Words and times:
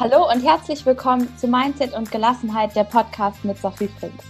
Hallo 0.00 0.30
und 0.32 0.42
herzlich 0.42 0.86
willkommen 0.86 1.28
zu 1.36 1.46
Mindset 1.46 1.92
und 1.92 2.10
Gelassenheit, 2.10 2.74
der 2.74 2.84
Podcast 2.84 3.44
mit 3.44 3.58
Sophie 3.58 3.90
Prinz. 4.00 4.22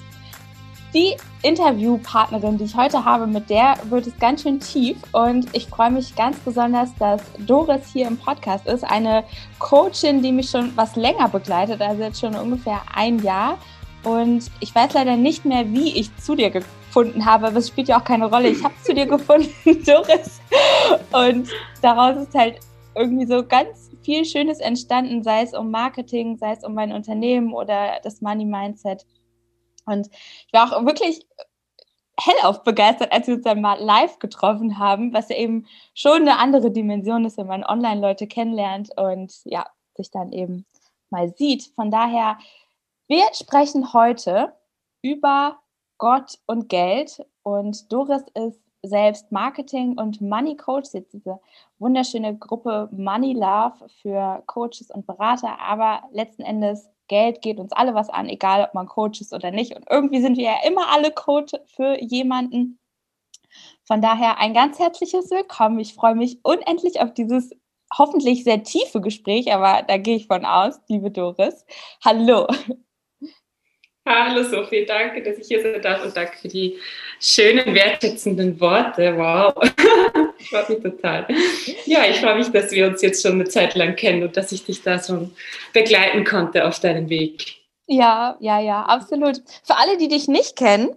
Die 0.93 1.17
Interviewpartnerin, 1.43 2.59
die 2.59 2.65
ich 2.65 2.75
heute 2.75 3.05
habe, 3.05 3.29
mit 3.29 3.49
der 3.49 3.77
wird 3.85 4.09
es 4.09 4.19
ganz 4.19 4.43
schön 4.43 4.59
tief 4.59 4.97
und 5.13 5.47
ich 5.55 5.69
freue 5.69 5.93
mich 5.93 6.17
ganz 6.17 6.41
besonders, 6.41 6.93
dass 6.97 7.23
Doris 7.47 7.83
hier 7.93 8.09
im 8.09 8.17
Podcast 8.17 8.67
ist, 8.67 8.83
eine 8.83 9.23
Coachin, 9.61 10.25
die 10.25 10.33
mich 10.33 10.51
schon 10.51 10.77
was 10.77 10.97
länger 10.97 11.29
begleitet, 11.29 11.81
also 11.81 12.03
jetzt 12.03 12.19
schon 12.19 12.35
ungefähr 12.35 12.83
ein 12.93 13.21
Jahr. 13.21 13.57
Und 14.03 14.51
ich 14.59 14.75
weiß 14.75 14.95
leider 14.95 15.15
nicht 15.15 15.45
mehr, 15.45 15.71
wie 15.71 15.97
ich 15.97 16.11
zu 16.17 16.35
dir 16.35 16.51
gefunden 16.51 17.25
habe, 17.25 17.47
aber 17.47 17.59
es 17.59 17.69
spielt 17.69 17.87
ja 17.87 18.01
auch 18.01 18.05
keine 18.05 18.27
Rolle. 18.27 18.49
Ich 18.49 18.65
habe 18.65 18.75
zu 18.83 18.93
dir 18.93 19.07
gefunden, 19.17 19.55
Doris. 19.87 20.41
Und 21.13 21.49
daraus 21.81 22.17
ist 22.17 22.35
halt 22.35 22.59
irgendwie 22.97 23.27
so 23.27 23.45
ganz 23.47 23.90
viel 24.03 24.25
Schönes 24.25 24.61
entstanden, 24.61 25.23
sei 25.23 25.43
es 25.43 25.55
um 25.55 25.71
Marketing, 25.71 26.37
sei 26.37 26.53
es 26.53 26.65
um 26.65 26.75
mein 26.75 26.93
Unternehmen 26.93 27.53
oder 27.53 28.01
das 28.03 28.21
Money 28.21 28.45
Mindset. 28.45 29.07
Und 29.87 30.09
ich 30.09 30.53
war 30.53 30.73
auch 30.73 30.85
wirklich 30.85 31.27
hellauf 32.19 32.63
begeistert, 32.65 33.13
als 33.13 33.27
wir 33.27 33.35
uns 33.35 33.45
dann 33.45 33.61
mal 33.61 33.81
live 33.81 34.19
getroffen 34.19 34.79
haben, 34.79 35.13
was 35.13 35.29
ja 35.29 35.37
eben 35.37 35.67
schon 35.95 36.23
eine 36.23 36.39
andere 36.39 36.71
Dimension 36.71 37.25
ist, 37.25 37.39
wenn 37.39 37.47
man 37.47 37.65
online 37.65 38.01
Leute 38.01 38.27
kennenlernt 38.27 38.91
und 38.97 39.33
ja, 39.45 39.67
sich 39.97 40.11
dann 40.11 40.33
eben 40.33 40.67
mal 41.11 41.35
sieht. 41.37 41.73
Von 41.75 41.91
daher, 41.91 42.39
wir 43.09 43.25
sprechen 43.33 43.93
heute 43.93 44.53
über 45.03 45.59
Gott 45.99 46.39
und 46.47 46.69
Geld 46.69 47.25
und 47.43 47.91
Doris 47.93 48.23
ist 48.35 48.61
selbst 48.83 49.31
Marketing 49.31 49.99
und 49.99 50.21
Money 50.21 50.57
Coach, 50.57 50.91
jetzt 50.93 51.13
diese 51.13 51.39
wunderschöne 51.81 52.37
Gruppe 52.39 52.89
Money 52.93 53.33
Love 53.33 53.89
für 54.01 54.43
Coaches 54.47 54.91
und 54.91 55.07
Berater, 55.07 55.59
aber 55.59 56.03
letzten 56.13 56.43
Endes 56.43 56.89
Geld 57.09 57.43
geht 57.43 57.59
uns 57.59 57.73
alle 57.73 57.95
was 57.95 58.09
an, 58.09 58.29
egal 58.29 58.63
ob 58.63 58.75
man 58.75 58.87
Coach 58.87 59.21
ist 59.21 59.35
oder 59.35 59.51
nicht. 59.51 59.75
Und 59.75 59.85
irgendwie 59.91 60.21
sind 60.21 60.37
wir 60.37 60.45
ja 60.45 60.57
immer 60.65 60.93
alle 60.93 61.11
Coach 61.11 61.53
für 61.67 62.01
jemanden. 62.01 62.79
Von 63.83 64.01
daher 64.01 64.39
ein 64.39 64.55
ganz 64.55 64.79
herzliches 64.79 65.29
Willkommen. 65.31 65.81
Ich 65.81 65.95
freue 65.95 66.15
mich 66.15 66.39
unendlich 66.45 67.01
auf 67.01 67.13
dieses 67.13 67.51
hoffentlich 67.93 68.45
sehr 68.45 68.63
tiefe 68.63 69.01
Gespräch, 69.01 69.53
aber 69.53 69.83
da 69.83 69.97
gehe 69.97 70.15
ich 70.15 70.29
von 70.29 70.45
aus, 70.45 70.81
liebe 70.87 71.11
Doris. 71.11 71.67
Hallo. 72.05 72.47
Hallo 74.09 74.43
Sophie, 74.43 74.87
danke, 74.87 75.23
dass 75.23 75.39
ich 75.39 75.47
hier 75.47 75.63
sein 75.63 75.83
darf 75.83 76.03
und 76.05 76.17
danke 76.17 76.37
für 76.39 76.49
die 76.49 76.79
schönen, 77.21 77.75
wertschätzenden 77.75 78.59
Worte. 78.59 79.15
Wow, 79.17 79.55
ich 80.39 80.49
freue 80.49 80.71
mich 80.71 80.83
total. 80.83 81.27
Ja, 81.85 82.07
ich 82.09 82.19
freue 82.19 82.37
mich, 82.37 82.49
dass 82.49 82.71
wir 82.73 82.87
uns 82.87 83.03
jetzt 83.03 83.23
schon 83.23 83.33
eine 83.33 83.45
Zeit 83.45 83.75
lang 83.75 83.97
kennen 83.97 84.23
und 84.23 84.37
dass 84.37 84.53
ich 84.53 84.65
dich 84.65 84.83
da 84.83 85.03
schon 85.03 85.33
begleiten 85.75 86.25
konnte 86.25 86.67
auf 86.67 86.81
deinem 86.81 87.11
Weg. 87.11 87.61
Ja, 87.87 88.37
ja, 88.41 88.59
ja, 88.61 88.83
absolut. 88.85 89.43
Für 89.65 89.77
alle, 89.77 89.99
die 89.99 90.09
dich 90.09 90.29
nicht 90.29 90.57
kennen, 90.57 90.97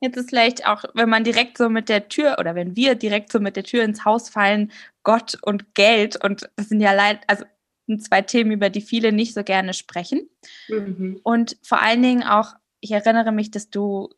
jetzt 0.00 0.16
ist 0.16 0.30
vielleicht 0.30 0.66
auch, 0.66 0.84
wenn 0.94 1.08
man 1.08 1.22
direkt 1.22 1.56
so 1.56 1.68
mit 1.68 1.88
der 1.88 2.08
Tür 2.08 2.36
oder 2.40 2.56
wenn 2.56 2.74
wir 2.74 2.96
direkt 2.96 3.30
so 3.30 3.38
mit 3.38 3.54
der 3.54 3.64
Tür 3.64 3.84
ins 3.84 4.04
Haus 4.04 4.28
fallen, 4.28 4.72
Gott 5.04 5.38
und 5.42 5.74
Geld 5.74 6.22
und 6.24 6.48
das 6.56 6.68
sind 6.68 6.80
ja 6.80 6.92
leid, 6.92 7.20
also 7.28 7.44
sind 7.90 8.04
zwei 8.04 8.22
Themen, 8.22 8.52
über 8.52 8.70
die 8.70 8.80
viele 8.80 9.12
nicht 9.12 9.34
so 9.34 9.42
gerne 9.42 9.74
sprechen. 9.74 10.28
Mhm. 10.68 11.20
Und 11.24 11.56
vor 11.62 11.82
allen 11.82 12.02
Dingen 12.02 12.22
auch, 12.22 12.54
ich 12.80 12.92
erinnere 12.92 13.32
mich, 13.32 13.50
dass 13.50 13.68
du 13.68 14.10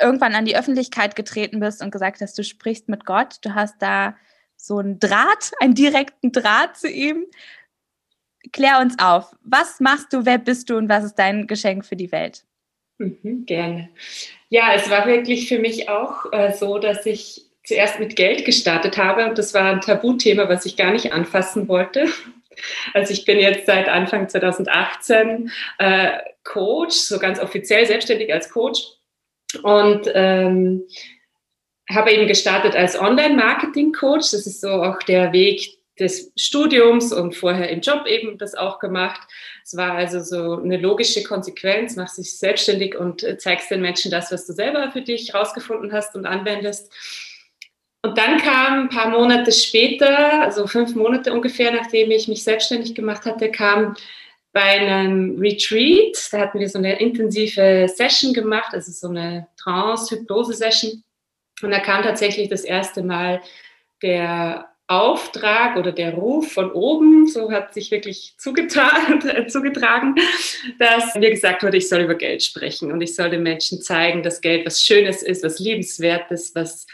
irgendwann 0.00 0.34
an 0.34 0.44
die 0.44 0.56
Öffentlichkeit 0.56 1.16
getreten 1.16 1.58
bist 1.60 1.82
und 1.82 1.90
gesagt 1.90 2.20
hast, 2.20 2.38
du 2.38 2.44
sprichst 2.44 2.88
mit 2.88 3.04
Gott. 3.04 3.38
Du 3.42 3.54
hast 3.54 3.76
da 3.80 4.16
so 4.56 4.78
einen 4.78 5.00
Draht, 5.00 5.52
einen 5.60 5.74
direkten 5.74 6.32
Draht 6.32 6.76
zu 6.76 6.88
ihm. 6.88 7.26
Klär 8.52 8.80
uns 8.80 8.96
auf. 9.00 9.34
Was 9.42 9.80
machst 9.80 10.12
du, 10.12 10.24
wer 10.24 10.38
bist 10.38 10.70
du 10.70 10.76
und 10.76 10.88
was 10.88 11.04
ist 11.04 11.16
dein 11.16 11.48
Geschenk 11.48 11.84
für 11.84 11.96
die 11.96 12.12
Welt? 12.12 12.44
Mhm, 12.98 13.44
gerne. 13.44 13.88
Ja, 14.50 14.72
es 14.72 14.88
war 14.88 15.06
wirklich 15.06 15.48
für 15.48 15.58
mich 15.58 15.88
auch 15.88 16.32
äh, 16.32 16.52
so, 16.52 16.78
dass 16.78 17.04
ich 17.06 17.46
zuerst 17.64 17.98
mit 17.98 18.14
Geld 18.14 18.44
gestartet 18.44 18.96
habe 18.96 19.28
und 19.28 19.36
das 19.36 19.52
war 19.52 19.64
ein 19.64 19.80
Tabuthema, 19.80 20.48
was 20.48 20.64
ich 20.64 20.76
gar 20.76 20.92
nicht 20.92 21.12
anfassen 21.12 21.66
wollte. 21.66 22.06
Also 22.94 23.12
ich 23.12 23.24
bin 23.24 23.38
jetzt 23.38 23.66
seit 23.66 23.88
Anfang 23.88 24.28
2018 24.28 25.50
äh, 25.78 26.10
Coach, 26.44 26.94
so 26.96 27.18
ganz 27.18 27.40
offiziell 27.40 27.86
selbstständig 27.86 28.32
als 28.32 28.50
Coach 28.50 28.82
und 29.62 30.10
ähm, 30.14 30.84
habe 31.88 32.12
eben 32.12 32.26
gestartet 32.26 32.74
als 32.74 32.98
Online-Marketing-Coach. 32.98 34.30
Das 34.30 34.46
ist 34.46 34.60
so 34.60 34.68
auch 34.68 34.98
der 35.00 35.32
Weg 35.32 35.76
des 35.98 36.32
Studiums 36.36 37.12
und 37.12 37.34
vorher 37.34 37.70
im 37.70 37.80
Job 37.80 38.06
eben 38.06 38.36
das 38.38 38.54
auch 38.54 38.78
gemacht. 38.78 39.20
Es 39.64 39.76
war 39.76 39.92
also 39.92 40.20
so 40.20 40.60
eine 40.60 40.76
logische 40.76 41.22
Konsequenz, 41.22 41.96
machst 41.96 42.18
dich 42.18 42.38
selbstständig 42.38 42.96
und 42.96 43.22
äh, 43.22 43.38
zeigst 43.38 43.70
den 43.70 43.80
Menschen 43.80 44.10
das, 44.10 44.30
was 44.30 44.46
du 44.46 44.52
selber 44.52 44.90
für 44.90 45.00
dich 45.00 45.32
rausgefunden 45.32 45.92
hast 45.92 46.14
und 46.14 46.26
anwendest. 46.26 46.92
Und 48.06 48.16
dann 48.16 48.38
kam 48.38 48.82
ein 48.82 48.88
paar 48.88 49.10
Monate 49.10 49.50
später, 49.50 50.40
also 50.42 50.68
fünf 50.68 50.94
Monate 50.94 51.32
ungefähr, 51.32 51.72
nachdem 51.72 52.12
ich 52.12 52.28
mich 52.28 52.44
selbstständig 52.44 52.94
gemacht 52.94 53.24
hatte, 53.24 53.50
kam 53.50 53.96
bei 54.52 54.62
einem 54.62 55.36
Retreat, 55.40 56.16
da 56.30 56.38
hatten 56.38 56.60
wir 56.60 56.68
so 56.68 56.78
eine 56.78 57.00
intensive 57.00 57.88
Session 57.92 58.32
gemacht, 58.32 58.72
also 58.72 58.92
so 58.92 59.08
eine 59.08 59.48
Trance-Hypnose-Session. 59.60 61.02
Und 61.62 61.70
da 61.72 61.80
kam 61.80 62.04
tatsächlich 62.04 62.48
das 62.48 62.62
erste 62.62 63.02
Mal 63.02 63.42
der 64.02 64.68
Auftrag 64.86 65.76
oder 65.76 65.90
der 65.90 66.14
Ruf 66.14 66.52
von 66.52 66.70
oben, 66.70 67.26
so 67.26 67.50
hat 67.50 67.74
sich 67.74 67.90
wirklich 67.90 68.34
zugetragen, 68.38 70.14
dass 70.78 71.16
mir 71.16 71.30
gesagt 71.30 71.64
wurde, 71.64 71.78
ich 71.78 71.88
soll 71.88 72.02
über 72.02 72.14
Geld 72.14 72.44
sprechen 72.44 72.92
und 72.92 73.00
ich 73.00 73.16
soll 73.16 73.30
den 73.30 73.42
Menschen 73.42 73.82
zeigen, 73.82 74.22
dass 74.22 74.40
Geld 74.40 74.64
was 74.64 74.80
Schönes 74.80 75.24
ist, 75.24 75.42
was 75.42 75.58
Liebenswertes, 75.58 76.54
was 76.54 76.86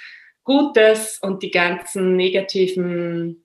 Gutes 0.45 1.19
und 1.21 1.43
die 1.43 1.51
ganzen 1.51 2.17
negativen 2.17 3.45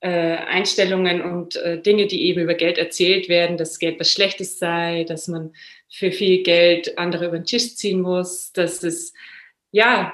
äh, 0.00 0.08
Einstellungen 0.08 1.22
und 1.22 1.56
äh, 1.56 1.80
Dinge, 1.80 2.06
die 2.06 2.26
eben 2.26 2.42
über 2.42 2.54
Geld 2.54 2.78
erzählt 2.78 3.28
werden, 3.28 3.56
dass 3.56 3.78
Geld 3.78 3.98
was 3.98 4.12
Schlechtes 4.12 4.58
sei, 4.58 5.04
dass 5.04 5.28
man 5.28 5.52
für 5.90 6.12
viel 6.12 6.42
Geld 6.42 6.98
andere 6.98 7.26
über 7.26 7.38
den 7.38 7.46
Tisch 7.46 7.74
ziehen 7.74 8.00
muss, 8.00 8.52
dass 8.52 8.82
es 8.84 9.12
ja 9.72 10.12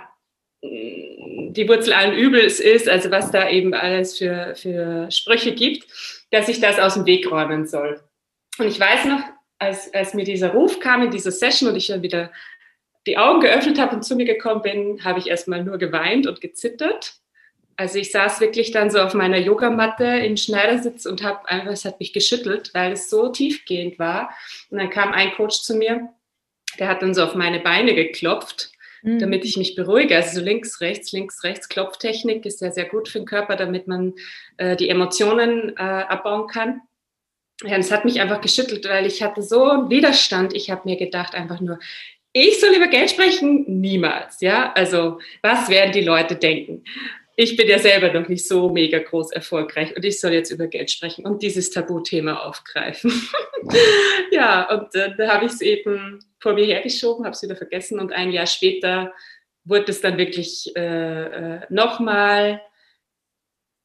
die 0.64 1.68
Wurzel 1.68 1.92
allen 1.92 2.16
Übels 2.16 2.60
ist, 2.60 2.88
also 2.88 3.10
was 3.10 3.30
da 3.30 3.48
eben 3.48 3.74
alles 3.74 4.18
für, 4.18 4.54
für 4.56 5.10
Sprüche 5.10 5.54
gibt, 5.54 5.86
dass 6.30 6.48
ich 6.48 6.60
das 6.60 6.78
aus 6.78 6.94
dem 6.94 7.06
Weg 7.06 7.30
räumen 7.30 7.66
soll. 7.66 8.00
Und 8.58 8.68
ich 8.68 8.80
weiß 8.80 9.04
noch, 9.04 9.20
als, 9.58 9.92
als 9.92 10.14
mir 10.14 10.24
dieser 10.24 10.52
Ruf 10.52 10.80
kam 10.80 11.02
in 11.02 11.10
dieser 11.10 11.30
Session 11.30 11.68
und 11.68 11.76
ich 11.76 11.88
dann 11.88 12.02
wieder 12.02 12.32
die 13.06 13.18
Augen 13.18 13.40
geöffnet 13.40 13.78
habe 13.78 13.96
und 13.96 14.02
zu 14.02 14.16
mir 14.16 14.24
gekommen 14.24 14.62
bin, 14.62 15.04
habe 15.04 15.18
ich 15.18 15.28
erstmal 15.28 15.62
nur 15.62 15.78
geweint 15.78 16.26
und 16.26 16.40
gezittert. 16.40 17.14
Also 17.76 17.98
ich 17.98 18.12
saß 18.12 18.40
wirklich 18.40 18.70
dann 18.70 18.90
so 18.90 19.00
auf 19.00 19.14
meiner 19.14 19.38
Yogamatte 19.38 20.04
in 20.04 20.36
Schneidersitz 20.36 21.06
und 21.06 21.22
habe 21.22 21.48
einfach, 21.48 21.72
es 21.72 21.84
hat 21.84 21.98
mich 21.98 22.12
geschüttelt, 22.12 22.70
weil 22.72 22.92
es 22.92 23.10
so 23.10 23.28
tiefgehend 23.30 23.98
war. 23.98 24.30
Und 24.70 24.78
dann 24.78 24.90
kam 24.90 25.12
ein 25.12 25.32
Coach 25.32 25.60
zu 25.62 25.74
mir, 25.74 26.08
der 26.78 26.88
hat 26.88 27.02
dann 27.02 27.14
so 27.14 27.24
auf 27.24 27.34
meine 27.34 27.60
Beine 27.60 27.94
geklopft, 27.94 28.70
mhm. 29.02 29.18
damit 29.18 29.44
ich 29.44 29.56
mich 29.56 29.74
beruhige. 29.74 30.16
Also 30.16 30.38
so 30.38 30.44
links, 30.44 30.80
rechts, 30.80 31.12
links, 31.12 31.42
rechts. 31.42 31.68
Klopftechnik 31.68 32.46
ist 32.46 32.60
ja 32.60 32.70
sehr 32.70 32.86
gut 32.86 33.08
für 33.08 33.18
den 33.18 33.26
Körper, 33.26 33.56
damit 33.56 33.88
man 33.88 34.14
äh, 34.56 34.76
die 34.76 34.88
Emotionen 34.88 35.76
äh, 35.76 35.80
abbauen 35.80 36.46
kann. 36.46 36.80
Ja, 37.62 37.76
es 37.76 37.92
hat 37.92 38.04
mich 38.04 38.20
einfach 38.20 38.40
geschüttelt, 38.40 38.88
weil 38.88 39.06
ich 39.06 39.22
hatte 39.22 39.42
so 39.42 39.64
einen 39.64 39.90
Widerstand. 39.90 40.54
Ich 40.54 40.70
habe 40.70 40.82
mir 40.84 40.96
gedacht 40.96 41.34
einfach 41.34 41.60
nur, 41.60 41.78
ich 42.34 42.60
soll 42.60 42.74
über 42.74 42.88
Geld 42.88 43.10
sprechen? 43.10 43.64
Niemals, 43.80 44.40
ja. 44.40 44.72
Also, 44.74 45.20
was 45.40 45.68
werden 45.68 45.92
die 45.92 46.02
Leute 46.02 46.34
denken? 46.34 46.84
Ich 47.36 47.56
bin 47.56 47.68
ja 47.68 47.78
selber 47.78 48.12
noch 48.12 48.28
nicht 48.28 48.46
so 48.46 48.70
mega 48.70 48.98
groß 48.98 49.32
erfolgreich 49.32 49.96
und 49.96 50.04
ich 50.04 50.20
soll 50.20 50.32
jetzt 50.32 50.50
über 50.50 50.66
Geld 50.66 50.90
sprechen 50.90 51.24
und 51.26 51.42
dieses 51.42 51.70
Tabuthema 51.70 52.40
aufgreifen. 52.40 53.12
ja, 54.32 54.68
und 54.68 54.94
äh, 54.94 55.14
da 55.16 55.34
habe 55.34 55.46
ich 55.46 55.52
es 55.52 55.60
eben 55.60 56.18
vor 56.40 56.54
mir 56.54 56.66
hergeschoben, 56.66 57.24
habe 57.24 57.34
es 57.34 57.42
wieder 57.42 57.56
vergessen 57.56 58.00
und 58.00 58.12
ein 58.12 58.32
Jahr 58.32 58.46
später 58.46 59.12
wurde 59.64 59.92
es 59.92 60.00
dann 60.00 60.18
wirklich 60.18 60.74
äh, 60.76 61.24
äh, 61.24 61.60
nochmal 61.70 62.60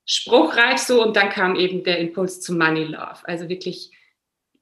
spruchreif 0.06 0.80
so 0.80 1.04
und 1.04 1.16
dann 1.16 1.30
kam 1.30 1.56
eben 1.56 1.84
der 1.84 2.00
Impuls 2.00 2.42
zum 2.42 2.57
Money 2.57 2.86
Love. 2.86 3.19
Also 3.24 3.48
wirklich 3.48 3.92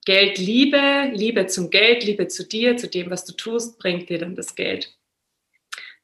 Geld 0.07 0.37
Liebe, 0.37 1.11
Liebe 1.11 1.47
zum 1.47 1.69
Geld, 1.69 2.05
Liebe 2.05 2.29
zu 2.29 2.47
dir, 2.47 2.77
zu 2.77 2.87
dem, 2.87 3.11
was 3.11 3.25
du 3.25 3.33
tust, 3.33 3.77
bringt 3.77 4.07
dir 4.07 4.17
dann 4.17 4.37
das 4.37 4.55
Geld. 4.55 4.95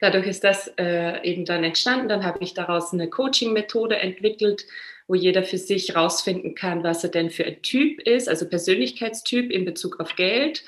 Dadurch 0.01 0.27
ist 0.27 0.43
das 0.43 0.67
äh, 0.77 1.23
eben 1.23 1.45
dann 1.45 1.63
entstanden. 1.63 2.09
Dann 2.09 2.25
habe 2.25 2.43
ich 2.43 2.53
daraus 2.53 2.91
eine 2.91 3.09
Coaching-Methode 3.09 3.95
entwickelt, 3.95 4.65
wo 5.07 5.15
jeder 5.15 5.43
für 5.43 5.57
sich 5.57 5.95
rausfinden 5.95 6.53
kann, 6.53 6.83
was 6.83 7.05
er 7.05 7.11
denn 7.11 7.29
für 7.29 7.45
ein 7.45 7.61
Typ 7.61 8.01
ist, 8.01 8.27
also 8.27 8.45
Persönlichkeitstyp 8.45 9.49
in 9.49 9.63
Bezug 9.63 10.01
auf 10.01 10.17
Geld. 10.17 10.65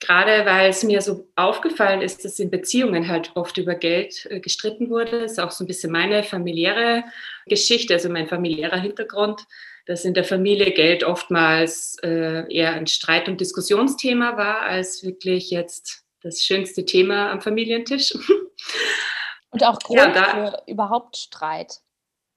Gerade 0.00 0.44
weil 0.44 0.70
es 0.70 0.82
mir 0.82 1.00
so 1.00 1.28
aufgefallen 1.36 2.02
ist, 2.02 2.24
dass 2.24 2.40
in 2.40 2.50
Beziehungen 2.50 3.06
halt 3.06 3.30
oft 3.36 3.56
über 3.56 3.76
Geld 3.76 4.26
äh, 4.30 4.40
gestritten 4.40 4.90
wurde. 4.90 5.20
Das 5.20 5.32
ist 5.32 5.38
auch 5.38 5.52
so 5.52 5.62
ein 5.62 5.68
bisschen 5.68 5.92
meine 5.92 6.24
familiäre 6.24 7.04
Geschichte, 7.46 7.94
also 7.94 8.08
mein 8.08 8.26
familiärer 8.26 8.80
Hintergrund 8.80 9.46
dass 9.86 10.04
in 10.04 10.14
der 10.14 10.24
Familie 10.24 10.72
Geld 10.72 11.04
oftmals 11.04 11.96
äh, 12.02 12.52
eher 12.52 12.72
ein 12.72 12.86
Streit- 12.86 13.28
und 13.28 13.40
Diskussionsthema 13.40 14.36
war, 14.36 14.62
als 14.62 15.04
wirklich 15.04 15.50
jetzt 15.50 16.04
das 16.22 16.40
schönste 16.40 16.84
Thema 16.84 17.30
am 17.30 17.40
Familientisch. 17.40 18.14
Und 19.50 19.62
auch 19.62 19.78
Grund 19.78 20.00
ja, 20.00 20.10
da, 20.10 20.24
für 20.24 20.62
überhaupt 20.66 21.16
Streit 21.16 21.80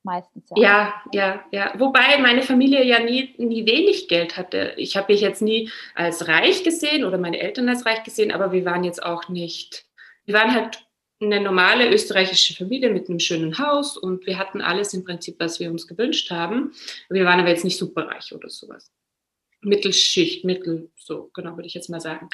meistens. 0.03 0.49
Ja. 0.55 0.63
ja, 0.63 0.93
ja, 1.11 1.45
ja. 1.51 1.73
Wobei 1.79 2.17
meine 2.19 2.43
Familie 2.43 2.83
ja 2.83 2.99
nie, 2.99 3.33
nie 3.37 3.65
wenig 3.65 4.07
Geld 4.07 4.37
hatte. 4.37 4.73
Ich 4.77 4.95
habe 4.95 5.11
mich 5.11 5.21
jetzt 5.21 5.41
nie 5.41 5.71
als 5.95 6.27
reich 6.27 6.63
gesehen 6.63 7.03
oder 7.05 7.17
meine 7.17 7.39
Eltern 7.39 7.69
als 7.69 7.85
reich 7.85 8.03
gesehen, 8.03 8.31
aber 8.31 8.51
wir 8.51 8.65
waren 8.65 8.83
jetzt 8.83 9.03
auch 9.03 9.29
nicht, 9.29 9.85
wir 10.25 10.35
waren 10.35 10.53
halt 10.53 10.86
eine 11.19 11.41
normale 11.41 11.91
österreichische 11.91 12.53
Familie 12.55 12.91
mit 12.91 13.09
einem 13.09 13.19
schönen 13.19 13.57
Haus 13.57 13.97
und 13.97 14.25
wir 14.25 14.37
hatten 14.37 14.61
alles 14.61 14.93
im 14.93 15.03
Prinzip, 15.03 15.39
was 15.39 15.59
wir 15.59 15.71
uns 15.71 15.87
gewünscht 15.87 16.29
haben. 16.29 16.73
Wir 17.09 17.25
waren 17.25 17.39
aber 17.39 17.49
jetzt 17.49 17.63
nicht 17.63 17.77
superreich 17.77 18.33
oder 18.33 18.49
sowas. 18.49 18.91
Mittelschicht, 19.61 20.45
Mittel, 20.45 20.91
so 20.95 21.31
genau 21.33 21.55
würde 21.55 21.67
ich 21.67 21.73
jetzt 21.73 21.89
mal 21.89 21.99
sagen. 21.99 22.29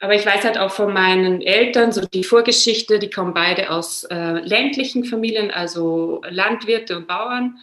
Aber 0.00 0.14
ich 0.14 0.26
weiß 0.26 0.44
halt 0.44 0.58
auch 0.58 0.72
von 0.72 0.92
meinen 0.92 1.40
Eltern, 1.40 1.92
so 1.92 2.02
die 2.06 2.24
Vorgeschichte, 2.24 2.98
die 2.98 3.10
kommen 3.10 3.32
beide 3.32 3.70
aus 3.70 4.04
äh, 4.04 4.40
ländlichen 4.40 5.04
Familien, 5.04 5.50
also 5.50 6.22
Landwirte 6.28 6.96
und 6.96 7.06
Bauern. 7.06 7.58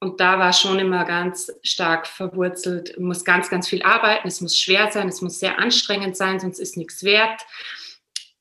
Und 0.00 0.20
da 0.20 0.38
war 0.38 0.52
schon 0.52 0.78
immer 0.78 1.04
ganz 1.04 1.52
stark 1.62 2.06
verwurzelt, 2.06 2.98
muss 3.00 3.24
ganz, 3.24 3.50
ganz 3.50 3.68
viel 3.68 3.82
arbeiten, 3.82 4.28
es 4.28 4.40
muss 4.40 4.56
schwer 4.56 4.92
sein, 4.92 5.08
es 5.08 5.22
muss 5.22 5.40
sehr 5.40 5.58
anstrengend 5.58 6.16
sein, 6.16 6.38
sonst 6.38 6.60
ist 6.60 6.76
nichts 6.76 7.02
wert. 7.02 7.44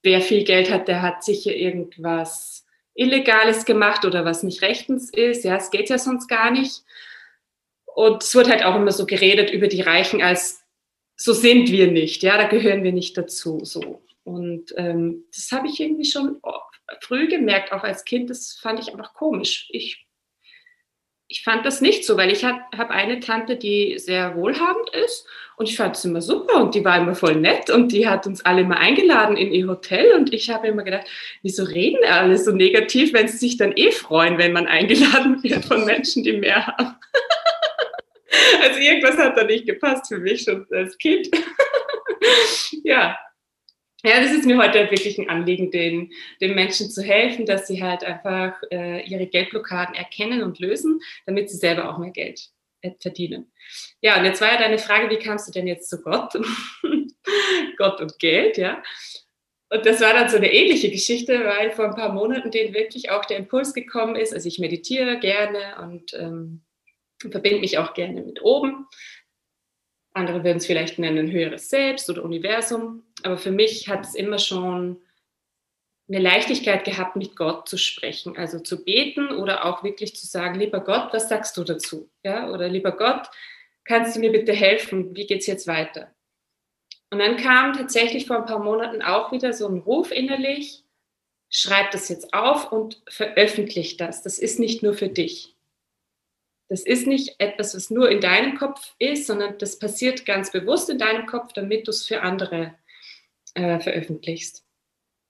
Wer 0.08 0.22
viel 0.22 0.46
Geld 0.46 0.72
hat, 0.72 0.88
der 0.88 1.02
hat 1.02 1.26
sicher 1.26 1.54
irgendwas 1.54 2.66
Illegales 2.94 3.66
gemacht 3.66 4.06
oder 4.06 4.24
was 4.24 4.42
nicht 4.42 4.62
rechtens 4.62 5.10
ist. 5.10 5.44
Ja, 5.44 5.58
es 5.58 5.70
geht 5.70 5.90
ja 5.90 5.98
sonst 5.98 6.30
gar 6.30 6.50
nicht. 6.50 6.84
Und 7.94 8.24
es 8.24 8.34
wird 8.34 8.50
halt 8.50 8.64
auch 8.64 8.78
immer 8.78 8.94
so 8.94 9.06
geredet 9.06 9.52
über 9.52 9.68
die 9.68 9.82
Reichen 9.82 10.22
als 10.22 10.64
so 11.18 11.34
sind 11.34 11.70
wir 11.72 11.92
nicht, 11.92 12.24
ja, 12.24 12.38
da 12.38 12.48
gehören 12.48 12.86
wir 12.86 12.94
nicht 12.94 13.18
dazu. 13.18 13.66
So. 13.66 14.02
Und 14.24 14.74
ähm, 14.78 15.26
das 15.36 15.52
habe 15.52 15.68
ich 15.68 15.78
irgendwie 15.82 16.06
schon 16.06 16.40
früh 17.02 17.28
gemerkt, 17.28 17.74
auch 17.74 17.84
als 17.84 18.06
Kind, 18.06 18.30
das 18.30 18.54
fand 18.54 18.80
ich 18.80 18.94
einfach 18.94 19.14
komisch. 19.14 19.68
Ich, 19.72 20.07
ich 21.30 21.44
fand 21.44 21.66
das 21.66 21.82
nicht 21.82 22.06
so, 22.06 22.16
weil 22.16 22.32
ich 22.32 22.46
habe 22.46 22.90
eine 22.90 23.20
Tante, 23.20 23.58
die 23.58 24.00
sehr 24.00 24.36
wohlhabend 24.36 24.90
ist 24.92 25.26
und 25.58 25.68
ich 25.68 25.76
fand 25.76 25.96
es 25.96 26.06
immer 26.06 26.22
super 26.22 26.62
und 26.62 26.74
die 26.74 26.86
war 26.86 26.98
immer 26.98 27.16
voll 27.16 27.36
nett 27.36 27.70
und 27.70 27.92
die 27.92 28.08
hat 28.08 28.26
uns 28.28 28.46
alle 28.46 28.64
mal 28.64 28.78
eingeladen 28.78 29.36
in 29.36 29.52
ihr 29.52 29.68
Hotel 29.68 30.14
und 30.14 30.34
ich 30.34 30.50
habe 30.50 30.68
immer 30.68 30.84
gedacht, 30.84 31.08
wieso 31.42 31.64
reden 31.64 32.06
alle 32.06 32.38
so 32.38 32.52
negativ, 32.52 33.12
wenn 33.12 33.28
sie 33.28 33.38
sich 33.38 33.58
dann 33.58 33.74
eh 33.76 33.92
freuen, 33.92 34.38
wenn 34.38 34.54
man 34.54 34.68
eingeladen 34.68 35.44
wird 35.44 35.66
von 35.66 35.86
Menschen, 35.86 36.24
die 36.24 36.34
mehr 36.34 36.68
haben. 36.68 36.96
Also 38.62 38.80
irgendwas 38.80 39.18
hat 39.18 39.36
da 39.36 39.44
nicht 39.44 39.66
gepasst 39.66 40.08
für 40.08 40.20
mich 40.20 40.44
schon 40.44 40.68
als 40.72 40.98
Kind. 40.98 41.30
ja. 42.84 43.18
Ja, 44.08 44.22
das 44.22 44.32
ist 44.32 44.46
mir 44.46 44.58
heute 44.58 44.90
wirklich 44.90 45.18
ein 45.18 45.30
Anliegen, 45.30 45.70
den, 45.70 46.14
den 46.40 46.56
Menschen 46.56 46.90
zu 46.90 47.02
helfen, 47.04 47.46
dass 47.46 47.68
sie 47.68 47.84
halt 47.84 48.06
einfach 48.06 48.54
äh, 48.72 49.06
ihre 49.06 49.28
Geldblockaden 49.28 49.96
erkennen 49.96 50.44
und 50.44 50.60
lösen, 50.60 51.02
damit 51.26 51.50
sie 51.50 51.58
selber 51.58 51.90
auch 51.90 51.98
mehr 51.98 52.12
Geld 52.12 52.52
äh, 52.80 52.92
verdienen. 53.02 53.52
Ja, 54.00 54.18
und 54.18 54.24
jetzt 54.24 54.40
war 54.40 54.50
ja 54.50 54.60
deine 54.60 54.78
Frage, 54.78 55.10
wie 55.10 55.20
kamst 55.20 55.50
du 55.50 55.52
denn 55.52 55.68
jetzt 55.68 55.90
zu 55.90 56.02
Gott? 56.02 56.40
Gott 57.78 58.00
und 58.00 58.18
Geld, 58.18 58.58
ja. 58.58 58.82
Und 59.70 59.86
das 59.86 60.00
war 60.00 60.14
dann 60.14 60.30
so 60.30 60.38
eine 60.38 60.54
ähnliche 60.54 60.90
Geschichte, 60.90 61.44
weil 61.44 61.72
vor 61.72 61.90
ein 61.90 61.96
paar 61.96 62.14
Monaten 62.14 62.50
denen 62.50 62.74
wirklich 62.74 63.10
auch 63.10 63.26
der 63.26 63.36
Impuls 63.36 63.74
gekommen 63.74 64.16
ist. 64.16 64.34
Also 64.34 64.48
ich 64.48 64.58
meditiere 64.58 65.20
gerne 65.20 65.82
und 65.82 66.14
ähm, 66.14 66.64
verbinde 67.30 67.60
mich 67.60 67.78
auch 67.78 67.94
gerne 67.94 68.22
mit 68.22 68.42
oben. 68.42 68.88
Andere 70.14 70.46
würden 70.46 70.60
es 70.60 70.66
vielleicht 70.66 70.98
nennen 70.98 71.30
höheres 71.30 71.70
Selbst 71.70 72.10
oder 72.10 72.24
Universum. 72.24 73.04
Aber 73.24 73.38
für 73.38 73.52
mich 73.52 73.88
hat 73.88 74.06
es 74.06 74.16
immer 74.16 74.40
schon 74.40 75.02
eine 76.10 76.20
Leichtigkeit 76.20 76.86
gehabt, 76.86 77.16
mit 77.16 77.36
Gott 77.36 77.68
zu 77.68 77.78
sprechen, 77.78 78.38
also 78.38 78.60
zu 78.60 78.84
beten 78.84 79.30
oder 79.30 79.66
auch 79.66 79.84
wirklich 79.84 80.16
zu 80.16 80.26
sagen, 80.26 80.60
lieber 80.60 80.80
Gott, 80.80 81.10
was 81.12 81.28
sagst 81.28 81.58
du 81.58 81.64
dazu? 81.64 82.10
Ja, 82.24 82.50
oder 82.50 82.70
lieber 82.70 82.94
Gott, 82.94 83.28
kannst 83.84 84.16
du 84.16 84.20
mir 84.20 84.32
bitte 84.32 84.54
helfen? 84.54 85.16
Wie 85.16 85.26
geht 85.26 85.42
es 85.42 85.48
jetzt 85.48 85.68
weiter? 85.68 86.14
Und 87.10 87.20
dann 87.20 87.38
kam 87.38 87.74
tatsächlich 87.74 88.28
vor 88.28 88.38
ein 88.38 88.46
paar 88.46 88.64
Monaten 88.64 89.02
auch 89.02 89.32
wieder 89.32 89.54
so 89.54 89.68
ein 89.68 89.80
Ruf 89.80 90.12
innerlich, 90.12 90.84
schreib 91.50 91.92
das 91.92 92.10
jetzt 92.10 92.34
auf 92.34 92.72
und 92.72 93.02
veröffentlich 93.08 93.98
das. 93.98 94.22
Das 94.22 94.40
ist 94.40 94.60
nicht 94.60 94.84
nur 94.84 94.94
für 94.94 95.10
dich. 95.10 95.56
Das 96.70 96.82
ist 96.86 97.08
nicht 97.08 97.40
etwas, 97.40 97.76
was 97.76 97.90
nur 97.90 98.10
in 98.10 98.20
deinem 98.20 98.58
Kopf 98.58 98.94
ist, 99.00 99.26
sondern 99.26 99.58
das 99.58 99.80
passiert 99.80 100.26
ganz 100.26 100.52
bewusst 100.52 100.90
in 100.90 101.00
deinem 101.00 101.26
Kopf, 101.26 101.54
damit 101.54 101.88
du 101.88 101.92
es 101.92 102.06
für 102.06 102.22
andere 102.22 102.74
äh, 103.56 103.80
veröffentlichst. 103.80 104.64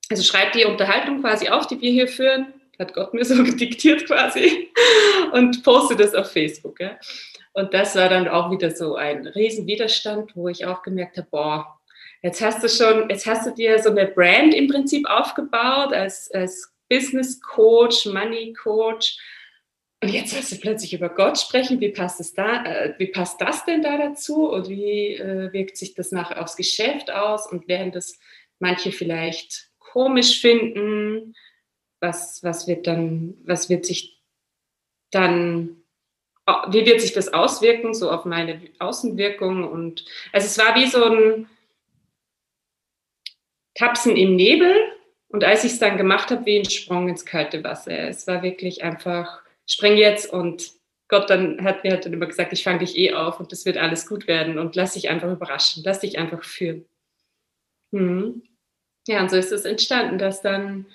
Also 0.09 0.23
schreib 0.23 0.53
die 0.53 0.65
Unterhaltung 0.65 1.21
quasi 1.21 1.49
auf, 1.49 1.67
die 1.67 1.81
wir 1.81 1.91
hier 1.91 2.07
führen, 2.07 2.53
hat 2.79 2.93
Gott 2.93 3.13
mir 3.13 3.25
so 3.25 3.41
diktiert 3.43 4.05
quasi, 4.05 4.69
und 5.33 5.63
poste 5.63 5.95
das 5.95 6.13
auf 6.13 6.31
Facebook. 6.31 6.79
Ja. 6.79 6.97
Und 7.53 7.73
das 7.73 7.95
war 7.95 8.09
dann 8.09 8.27
auch 8.27 8.51
wieder 8.51 8.71
so 8.71 8.95
ein 8.95 9.25
Riesenwiderstand, 9.25 10.35
wo 10.35 10.47
ich 10.47 10.65
auch 10.65 10.83
gemerkt 10.83 11.17
habe, 11.17 11.27
boah, 11.31 11.79
jetzt 12.21 12.41
hast 12.41 12.63
du 12.63 12.69
schon, 12.69 13.09
jetzt 13.09 13.25
hast 13.25 13.47
du 13.47 13.51
dir 13.51 13.79
so 13.79 13.89
eine 13.89 14.07
Brand 14.07 14.53
im 14.53 14.67
Prinzip 14.67 15.09
aufgebaut 15.09 15.93
als, 15.93 16.29
als 16.31 16.71
Business 16.89 17.41
Coach, 17.41 18.05
Money 18.05 18.53
Coach 18.53 19.17
und 19.99 20.09
jetzt 20.09 20.38
hast 20.38 20.51
du 20.51 20.57
plötzlich 20.57 20.94
über 20.94 21.09
Gott 21.09 21.39
sprechen. 21.39 21.79
Wie 21.79 21.89
passt, 21.89 22.19
es 22.19 22.33
da, 22.33 22.63
äh, 22.65 22.94
wie 22.99 23.07
passt 23.07 23.41
das 23.41 23.65
denn 23.65 23.81
da 23.81 23.97
dazu? 23.97 24.49
Und 24.49 24.69
wie 24.69 25.15
äh, 25.15 25.51
wirkt 25.53 25.75
sich 25.75 25.95
das 25.95 26.11
nachher 26.11 26.41
aufs 26.41 26.55
Geschäft 26.55 27.09
aus? 27.09 27.51
Und 27.51 27.67
werden 27.67 27.91
das 27.91 28.19
manche 28.59 28.91
vielleicht 28.91 29.71
komisch 29.79 30.39
finden? 30.39 31.33
Was, 31.99 32.44
was 32.44 32.67
wird 32.67 32.85
dann, 32.85 33.38
was 33.44 33.69
wird 33.71 33.88
sich 33.88 34.21
dann, 35.09 35.77
wie 36.69 36.85
wird 36.85 37.01
sich 37.01 37.13
das 37.13 37.33
auswirken, 37.33 37.95
so 37.95 38.11
auf 38.11 38.23
meine 38.23 38.61
Außenwirkung? 38.77 39.67
Und 39.67 40.05
also 40.31 40.45
es 40.45 40.59
war 40.59 40.75
wie 40.75 40.85
so 40.85 41.03
ein 41.03 41.49
Tapsen 43.73 44.15
im 44.15 44.35
Nebel. 44.35 44.75
Und 45.29 45.44
als 45.44 45.63
ich 45.63 45.71
es 45.71 45.79
dann 45.79 45.97
gemacht 45.97 46.29
habe, 46.29 46.45
wie 46.45 46.59
ein 46.59 46.69
Sprung 46.69 47.09
ins 47.09 47.25
kalte 47.25 47.63
Wasser. 47.63 47.97
Es 48.09 48.27
war 48.27 48.44
wirklich 48.44 48.83
einfach 48.83 49.41
spring 49.67 49.97
jetzt 49.97 50.31
und 50.31 50.71
Gott 51.09 51.29
dann 51.29 51.63
hat 51.63 51.83
mir 51.83 51.91
halt 51.91 52.05
dann 52.05 52.13
immer 52.13 52.25
gesagt, 52.25 52.53
ich 52.53 52.63
fange 52.63 52.79
dich 52.79 52.97
eh 52.97 53.13
auf 53.13 53.39
und 53.39 53.51
das 53.51 53.65
wird 53.65 53.77
alles 53.77 54.07
gut 54.07 54.27
werden 54.27 54.59
und 54.59 54.75
lass 54.75 54.93
dich 54.93 55.09
einfach 55.09 55.31
überraschen, 55.31 55.83
lass 55.85 55.99
dich 55.99 56.18
einfach 56.18 56.44
führen. 56.44 56.85
Hm. 57.94 58.44
Ja, 59.07 59.21
und 59.21 59.31
so 59.31 59.37
ist 59.37 59.53
es 59.53 59.63
entstanden, 59.63 60.18
dass 60.18 60.42
dann 60.42 60.85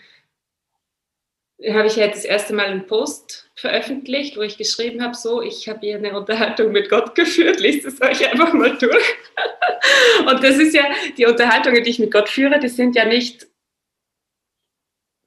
habe 1.70 1.86
ich 1.86 1.96
jetzt 1.96 2.18
das 2.18 2.24
erste 2.24 2.54
Mal 2.54 2.66
einen 2.66 2.86
Post 2.86 3.50
veröffentlicht, 3.54 4.36
wo 4.36 4.42
ich 4.42 4.58
geschrieben 4.58 5.02
habe, 5.02 5.14
so, 5.14 5.40
ich 5.40 5.68
habe 5.68 5.80
hier 5.80 5.96
eine 5.96 6.18
Unterhaltung 6.18 6.72
mit 6.72 6.90
Gott 6.90 7.14
geführt, 7.14 7.60
lest 7.60 7.84
es 7.84 8.00
euch 8.02 8.28
einfach 8.30 8.52
mal 8.52 8.76
durch. 8.78 9.14
Und 10.26 10.42
das 10.42 10.56
ist 10.56 10.74
ja, 10.74 10.84
die 11.16 11.26
Unterhaltungen, 11.26 11.82
die 11.84 11.90
ich 11.90 11.98
mit 11.98 12.12
Gott 12.12 12.28
führe, 12.28 12.58
die 12.58 12.68
sind 12.68 12.96
ja 12.96 13.04
nicht 13.04 13.46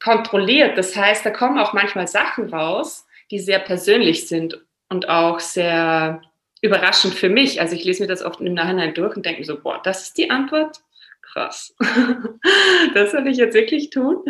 kontrolliert. 0.03 0.77
Das 0.77 0.95
heißt, 0.95 1.25
da 1.25 1.31
kommen 1.31 1.57
auch 1.57 1.73
manchmal 1.73 2.07
Sachen 2.07 2.53
raus, 2.53 3.07
die 3.31 3.39
sehr 3.39 3.59
persönlich 3.59 4.27
sind 4.27 4.63
und 4.89 5.09
auch 5.09 5.39
sehr 5.39 6.21
überraschend 6.61 7.13
für 7.13 7.29
mich. 7.29 7.61
Also 7.61 7.75
ich 7.75 7.83
lese 7.83 8.03
mir 8.03 8.07
das 8.07 8.23
oft 8.23 8.41
im 8.41 8.53
Nachhinein 8.53 8.93
durch 8.93 9.15
und 9.15 9.25
denke 9.25 9.41
mir 9.41 9.45
so, 9.45 9.59
boah, 9.59 9.81
das 9.83 10.03
ist 10.03 10.17
die 10.17 10.29
Antwort? 10.29 10.81
Krass. 11.21 11.75
das 12.93 13.11
soll 13.11 13.27
ich 13.27 13.37
jetzt 13.37 13.53
wirklich 13.53 13.89
tun? 13.89 14.23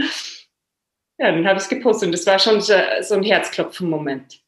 Ja, 1.18 1.32
dann 1.32 1.48
habe 1.48 1.58
ich 1.58 1.64
es 1.64 1.70
gepostet 1.70 2.08
und 2.08 2.12
das 2.12 2.25
war 2.25 2.40
schon 2.40 2.62
so 2.62 2.74
ein 2.74 3.24
Herzklopfen-Moment. 3.24 4.42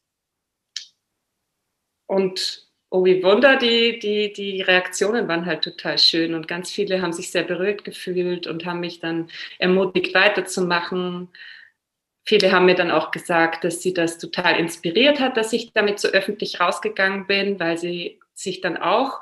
Und 2.06 2.68
oh, 2.90 3.04
wie 3.04 3.22
Wunder, 3.22 3.56
die, 3.56 3.98
die, 3.98 4.32
die 4.32 4.62
Reaktionen 4.62 5.28
waren 5.28 5.46
halt 5.46 5.62
total 5.62 5.98
schön 5.98 6.34
und 6.34 6.48
ganz 6.48 6.70
viele 6.70 7.00
haben 7.00 7.12
sich 7.12 7.30
sehr 7.30 7.44
berührt 7.44 7.84
gefühlt 7.84 8.46
und 8.46 8.64
haben 8.66 8.80
mich 8.80 9.00
dann 9.00 9.30
ermutigt, 9.58 10.14
weiterzumachen. 10.14 11.28
Viele 12.28 12.52
haben 12.52 12.66
mir 12.66 12.74
dann 12.74 12.90
auch 12.90 13.10
gesagt, 13.10 13.64
dass 13.64 13.80
sie 13.80 13.94
das 13.94 14.18
total 14.18 14.60
inspiriert 14.60 15.18
hat, 15.18 15.38
dass 15.38 15.54
ich 15.54 15.72
damit 15.72 15.98
so 15.98 16.08
öffentlich 16.08 16.60
rausgegangen 16.60 17.26
bin, 17.26 17.58
weil 17.58 17.78
sie 17.78 18.20
sich 18.34 18.60
dann 18.60 18.76
auch 18.76 19.20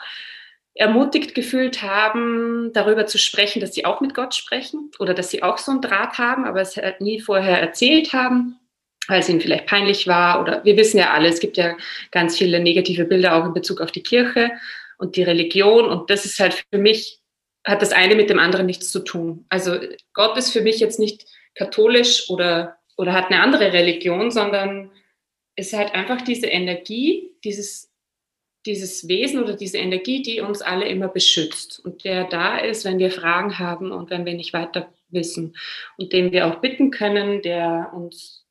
ermutigt 0.74 1.32
gefühlt 1.32 1.82
haben, 1.82 2.72
darüber 2.72 3.06
zu 3.06 3.16
sprechen, 3.16 3.60
dass 3.60 3.74
sie 3.74 3.84
auch 3.84 4.00
mit 4.00 4.12
Gott 4.12 4.34
sprechen 4.34 4.90
oder 4.98 5.14
dass 5.14 5.30
sie 5.30 5.44
auch 5.44 5.58
so 5.58 5.70
einen 5.70 5.82
Draht 5.82 6.18
haben, 6.18 6.44
aber 6.44 6.60
es 6.60 6.76
halt 6.76 7.00
nie 7.00 7.20
vorher 7.20 7.60
erzählt 7.60 8.12
haben, 8.12 8.58
weil 9.06 9.20
es 9.20 9.28
ihnen 9.28 9.40
vielleicht 9.40 9.66
peinlich 9.66 10.08
war 10.08 10.40
oder 10.40 10.64
wir 10.64 10.76
wissen 10.76 10.98
ja 10.98 11.12
alle, 11.12 11.28
es 11.28 11.38
gibt 11.38 11.56
ja 11.58 11.76
ganz 12.10 12.36
viele 12.36 12.58
negative 12.58 13.04
Bilder 13.04 13.36
auch 13.36 13.46
in 13.46 13.54
Bezug 13.54 13.80
auf 13.80 13.92
die 13.92 14.02
Kirche 14.02 14.50
und 14.98 15.14
die 15.14 15.22
Religion 15.22 15.84
und 15.84 16.10
das 16.10 16.24
ist 16.24 16.40
halt 16.40 16.64
für 16.72 16.78
mich, 16.78 17.20
hat 17.64 17.82
das 17.82 17.92
eine 17.92 18.16
mit 18.16 18.30
dem 18.30 18.40
anderen 18.40 18.66
nichts 18.66 18.90
zu 18.90 18.98
tun. 18.98 19.46
Also 19.48 19.78
Gott 20.12 20.36
ist 20.36 20.52
für 20.52 20.62
mich 20.62 20.80
jetzt 20.80 20.98
nicht 20.98 21.24
katholisch 21.54 22.28
oder 22.30 22.76
oder 22.96 23.12
hat 23.12 23.26
eine 23.26 23.42
andere 23.42 23.72
Religion, 23.72 24.30
sondern 24.30 24.90
ist 25.56 25.72
halt 25.72 25.94
einfach 25.94 26.22
diese 26.22 26.46
Energie, 26.46 27.30
dieses, 27.44 27.92
dieses 28.66 29.08
Wesen 29.08 29.42
oder 29.42 29.54
diese 29.54 29.78
Energie, 29.78 30.22
die 30.22 30.40
uns 30.40 30.60
alle 30.60 30.86
immer 30.86 31.08
beschützt 31.08 31.80
und 31.84 32.04
der 32.04 32.24
da 32.24 32.58
ist, 32.58 32.84
wenn 32.84 32.98
wir 32.98 33.10
Fragen 33.10 33.58
haben 33.58 33.92
und 33.92 34.10
wenn 34.10 34.26
wir 34.26 34.34
nicht 34.34 34.52
weiter 34.52 34.92
wissen 35.08 35.56
und 35.96 36.12
den 36.12 36.32
wir 36.32 36.46
auch 36.46 36.60
bitten 36.60 36.90
können, 36.90 37.42
der 37.42 37.92
uns, 37.94 38.44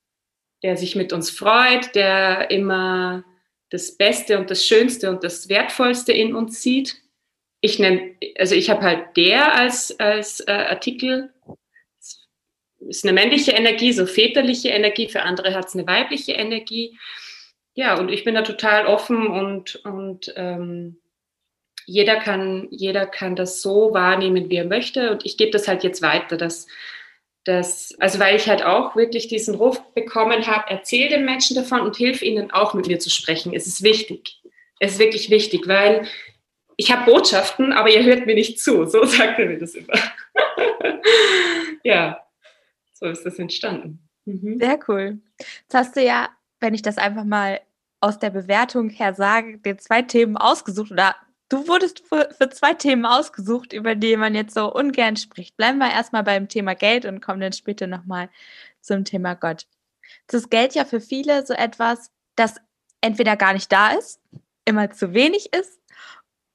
der 0.64 0.78
sich 0.78 0.96
mit 0.96 1.14
uns 1.14 1.30
freut, 1.30 1.94
der 1.96 2.50
immer 2.50 3.24
das 3.70 3.98
Beste 3.98 4.40
und 4.40 4.50
das 4.50 4.66
Schönste 4.66 5.10
und 5.10 5.24
das 5.24 5.50
Wertvollste 5.50 6.14
in 6.14 6.34
uns 6.34 6.62
sieht. 6.62 7.02
Ich 7.62 7.80
nenne, 7.80 8.16
also 8.38 8.56
ich 8.56 8.70
habe 8.70 8.82
halt 8.82 9.18
der 9.18 9.54
als, 9.56 10.00
als 10.00 10.40
äh, 10.42 10.52
Artikel 10.52 11.34
ist 12.88 13.04
eine 13.04 13.13
männliche 13.13 13.51
Energie, 13.51 13.92
so 13.94 14.06
väterliche 14.06 14.70
Energie, 14.70 15.08
für 15.08 15.24
andere 15.24 15.54
hat 15.54 15.68
es 15.68 15.74
eine 15.75 15.88
weibliche 15.88 16.34
Energie. 16.34 16.98
Ja, 17.74 17.98
und 18.00 18.10
ich 18.10 18.24
bin 18.24 18.36
da 18.36 18.42
total 18.42 18.86
offen 18.86 19.27
und, 19.27 19.75
und 19.84 20.34
ähm, 20.38 20.98
jeder, 21.86 22.18
kann, 22.18 22.68
jeder 22.72 23.06
kann 23.06 23.36
das 23.36 23.62
so 23.62 23.94
wahrnehmen, 23.94 24.50
wie 24.50 24.56
er 24.56 24.65
möchte. 24.65 25.12
Und 25.12 25.25
ich 25.25 25.38
gebe 25.38 25.51
das 25.51 25.68
halt 25.68 25.84
jetzt 25.84 26.01
weiter, 26.01 26.38
dass, 26.38 26.68
dass, 27.44 27.94
also 28.00 28.20
weil 28.20 28.38
ich 28.38 28.48
halt 28.48 28.63
auch 28.63 28.96
wirklich 28.96 29.27
diesen 29.27 29.56
Ruf 29.56 29.82
bekommen 29.94 30.48
habe, 30.48 30.65
erzähl 30.70 31.10
den 31.10 31.25
Menschen 31.25 31.56
davon 31.56 31.82
und 31.82 31.98
hilf 31.98 32.22
ihnen 32.22 32.51
auch 32.51 32.74
mit 32.74 32.88
mir 32.88 33.00
zu 33.00 33.10
sprechen. 33.10 33.54
Es 33.54 33.68
ist 33.68 33.84
wichtig. 33.84 34.42
Es 34.80 34.94
ist 34.94 35.00
wirklich 35.00 35.30
wichtig, 35.30 35.68
weil 35.68 36.08
ich 36.77 36.92
habe 36.92 37.12
Botschaften, 37.12 37.74
aber 37.74 37.89
ihr 37.89 38.04
hört 38.04 38.25
mir 38.25 38.36
nicht 38.36 38.60
zu. 38.60 38.86
So 38.86 39.04
sagt 39.06 39.39
er 39.39 39.48
mir 39.48 39.60
das 39.60 39.75
immer. 39.75 39.94
ja 41.84 42.25
so 42.96 43.06
ist 43.06 43.25
das 43.25 43.38
entstanden. 43.40 44.08
Mhm. 44.25 44.58
Sehr 44.60 44.80
cool. 44.88 45.20
Jetzt 45.38 45.74
hast 45.74 45.96
du 45.96 46.04
ja, 46.04 46.30
wenn 46.60 46.74
ich 46.74 46.82
das 46.82 46.98
einfach 46.98 47.24
mal 47.24 47.62
aus 48.00 48.20
der 48.20 48.30
Bewertung 48.30 48.90
her 48.90 49.14
sage, 49.14 49.58
dir 49.60 49.78
zwei 49.78 50.02
Themen 50.02 50.38
ausgesucht 50.38 50.92
oder 50.92 51.16
du 51.50 51.68
wurdest 51.68 52.08
für, 52.08 52.30
für, 52.38 52.50
zwei 52.50 52.74
Themen 52.74 53.06
ausgesucht, 53.06 53.74
über 53.74 53.96
die 53.96 54.18
man 54.18 54.34
jetzt 54.34 54.54
so 54.54 54.74
ungern 54.74 55.16
spricht. 55.16 55.58
Bleiben 55.58 55.78
wir 55.78 55.92
erstmal 55.92 56.24
beim 56.24 56.48
Thema 56.48 56.74
Geld 56.74 57.06
und 57.06 57.22
kommen 57.22 57.42
dann 57.42 57.54
später 57.54 57.88
nochmal 57.88 58.30
zum 58.82 59.06
Thema 59.06 59.36
Gott. 59.36 59.68
Das 60.28 60.42
ist 60.42 60.50
Geld 60.50 60.75
ja 60.75 60.86
für 60.86 61.02
viele 61.02 61.46
so 61.46 61.54
etwas, 61.54 62.12
das 62.36 62.56
entweder 63.02 63.36
gar 63.36 63.54
nicht 63.54 63.72
da 63.72 63.92
ist, 63.92 64.22
immer 64.66 64.92
zu 64.92 65.14
wenig 65.14 65.54
ist 65.54 65.80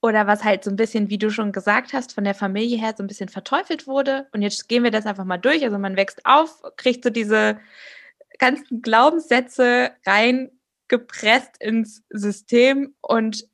oder 0.02 0.26
was 0.26 0.44
halt 0.44 0.64
so 0.64 0.70
ein 0.70 0.76
bisschen, 0.76 1.10
wie 1.10 1.18
du 1.18 1.30
schon 1.30 1.52
gesagt 1.52 1.92
hast, 1.92 2.14
von 2.14 2.24
der 2.24 2.34
Familie 2.34 2.78
her 2.78 2.94
so 2.96 3.02
ein 3.02 3.06
bisschen 3.06 3.28
verteufelt 3.28 3.86
wurde. 3.86 4.26
Und 4.32 4.42
jetzt 4.42 4.68
gehen 4.68 4.82
wir 4.82 4.90
das 4.90 5.06
einfach 5.06 5.24
mal 5.24 5.38
durch. 5.38 5.62
Also 5.62 5.78
man 5.78 5.96
wächst 5.96 6.24
auf, 6.24 6.62
kriegt 6.76 7.04
so 7.04 7.10
diese 7.10 7.60
ganzen 8.38 8.80
Glaubenssätze 8.80 9.90
reingepresst 10.06 11.60
ins 11.60 12.02
System 12.08 12.94
und 13.02 13.46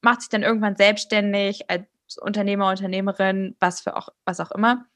macht 0.00 0.20
sich 0.20 0.30
dann 0.30 0.44
irgendwann 0.44 0.76
selbstständig 0.76 1.68
als 1.68 1.86
Unternehmer, 2.20 2.70
Unternehmerin, 2.70 3.56
was 3.58 3.80
für 3.80 3.96
auch, 3.96 4.10
was 4.24 4.38
auch 4.38 4.52
immer. 4.52 4.86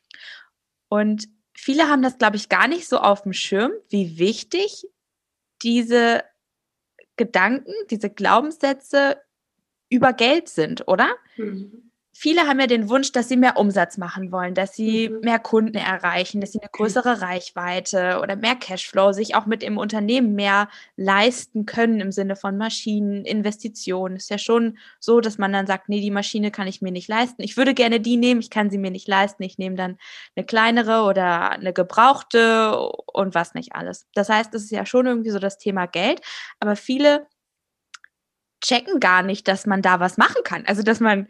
Und 0.89 1.29
viele 1.55 1.89
haben 1.89 2.03
das, 2.03 2.19
glaube 2.19 2.37
ich, 2.37 2.49
gar 2.49 2.69
nicht 2.69 2.89
so 2.89 2.99
auf 2.99 3.23
dem 3.23 3.33
Schirm, 3.33 3.73
wie 3.89 4.19
wichtig 4.19 4.87
diese 5.63 6.23
Gedanken, 7.17 7.73
diese 7.91 8.11
Glaubenssätze 8.11 9.21
über 9.89 10.13
Geld 10.13 10.49
sind, 10.49 10.87
oder? 10.89 11.09
Mhm. 11.37 11.89
Viele 12.21 12.49
haben 12.49 12.59
ja 12.59 12.67
den 12.67 12.89
Wunsch, 12.89 13.13
dass 13.13 13.29
sie 13.29 13.37
mehr 13.37 13.57
Umsatz 13.57 13.97
machen 13.97 14.33
wollen, 14.33 14.53
dass 14.53 14.75
sie 14.75 15.09
mhm. 15.09 15.21
mehr 15.21 15.39
Kunden 15.39 15.77
erreichen, 15.77 16.41
dass 16.41 16.51
sie 16.51 16.59
eine 16.61 16.69
größere 16.73 17.21
Reichweite 17.21 18.19
oder 18.21 18.35
mehr 18.35 18.57
Cashflow 18.57 19.13
sich 19.13 19.37
auch 19.37 19.47
mit 19.47 19.63
im 19.63 19.79
Unternehmen 19.79 20.35
mehr 20.35 20.69
leisten 20.97 21.65
können 21.65 22.01
im 22.01 22.11
Sinne 22.11 22.35
von 22.35 22.57
Maschinen, 22.59 23.25
Investitionen. 23.25 24.17
Ist 24.17 24.31
ja 24.31 24.39
schon 24.39 24.79
so, 24.99 25.21
dass 25.21 25.39
man 25.39 25.53
dann 25.53 25.69
sagt, 25.69 25.89
nee, 25.89 26.01
die 26.01 26.11
Maschine 26.11 26.51
kann 26.51 26.67
ich 26.67 26.83
mir 26.83 26.91
nicht 26.91 27.07
leisten. 27.07 27.41
Ich 27.41 27.57
würde 27.57 27.73
gerne 27.73 28.01
die 28.01 28.17
nehmen, 28.17 28.41
ich 28.41 28.51
kann 28.51 28.69
sie 28.69 28.79
mir 28.79 28.91
nicht 28.91 29.07
leisten. 29.07 29.45
Ich 29.45 29.57
nehme 29.57 29.77
dann 29.77 29.97
eine 30.35 30.45
kleinere 30.45 31.03
oder 31.03 31.51
eine 31.51 31.73
gebrauchte 31.73 32.77
und 33.07 33.37
was 33.37 33.55
nicht 33.55 33.77
alles. 33.77 34.09
Das 34.15 34.29
heißt, 34.29 34.53
es 34.57 34.65
ist 34.65 34.73
ja 34.73 34.87
schon 34.87 35.07
irgendwie 35.07 35.31
so 35.31 35.39
das 35.39 35.57
Thema 35.57 35.87
Geld, 35.87 36.21
aber 36.59 36.75
viele 36.75 37.29
checken 38.61 39.01
gar 39.01 39.23
nicht, 39.23 39.49
dass 39.49 39.67
man 39.67 39.83
da 39.83 40.01
was 40.01 40.17
machen 40.17 40.43
kann. 40.45 40.65
Also, 40.67 40.83
dass 40.83 41.01
man, 41.01 41.29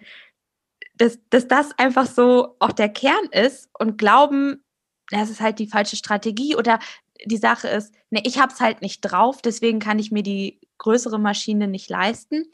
dass, 0.97 1.19
dass 1.31 1.49
das 1.49 1.79
einfach 1.79 2.07
so 2.07 2.57
auch 2.59 2.73
der 2.73 2.89
Kern 2.89 3.27
ist 3.33 3.71
und 3.79 3.99
glauben, 3.99 4.65
das 5.11 5.31
ist 5.31 5.41
halt 5.41 5.59
die 5.59 5.69
falsche 5.69 5.97
Strategie 5.97 6.57
oder 6.57 6.79
die 7.25 7.37
Sache 7.37 7.69
ist, 7.69 7.95
ne, 8.11 8.21
ich 8.25 8.39
habe 8.39 8.53
es 8.53 8.61
halt 8.61 8.83
nicht 8.83 9.01
drauf, 9.01 9.43
deswegen 9.43 9.79
kann 9.81 9.99
ich 9.99 10.13
mir 10.13 10.23
die 10.23 10.61
größere 10.79 11.19
Maschine 11.19 11.67
nicht 11.67 11.91
leisten. 11.91 12.45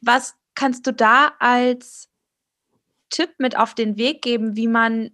Was 0.00 0.34
kannst 0.54 0.86
du 0.86 0.92
da 0.92 1.32
als 1.38 2.08
Tipp 3.10 3.30
mit 3.38 3.56
auf 3.56 3.74
den 3.74 3.96
Weg 3.96 4.22
geben, 4.22 4.56
wie 4.56 4.68
man 4.68 5.10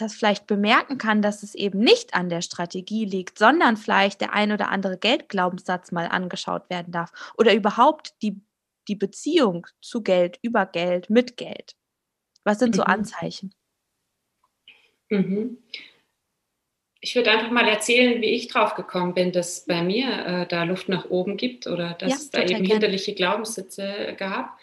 das 0.00 0.14
vielleicht 0.14 0.46
bemerken 0.46 0.98
kann, 0.98 1.22
dass 1.22 1.42
es 1.42 1.54
eben 1.54 1.78
nicht 1.78 2.14
an 2.14 2.28
der 2.28 2.42
Strategie 2.42 3.04
liegt, 3.04 3.38
sondern 3.38 3.76
vielleicht 3.76 4.20
der 4.20 4.32
ein 4.32 4.52
oder 4.52 4.68
andere 4.68 4.98
Geldglaubenssatz 4.98 5.92
mal 5.92 6.06
angeschaut 6.06 6.68
werden 6.70 6.92
darf 6.92 7.12
oder 7.36 7.54
überhaupt 7.54 8.14
die, 8.22 8.40
die 8.88 8.96
Beziehung 8.96 9.66
zu 9.80 10.02
Geld, 10.02 10.38
über 10.42 10.66
Geld, 10.66 11.10
mit 11.10 11.36
Geld. 11.36 11.74
Was 12.44 12.58
sind 12.58 12.74
so 12.74 12.82
mhm. 12.82 12.88
Anzeichen? 12.88 13.54
Mhm. 15.10 15.58
Ich 17.02 17.14
würde 17.14 17.30
einfach 17.30 17.50
mal 17.50 17.66
erzählen, 17.66 18.20
wie 18.20 18.30
ich 18.30 18.48
drauf 18.48 18.74
gekommen 18.74 19.14
bin, 19.14 19.32
dass 19.32 19.64
bei 19.64 19.82
mir 19.82 20.26
äh, 20.26 20.46
da 20.46 20.64
Luft 20.64 20.88
nach 20.88 21.08
oben 21.08 21.36
gibt 21.36 21.66
oder 21.66 21.94
dass 21.94 22.10
ja, 22.10 22.16
es 22.16 22.30
da 22.30 22.40
eben 22.40 22.48
gerne. 22.48 22.68
hinderliche 22.68 23.14
Glaubenssitze 23.14 24.14
gab. 24.18 24.58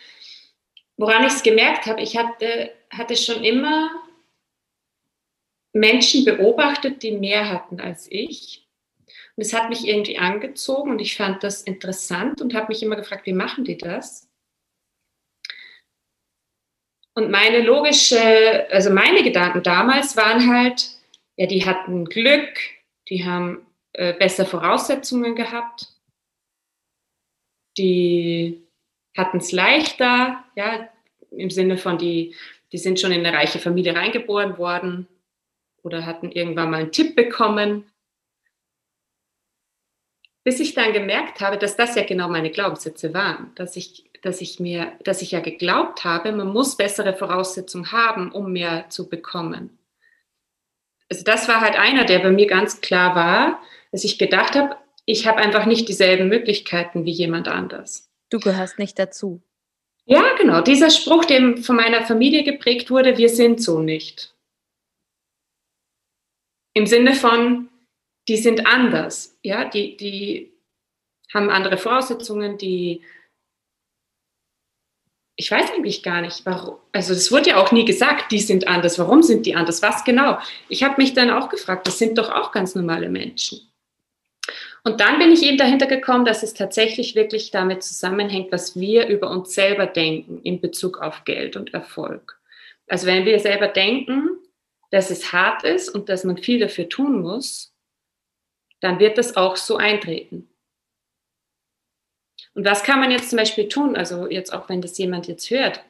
Woran 0.97 1.23
ich 1.23 1.33
es 1.33 1.43
gemerkt 1.43 1.85
habe, 1.87 2.01
ich 2.01 2.17
hatte, 2.17 2.71
hatte 2.91 3.15
schon 3.15 3.43
immer 3.43 3.89
Menschen 5.79 6.25
beobachtet, 6.25 7.03
die 7.03 7.11
mehr 7.11 7.49
hatten 7.49 7.79
als 7.79 8.07
ich. 8.11 8.67
Und 9.35 9.45
es 9.45 9.53
hat 9.53 9.69
mich 9.69 9.87
irgendwie 9.87 10.17
angezogen 10.17 10.91
und 10.91 10.99
ich 10.99 11.15
fand 11.15 11.43
das 11.43 11.61
interessant 11.61 12.41
und 12.41 12.53
habe 12.53 12.67
mich 12.69 12.81
immer 12.81 12.95
gefragt, 12.95 13.25
wie 13.25 13.33
machen 13.33 13.63
die 13.63 13.77
das? 13.77 14.27
Und 17.13 17.31
meine 17.31 17.61
logische, 17.61 18.67
also 18.71 18.91
meine 18.91 19.23
Gedanken 19.23 19.63
damals 19.63 20.17
waren 20.17 20.53
halt, 20.53 20.89
ja, 21.35 21.47
die 21.47 21.65
hatten 21.65 22.05
Glück, 22.05 22.59
die 23.09 23.25
haben 23.25 23.65
äh, 23.93 24.13
bessere 24.13 24.45
Voraussetzungen 24.45 25.35
gehabt, 25.35 25.87
die 27.77 28.61
hatten 29.15 29.37
es 29.37 29.51
leichter, 29.51 30.43
ja, 30.55 30.89
im 31.31 31.49
Sinne 31.49 31.77
von, 31.77 31.97
die, 31.97 32.35
die 32.71 32.77
sind 32.77 32.99
schon 32.99 33.11
in 33.11 33.25
eine 33.25 33.35
reiche 33.35 33.59
Familie 33.59 33.95
reingeboren 33.95 34.57
worden, 34.57 35.07
oder 35.87 36.05
hatten 36.05 36.31
irgendwann 36.31 36.69
mal 36.69 36.81
einen 36.81 36.91
Tipp 36.91 37.15
bekommen. 37.15 37.89
Bis 40.43 40.59
ich 40.59 40.75
dann 40.75 40.93
gemerkt 40.93 41.41
habe, 41.41 41.57
dass 41.57 41.75
das 41.75 41.95
ja 41.95 42.03
genau 42.03 42.29
meine 42.29 42.51
Glaubenssätze 42.51 43.13
waren, 43.13 43.51
dass 43.55 43.75
ich, 43.75 44.11
dass 44.21 44.41
ich 44.41 44.59
mir, 44.59 44.91
dass 45.03 45.21
ich 45.21 45.31
ja 45.31 45.39
geglaubt 45.39 46.03
habe, 46.03 46.31
man 46.31 46.49
muss 46.49 46.77
bessere 46.77 47.15
Voraussetzungen 47.15 47.91
haben, 47.91 48.31
um 48.31 48.53
mehr 48.53 48.89
zu 48.89 49.09
bekommen. 49.09 49.77
Also 51.09 51.23
das 51.23 51.47
war 51.47 51.61
halt 51.61 51.77
einer, 51.77 52.05
der 52.05 52.19
bei 52.19 52.31
mir 52.31 52.47
ganz 52.47 52.81
klar 52.81 53.15
war, 53.15 53.61
dass 53.91 54.03
ich 54.03 54.19
gedacht 54.19 54.55
habe, 54.55 54.75
ich 55.05 55.25
habe 55.25 55.39
einfach 55.39 55.65
nicht 55.65 55.87
dieselben 55.87 56.27
Möglichkeiten 56.27 57.05
wie 57.05 57.11
jemand 57.11 57.47
anders. 57.47 58.11
Du 58.29 58.39
gehörst 58.39 58.77
nicht 58.77 58.99
dazu. 58.99 59.41
Ja, 60.05 60.35
genau. 60.37 60.61
Dieser 60.61 60.89
Spruch, 60.89 61.25
der 61.25 61.57
von 61.57 61.75
meiner 61.75 62.05
Familie 62.05 62.43
geprägt 62.43 62.89
wurde, 62.89 63.17
wir 63.17 63.29
sind 63.29 63.61
so 63.61 63.79
nicht. 63.79 64.33
Im 66.77 66.85
Sinne 66.85 67.15
von, 67.15 67.69
die 68.27 68.37
sind 68.37 68.67
anders, 68.67 69.35
ja, 69.41 69.65
die, 69.65 69.97
die 69.97 70.53
haben 71.33 71.49
andere 71.49 71.75
Voraussetzungen, 71.75 72.59
die, 72.59 73.01
ich 75.35 75.49
weiß 75.49 75.71
eigentlich 75.71 76.03
gar 76.03 76.21
nicht, 76.21 76.45
warum, 76.45 76.77
also 76.91 77.13
es 77.13 77.31
wurde 77.31 77.49
ja 77.49 77.57
auch 77.57 77.71
nie 77.71 77.83
gesagt, 77.83 78.31
die 78.31 78.37
sind 78.37 78.67
anders, 78.67 78.99
warum 78.99 79.23
sind 79.23 79.47
die 79.47 79.55
anders, 79.55 79.81
was 79.81 80.03
genau? 80.03 80.37
Ich 80.69 80.83
habe 80.83 81.01
mich 81.01 81.15
dann 81.15 81.31
auch 81.31 81.49
gefragt, 81.49 81.87
das 81.87 81.97
sind 81.97 82.19
doch 82.19 82.29
auch 82.29 82.51
ganz 82.51 82.75
normale 82.75 83.09
Menschen. 83.09 83.59
Und 84.83 85.01
dann 85.01 85.17
bin 85.17 85.31
ich 85.31 85.41
eben 85.41 85.57
dahinter 85.57 85.87
gekommen, 85.87 86.25
dass 86.25 86.43
es 86.43 86.53
tatsächlich 86.53 87.15
wirklich 87.15 87.49
damit 87.49 87.81
zusammenhängt, 87.81 88.51
was 88.51 88.79
wir 88.79 89.07
über 89.07 89.31
uns 89.31 89.55
selber 89.55 89.87
denken 89.87 90.41
in 90.43 90.61
Bezug 90.61 90.99
auf 90.99 91.25
Geld 91.25 91.55
und 91.55 91.73
Erfolg. 91.73 92.39
Also 92.87 93.07
wenn 93.07 93.25
wir 93.25 93.39
selber 93.39 93.67
denken, 93.67 94.37
dass 94.89 95.09
es 95.09 95.31
hart 95.33 95.63
ist 95.63 95.89
und 95.89 96.09
dass 96.09 96.23
man 96.23 96.37
viel 96.37 96.59
dafür 96.59 96.87
tun 96.89 97.21
muss, 97.21 97.73
dann 98.79 98.99
wird 98.99 99.17
das 99.17 99.35
auch 99.35 99.55
so 99.55 99.77
eintreten. 99.77 100.49
Und 102.53 102.65
was 102.65 102.83
kann 102.83 102.99
man 102.99 103.11
jetzt 103.11 103.29
zum 103.29 103.37
Beispiel 103.37 103.67
tun? 103.67 103.95
Also 103.95 104.27
jetzt 104.29 104.53
auch 104.53 104.69
wenn 104.69 104.81
das 104.81 104.97
jemand 104.97 105.27
jetzt 105.27 105.49
hört. 105.49 105.83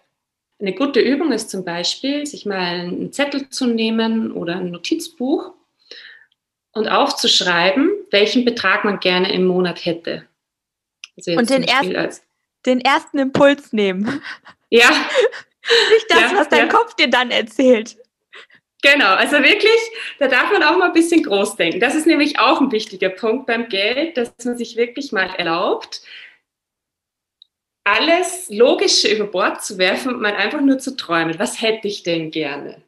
Eine 0.59 0.73
gute 0.73 0.99
Übung 0.99 1.31
ist 1.31 1.49
zum 1.49 1.63
Beispiel, 1.63 2.25
sich 2.25 2.45
mal 2.45 2.57
einen 2.57 3.13
Zettel 3.13 3.49
zu 3.49 3.67
nehmen 3.67 4.31
oder 4.31 4.55
ein 4.55 4.71
Notizbuch 4.71 5.53
und 6.73 6.87
aufzuschreiben, 6.87 7.91
welchen 8.11 8.43
Betrag 8.43 8.83
man 8.83 8.99
gerne 8.99 9.31
im 9.31 9.45
Monat 9.45 9.85
hätte. 9.85 10.27
Also 11.15 11.31
und 11.33 11.49
den, 11.49 11.63
erst, 11.63 12.23
den 12.65 12.81
ersten 12.81 13.19
Impuls 13.19 13.71
nehmen. 13.71 14.21
Ja. 14.69 14.89
Nicht 15.91 16.05
das, 16.09 16.31
ja, 16.31 16.37
was 16.37 16.49
dein 16.49 16.67
ja. 16.67 16.73
Kopf 16.73 16.95
dir 16.95 17.09
dann 17.09 17.29
erzählt. 17.29 17.97
Genau, 18.83 19.15
also 19.15 19.37
wirklich, 19.37 19.79
da 20.19 20.27
darf 20.27 20.51
man 20.51 20.61
auch 20.61 20.77
mal 20.77 20.87
ein 20.87 20.93
bisschen 20.93 21.23
groß 21.23 21.55
denken. 21.55 21.79
Das 21.79 21.95
ist 21.95 22.05
nämlich 22.05 22.39
auch 22.39 22.61
ein 22.61 22.71
wichtiger 22.71 23.09
Punkt 23.09 23.47
beim 23.47 23.69
Geld, 23.69 24.17
dass 24.17 24.33
man 24.45 24.57
sich 24.57 24.75
wirklich 24.75 25.11
mal 25.11 25.33
erlaubt, 25.35 26.01
alles 27.83 28.49
Logische 28.49 29.07
über 29.07 29.25
Bord 29.25 29.63
zu 29.63 29.77
werfen 29.77 30.13
und 30.13 30.21
mal 30.21 30.35
einfach 30.35 30.61
nur 30.61 30.77
zu 30.77 30.95
träumen. 30.95 31.39
Was 31.39 31.61
hätte 31.61 31.87
ich 31.87 32.03
denn 32.03 32.31
gerne? 32.31 32.83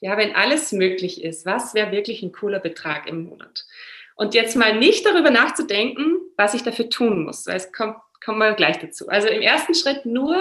Ja, 0.00 0.16
wenn 0.16 0.34
alles 0.34 0.72
möglich 0.72 1.22
ist, 1.22 1.44
was 1.44 1.74
wäre 1.74 1.92
wirklich 1.92 2.22
ein 2.22 2.32
cooler 2.32 2.60
Betrag 2.60 3.06
im 3.06 3.24
Monat? 3.24 3.66
Und 4.14 4.34
jetzt 4.34 4.56
mal 4.56 4.78
nicht 4.78 5.04
darüber 5.04 5.30
nachzudenken, 5.30 6.20
was 6.36 6.54
ich 6.54 6.62
dafür 6.62 6.88
tun 6.88 7.24
muss. 7.24 7.46
Es 7.46 7.72
kommt, 7.72 7.96
kommen 8.24 8.38
wir 8.38 8.52
gleich 8.54 8.78
dazu. 8.78 9.08
Also 9.08 9.28
im 9.28 9.42
ersten 9.42 9.74
Schritt 9.74 10.06
nur 10.06 10.38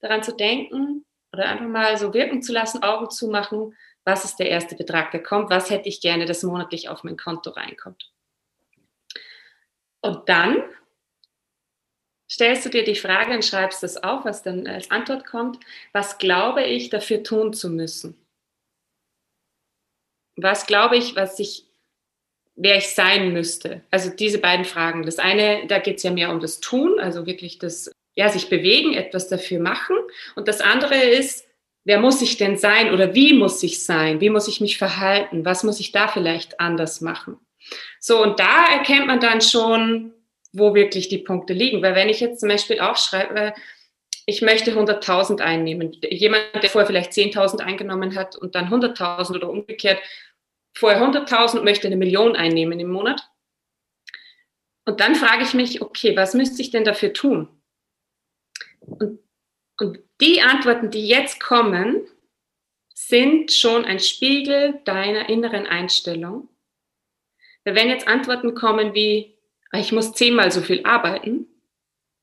daran 0.00 0.22
zu 0.22 0.32
denken 0.32 1.04
oder 1.32 1.46
einfach 1.46 1.66
mal 1.66 1.98
so 1.98 2.14
wirken 2.14 2.40
zu 2.40 2.52
lassen, 2.52 2.82
Augen 2.82 3.10
zu 3.10 3.28
machen, 3.28 3.74
was 4.04 4.24
ist 4.24 4.36
der 4.36 4.50
erste 4.50 4.74
Betrag, 4.74 5.10
der 5.10 5.22
kommt, 5.22 5.50
was 5.50 5.70
hätte 5.70 5.88
ich 5.88 6.00
gerne, 6.00 6.26
dass 6.26 6.42
monatlich 6.42 6.88
auf 6.88 7.04
mein 7.04 7.16
Konto 7.16 7.50
reinkommt. 7.50 8.10
Und 10.00 10.28
dann 10.28 10.62
stellst 12.30 12.66
du 12.66 12.68
dir 12.68 12.84
die 12.84 12.94
Frage 12.94 13.32
und 13.32 13.44
schreibst 13.44 13.82
das 13.82 13.96
auf, 13.96 14.24
was 14.24 14.42
dann 14.42 14.66
als 14.66 14.90
Antwort 14.90 15.24
kommt, 15.24 15.58
was 15.92 16.18
glaube 16.18 16.62
ich 16.62 16.90
dafür 16.90 17.22
tun 17.22 17.54
zu 17.54 17.70
müssen? 17.70 18.14
Was 20.36 20.66
glaube 20.66 20.96
ich, 20.96 21.16
was 21.16 21.38
ich, 21.38 21.64
wer 22.56 22.76
ich 22.76 22.88
sein 22.88 23.32
müsste? 23.32 23.82
Also 23.90 24.10
diese 24.10 24.38
beiden 24.38 24.64
Fragen. 24.64 25.04
Das 25.04 25.18
eine, 25.18 25.66
da 25.68 25.78
geht 25.78 25.98
es 25.98 26.02
ja 26.02 26.10
mehr 26.10 26.30
um 26.30 26.40
das 26.40 26.60
Tun, 26.60 26.98
also 26.98 27.24
wirklich 27.24 27.58
das, 27.58 27.90
ja, 28.14 28.28
sich 28.28 28.50
bewegen, 28.50 28.94
etwas 28.94 29.28
dafür 29.28 29.60
machen. 29.60 29.96
Und 30.34 30.48
das 30.48 30.60
andere 30.60 30.96
ist, 30.96 31.46
wer 31.84 32.00
muss 32.00 32.22
ich 32.22 32.36
denn 32.36 32.56
sein 32.56 32.92
oder 32.92 33.14
wie 33.14 33.34
muss 33.34 33.62
ich 33.62 33.84
sein? 33.84 34.20
Wie 34.20 34.30
muss 34.30 34.48
ich 34.48 34.60
mich 34.60 34.78
verhalten? 34.78 35.44
Was 35.44 35.62
muss 35.62 35.80
ich 35.80 35.92
da 35.92 36.08
vielleicht 36.08 36.60
anders 36.60 37.00
machen? 37.00 37.38
So, 38.00 38.22
und 38.22 38.40
da 38.40 38.72
erkennt 38.72 39.06
man 39.06 39.20
dann 39.20 39.40
schon, 39.40 40.12
wo 40.52 40.74
wirklich 40.74 41.08
die 41.08 41.18
Punkte 41.18 41.52
liegen. 41.52 41.82
Weil 41.82 41.94
wenn 41.94 42.08
ich 42.08 42.20
jetzt 42.20 42.40
zum 42.40 42.48
Beispiel 42.48 42.80
aufschreibe, 42.80 43.54
ich 44.26 44.40
möchte 44.40 44.72
100.000 44.72 45.40
einnehmen, 45.40 45.92
jemand, 46.10 46.54
der 46.54 46.70
vorher 46.70 46.86
vielleicht 46.86 47.12
10.000 47.12 47.60
eingenommen 47.60 48.14
hat 48.14 48.36
und 48.36 48.54
dann 48.54 48.68
100.000 48.68 49.36
oder 49.36 49.50
umgekehrt, 49.50 50.00
vorher 50.74 51.02
100.000 51.02 51.58
und 51.58 51.64
möchte 51.64 51.86
eine 51.86 51.96
Million 51.96 52.34
einnehmen 52.34 52.80
im 52.80 52.90
Monat. 52.90 53.22
Und 54.86 55.00
dann 55.00 55.14
frage 55.14 55.44
ich 55.44 55.54
mich, 55.54 55.82
okay, 55.82 56.16
was 56.16 56.34
müsste 56.34 56.62
ich 56.62 56.70
denn 56.70 56.84
dafür 56.84 57.12
tun? 57.12 57.48
Und 58.80 59.18
und 59.80 59.98
die 60.20 60.40
Antworten, 60.40 60.90
die 60.90 61.06
jetzt 61.06 61.40
kommen, 61.40 62.06
sind 62.94 63.52
schon 63.52 63.84
ein 63.84 64.00
Spiegel 64.00 64.80
deiner 64.84 65.28
inneren 65.28 65.66
Einstellung. 65.66 66.48
wenn 67.64 67.88
jetzt 67.88 68.06
Antworten 68.06 68.54
kommen 68.54 68.94
wie, 68.94 69.38
ah, 69.70 69.78
ich 69.78 69.90
muss 69.90 70.12
zehnmal 70.12 70.52
so 70.52 70.60
viel 70.60 70.84
arbeiten, 70.84 71.46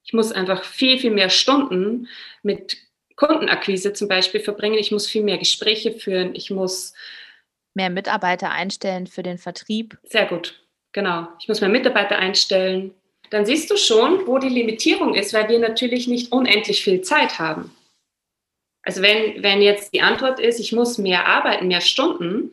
ich 0.03 0.13
muss 0.13 0.31
einfach 0.31 0.63
viel, 0.63 0.99
viel 0.99 1.11
mehr 1.11 1.29
Stunden 1.29 2.07
mit 2.43 2.77
Kundenakquise 3.15 3.93
zum 3.93 4.07
Beispiel 4.07 4.39
verbringen, 4.39 4.77
ich 4.77 4.91
muss 4.91 5.07
viel 5.07 5.23
mehr 5.23 5.37
Gespräche 5.37 5.93
führen, 5.93 6.35
ich 6.35 6.51
muss 6.51 6.93
mehr 7.73 7.89
Mitarbeiter 7.89 8.51
einstellen 8.51 9.07
für 9.07 9.23
den 9.23 9.37
Vertrieb. 9.37 9.97
Sehr 10.03 10.25
gut, 10.25 10.63
genau. 10.91 11.27
Ich 11.39 11.47
muss 11.47 11.61
mehr 11.61 11.69
Mitarbeiter 11.69 12.17
einstellen, 12.17 12.93
dann 13.31 13.45
siehst 13.45 13.71
du 13.71 13.77
schon, 13.77 14.27
wo 14.27 14.37
die 14.37 14.49
Limitierung 14.49 15.15
ist, 15.15 15.33
weil 15.33 15.47
wir 15.47 15.57
natürlich 15.57 16.07
nicht 16.07 16.31
unendlich 16.33 16.83
viel 16.83 17.01
Zeit 17.01 17.39
haben. 17.39 17.73
Also 18.83 19.01
wenn, 19.01 19.41
wenn 19.41 19.61
jetzt 19.61 19.93
die 19.93 20.01
Antwort 20.01 20.39
ist, 20.39 20.59
ich 20.59 20.73
muss 20.73 20.97
mehr 20.97 21.25
arbeiten, 21.25 21.67
mehr 21.67 21.81
Stunden, 21.81 22.51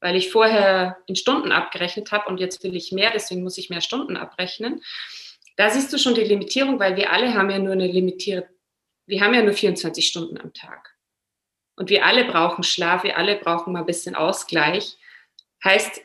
weil 0.00 0.16
ich 0.16 0.30
vorher 0.30 0.96
in 1.06 1.14
Stunden 1.14 1.52
abgerechnet 1.52 2.10
habe 2.10 2.28
und 2.28 2.40
jetzt 2.40 2.64
will 2.64 2.74
ich 2.74 2.90
mehr, 2.90 3.10
deswegen 3.12 3.42
muss 3.42 3.58
ich 3.58 3.68
mehr 3.68 3.82
Stunden 3.82 4.16
abrechnen. 4.16 4.82
Da 5.56 5.68
siehst 5.68 5.92
du 5.92 5.98
schon 5.98 6.14
die 6.14 6.24
Limitierung, 6.24 6.80
weil 6.80 6.96
wir 6.96 7.12
alle 7.12 7.34
haben 7.34 7.50
ja 7.50 7.58
nur 7.58 7.74
eine 7.74 7.86
limitierte, 7.86 8.48
wir 9.06 9.20
haben 9.20 9.34
ja 9.34 9.42
nur 9.42 9.52
24 9.52 10.06
Stunden 10.06 10.38
am 10.38 10.54
Tag. 10.54 10.96
Und 11.76 11.90
wir 11.90 12.06
alle 12.06 12.24
brauchen 12.24 12.64
Schlaf, 12.64 13.04
wir 13.04 13.18
alle 13.18 13.36
brauchen 13.36 13.74
mal 13.74 13.80
ein 13.80 13.86
bisschen 13.86 14.14
Ausgleich. 14.14 14.96
Heißt, 15.62 16.00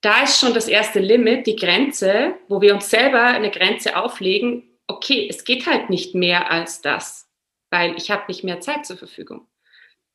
da 0.00 0.22
ist 0.22 0.40
schon 0.40 0.54
das 0.54 0.68
erste 0.68 0.98
Limit, 0.98 1.46
die 1.46 1.56
Grenze, 1.56 2.36
wo 2.48 2.60
wir 2.60 2.74
uns 2.74 2.88
selber 2.88 3.22
eine 3.22 3.50
Grenze 3.50 3.96
auflegen, 3.96 4.78
okay, 4.86 5.26
es 5.28 5.44
geht 5.44 5.66
halt 5.66 5.90
nicht 5.90 6.14
mehr 6.14 6.50
als 6.50 6.80
das, 6.80 7.30
weil 7.70 7.96
ich 7.96 8.10
habe 8.10 8.24
nicht 8.28 8.42
mehr 8.42 8.60
Zeit 8.60 8.86
zur 8.86 8.96
Verfügung. 8.96 9.46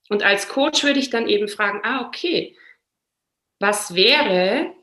Und 0.09 0.23
als 0.23 0.49
Coach 0.49 0.83
würde 0.83 0.99
ich 0.99 1.09
dann 1.09 1.27
eben 1.27 1.47
fragen, 1.47 1.81
ah, 1.83 2.05
okay, 2.05 2.55
was 3.59 3.95
wäre, 3.95 4.73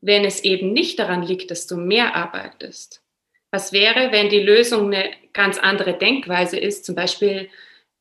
wenn 0.00 0.24
es 0.24 0.42
eben 0.42 0.72
nicht 0.72 0.98
daran 0.98 1.22
liegt, 1.22 1.50
dass 1.50 1.66
du 1.66 1.76
mehr 1.76 2.14
arbeitest? 2.14 3.02
Was 3.50 3.72
wäre, 3.72 4.12
wenn 4.12 4.28
die 4.28 4.40
Lösung 4.40 4.92
eine 4.92 5.14
ganz 5.32 5.58
andere 5.58 5.96
Denkweise 5.96 6.58
ist, 6.58 6.84
zum 6.84 6.94
Beispiel 6.94 7.50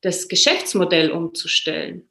das 0.01 0.27
Geschäftsmodell 0.27 1.11
umzustellen? 1.11 2.09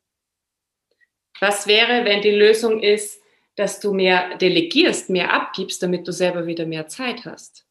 Was 1.41 1.67
wäre, 1.67 2.05
wenn 2.05 2.23
die 2.23 2.31
Lösung 2.31 2.83
ist, 2.83 3.21
dass 3.57 3.81
du 3.81 3.93
mehr 3.93 4.37
delegierst, 4.37 5.11
mehr 5.11 5.33
abgibst, 5.33 5.83
damit 5.83 6.07
du 6.07 6.13
selber 6.13 6.47
wieder 6.47 6.67
mehr 6.67 6.89
Zeit 6.89 7.25
hast. 7.25 7.67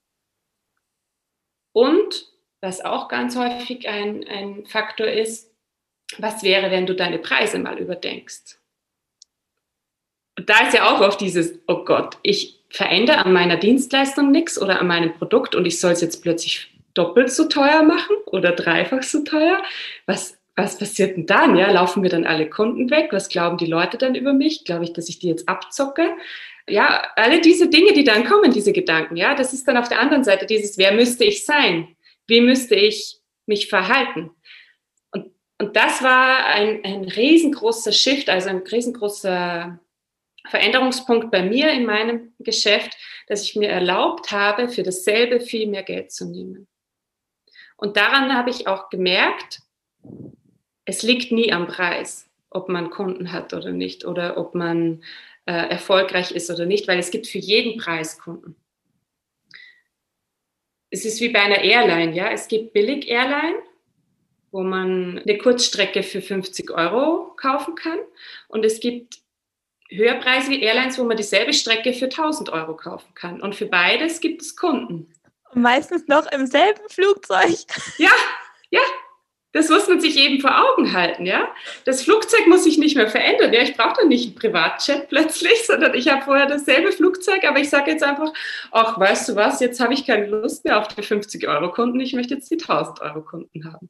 Und 1.73 2.27
was 2.61 2.83
auch 2.83 3.07
ganz 3.07 3.35
häufig 3.35 3.87
ein, 3.87 4.27
ein 4.27 4.65
Faktor 4.65 5.07
ist, 5.07 5.51
was 6.17 6.43
wäre, 6.43 6.71
wenn 6.71 6.85
du 6.85 6.95
deine 6.95 7.19
Preise 7.19 7.59
mal 7.59 7.77
überdenkst? 7.77 8.59
Und 10.37 10.49
da 10.49 10.67
ist 10.67 10.73
ja 10.73 10.93
auch 10.93 11.01
oft 11.01 11.21
dieses, 11.21 11.59
oh 11.67 11.85
Gott, 11.85 12.17
ich 12.23 12.59
verändere 12.69 13.19
an 13.25 13.33
meiner 13.33 13.57
Dienstleistung 13.57 14.31
nichts 14.31 14.61
oder 14.61 14.79
an 14.79 14.87
meinem 14.87 15.13
Produkt 15.13 15.55
und 15.55 15.65
ich 15.65 15.79
soll 15.79 15.93
es 15.93 16.01
jetzt 16.01 16.21
plötzlich 16.21 16.71
doppelt 16.93 17.31
so 17.31 17.47
teuer 17.47 17.83
machen 17.83 18.15
oder 18.25 18.51
dreifach 18.51 19.03
so 19.03 19.23
teuer. 19.23 19.63
Was, 20.05 20.37
was 20.55 20.77
passiert 20.77 21.17
denn 21.17 21.25
dann? 21.25 21.55
Ja, 21.55 21.69
laufen 21.71 22.01
mir 22.01 22.09
dann 22.09 22.25
alle 22.25 22.49
Kunden 22.49 22.89
weg? 22.89 23.09
Was 23.11 23.27
glauben 23.29 23.57
die 23.57 23.65
Leute 23.65 23.97
dann 23.97 24.15
über 24.15 24.33
mich? 24.33 24.63
Glaube 24.63 24.85
ich, 24.85 24.93
dass 24.93 25.09
ich 25.09 25.19
die 25.19 25.27
jetzt 25.27 25.49
abzocke? 25.49 26.15
Ja, 26.67 27.11
alle 27.15 27.41
diese 27.41 27.69
Dinge, 27.69 27.93
die 27.93 28.05
dann 28.05 28.25
kommen, 28.25 28.51
diese 28.51 28.73
Gedanken, 28.73 29.17
ja, 29.17 29.35
das 29.35 29.53
ist 29.53 29.67
dann 29.67 29.77
auf 29.77 29.89
der 29.89 29.99
anderen 29.99 30.23
Seite 30.23 30.45
dieses, 30.45 30.77
wer 30.77 30.93
müsste 30.93 31.25
ich 31.25 31.45
sein? 31.45 31.95
Wie 32.25 32.41
müsste 32.41 32.75
ich 32.75 33.19
mich 33.45 33.67
verhalten? 33.67 34.31
Und, 35.11 35.31
und 35.59 35.75
das 35.75 36.01
war 36.01 36.45
ein, 36.45 36.83
ein 36.83 37.03
riesengroßer 37.03 37.91
Shift, 37.91 38.29
also 38.29 38.49
ein 38.49 38.59
riesengroßer 38.59 39.79
Veränderungspunkt 40.47 41.31
bei 41.31 41.43
mir 41.43 41.71
in 41.71 41.85
meinem 41.85 42.33
Geschäft, 42.39 42.97
dass 43.27 43.43
ich 43.43 43.55
mir 43.55 43.69
erlaubt 43.69 44.31
habe, 44.31 44.69
für 44.69 44.83
dasselbe 44.83 45.41
viel 45.41 45.67
mehr 45.67 45.83
Geld 45.83 46.11
zu 46.11 46.25
nehmen. 46.25 46.67
Und 47.77 47.97
daran 47.97 48.33
habe 48.33 48.49
ich 48.49 48.67
auch 48.67 48.89
gemerkt, 48.89 49.59
es 50.85 51.03
liegt 51.03 51.31
nie 51.31 51.51
am 51.51 51.67
Preis, 51.67 52.29
ob 52.49 52.69
man 52.69 52.89
Kunden 52.89 53.31
hat 53.31 53.53
oder 53.53 53.71
nicht 53.71 54.05
oder 54.05 54.37
ob 54.37 54.55
man 54.55 55.03
äh, 55.45 55.69
erfolgreich 55.69 56.31
ist 56.31 56.49
oder 56.49 56.65
nicht, 56.65 56.87
weil 56.87 56.99
es 56.99 57.11
gibt 57.11 57.27
für 57.27 57.39
jeden 57.39 57.79
Preis 57.79 58.17
Kunden. 58.19 58.55
Es 60.89 61.03
ist 61.03 61.19
wie 61.19 61.29
bei 61.29 61.41
einer 61.41 61.61
Airline, 61.61 62.15
ja. 62.15 62.29
Es 62.31 62.47
gibt 62.47 62.73
Billig-Airline, 62.73 63.55
wo 64.51 64.63
man 64.63 65.19
eine 65.19 65.37
Kurzstrecke 65.37 66.03
für 66.03 66.21
50 66.21 66.71
Euro 66.71 67.33
kaufen 67.35 67.75
kann. 67.75 67.99
Und 68.47 68.63
es 68.63 68.79
gibt 68.79 69.17
höherpreisige 69.89 70.57
Airlines, 70.57 70.97
wo 70.97 71.03
man 71.03 71.17
dieselbe 71.17 71.53
Strecke 71.53 71.93
für 71.93 72.05
1000 72.05 72.49
Euro 72.49 72.75
kaufen 72.75 73.13
kann. 73.13 73.41
Und 73.41 73.55
für 73.55 73.65
beides 73.65 74.21
gibt 74.21 74.41
es 74.41 74.55
Kunden. 74.55 75.11
Meistens 75.53 76.07
noch 76.07 76.31
im 76.31 76.45
selben 76.45 76.87
Flugzeug. 76.89 77.55
Ja, 77.97 78.11
ja, 78.69 78.81
das 79.55 79.69
muss 79.69 79.87
man 79.87 80.01
sich 80.01 80.17
eben 80.17 80.41
vor 80.41 80.51
Augen 80.51 80.91
halten, 80.91 81.25
ja. 81.25 81.49
Das 81.85 82.03
Flugzeug 82.03 82.45
muss 82.47 82.65
sich 82.65 82.77
nicht 82.77 82.97
mehr 82.97 83.07
verändern. 83.07 83.53
Ja, 83.53 83.61
ich 83.61 83.77
brauche 83.77 84.01
dann 84.01 84.09
nicht 84.09 84.25
einen 84.25 84.35
Privatjet 84.35 85.07
plötzlich, 85.07 85.61
sondern 85.65 85.93
ich 85.93 86.09
habe 86.09 86.23
vorher 86.23 86.45
dasselbe 86.45 86.91
Flugzeug, 86.91 87.45
aber 87.45 87.59
ich 87.59 87.69
sage 87.69 87.89
jetzt 87.89 88.03
einfach, 88.03 88.33
ach, 88.71 88.99
weißt 88.99 89.29
du 89.29 89.35
was, 89.37 89.61
jetzt 89.61 89.79
habe 89.79 89.93
ich 89.93 90.05
keine 90.05 90.25
Lust 90.25 90.65
mehr 90.65 90.77
auf 90.77 90.89
die 90.89 91.01
50-Euro-Kunden, 91.01 92.01
ich 92.01 92.11
möchte 92.11 92.33
jetzt 92.33 92.51
die 92.51 92.57
1000-Euro-Kunden 92.57 93.71
haben. 93.71 93.89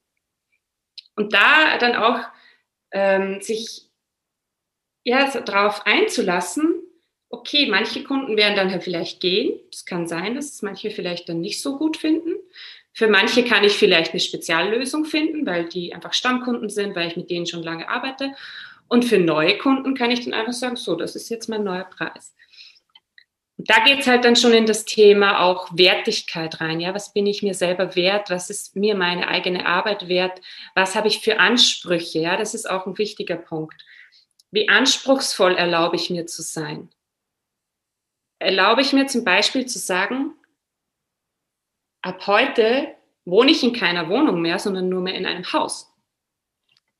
Und 1.15 1.34
da 1.34 1.80
dann 1.80 1.95
auch 1.95 2.19
ähm, 2.91 3.41
sich 3.41 3.89
ja, 5.04 5.32
darauf 5.32 5.88
einzulassen, 5.88 6.75
okay, 7.30 7.65
manche 7.65 8.04
Kunden 8.04 8.38
werden 8.38 8.56
dann 8.56 8.82
vielleicht 8.82 9.19
gehen. 9.19 9.60
Es 9.71 9.84
kann 9.86 10.08
sein, 10.08 10.36
dass 10.36 10.54
es 10.54 10.62
manche 10.62 10.91
vielleicht 10.91 11.28
dann 11.28 11.41
nicht 11.41 11.60
so 11.60 11.80
gut 11.80 11.97
finden. 11.97 12.36
Für 12.95 13.10
manche 13.10 13.43
kann 13.43 13.65
ich 13.65 13.73
vielleicht 13.73 14.12
eine 14.12 14.21
Speziallösung 14.21 15.03
finden, 15.03 15.45
weil 15.45 15.65
die 15.65 15.93
einfach 15.93 16.13
Stammkunden 16.13 16.69
sind, 16.69 16.95
weil 16.95 17.10
ich 17.10 17.17
mit 17.17 17.29
denen 17.29 17.45
schon 17.45 17.62
lange 17.62 17.89
arbeite. 17.89 18.31
Und 18.88 19.03
für 19.03 19.19
neue 19.19 19.58
Kunden 19.58 19.95
kann 19.95 20.12
ich 20.12 20.23
dann 20.23 20.34
einfach 20.34 20.53
sagen, 20.53 20.77
so, 20.77 20.95
das 20.95 21.13
ist 21.13 21.29
jetzt 21.29 21.49
mein 21.49 21.65
neuer 21.65 21.84
Preis. 21.84 22.34
da 23.58 23.84
geht 23.84 23.99
es 23.99 24.08
halt 24.08 24.23
dann 24.23 24.38
schon 24.38 24.53
in 24.53 24.65
das 24.65 24.86
Thema 24.86 25.41
auch 25.41 25.69
Wertigkeit 25.73 26.62
rein. 26.62 26.79
Ja, 26.79 26.93
was 26.93 27.12
bin 27.12 27.27
ich 27.27 27.43
mir 27.43 27.53
selber 27.53 27.95
wert? 27.97 28.29
Was 28.29 28.49
ist 28.49 28.77
mir 28.77 28.95
meine 28.95 29.27
eigene 29.27 29.65
Arbeit 29.65 30.08
wert? 30.08 30.39
Was 30.73 30.95
habe 30.95 31.10
ich 31.10 31.19
für 31.19 31.39
Ansprüche? 31.39 32.19
Ja, 32.19 32.38
das 32.38 32.53
ist 32.53 32.69
auch 32.69 32.86
ein 32.86 32.97
wichtiger 32.97 33.36
Punkt. 33.36 33.84
Wie 34.51 34.69
anspruchsvoll 34.69 35.55
erlaube 35.55 35.97
ich 35.97 36.10
mir 36.10 36.27
zu 36.27 36.41
sein? 36.41 36.89
Erlaube 38.39 38.81
ich 38.81 38.93
mir 38.93 39.08
zum 39.08 39.25
Beispiel 39.25 39.65
zu 39.65 39.79
sagen, 39.79 40.34
ab 42.05 42.27
heute 42.27 42.95
wohne 43.25 43.51
ich 43.51 43.63
in 43.63 43.73
keiner 43.73 44.07
Wohnung 44.07 44.41
mehr, 44.41 44.59
sondern 44.59 44.87
nur 44.87 45.01
mehr 45.01 45.15
in 45.15 45.25
einem 45.25 45.51
Haus. 45.51 45.91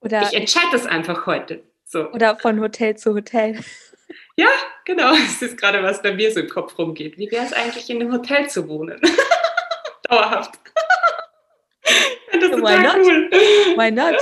Oder 0.02 0.24
ich 0.24 0.34
entscheide 0.34 0.72
das 0.72 0.86
einfach 0.86 1.26
heute. 1.28 1.64
So. 1.86 2.12
Oder 2.12 2.36
von 2.38 2.60
Hotel 2.60 2.98
zu 2.98 3.14
Hotel. 3.14 3.60
Ja, 4.38 4.50
genau. 4.84 5.12
Das 5.12 5.42
ist 5.42 5.58
gerade, 5.58 5.82
was 5.82 6.02
bei 6.02 6.14
mir 6.14 6.30
so 6.30 6.42
im 6.42 6.50
Kopf 6.50 6.78
rumgeht. 6.78 7.18
Wie 7.18 7.32
wäre 7.32 7.46
es 7.46 7.54
eigentlich, 7.54 7.90
in 7.90 8.02
einem 8.02 8.12
Hotel 8.12 8.50
zu 8.50 8.68
wohnen? 8.68 9.00
Dauerhaft. 10.10 10.60
das 12.32 12.44
ist 12.44 12.52
Why 12.52 12.84
not? 12.84 12.98
cool. 12.98 13.30
Why 13.78 13.92
not? 13.92 14.16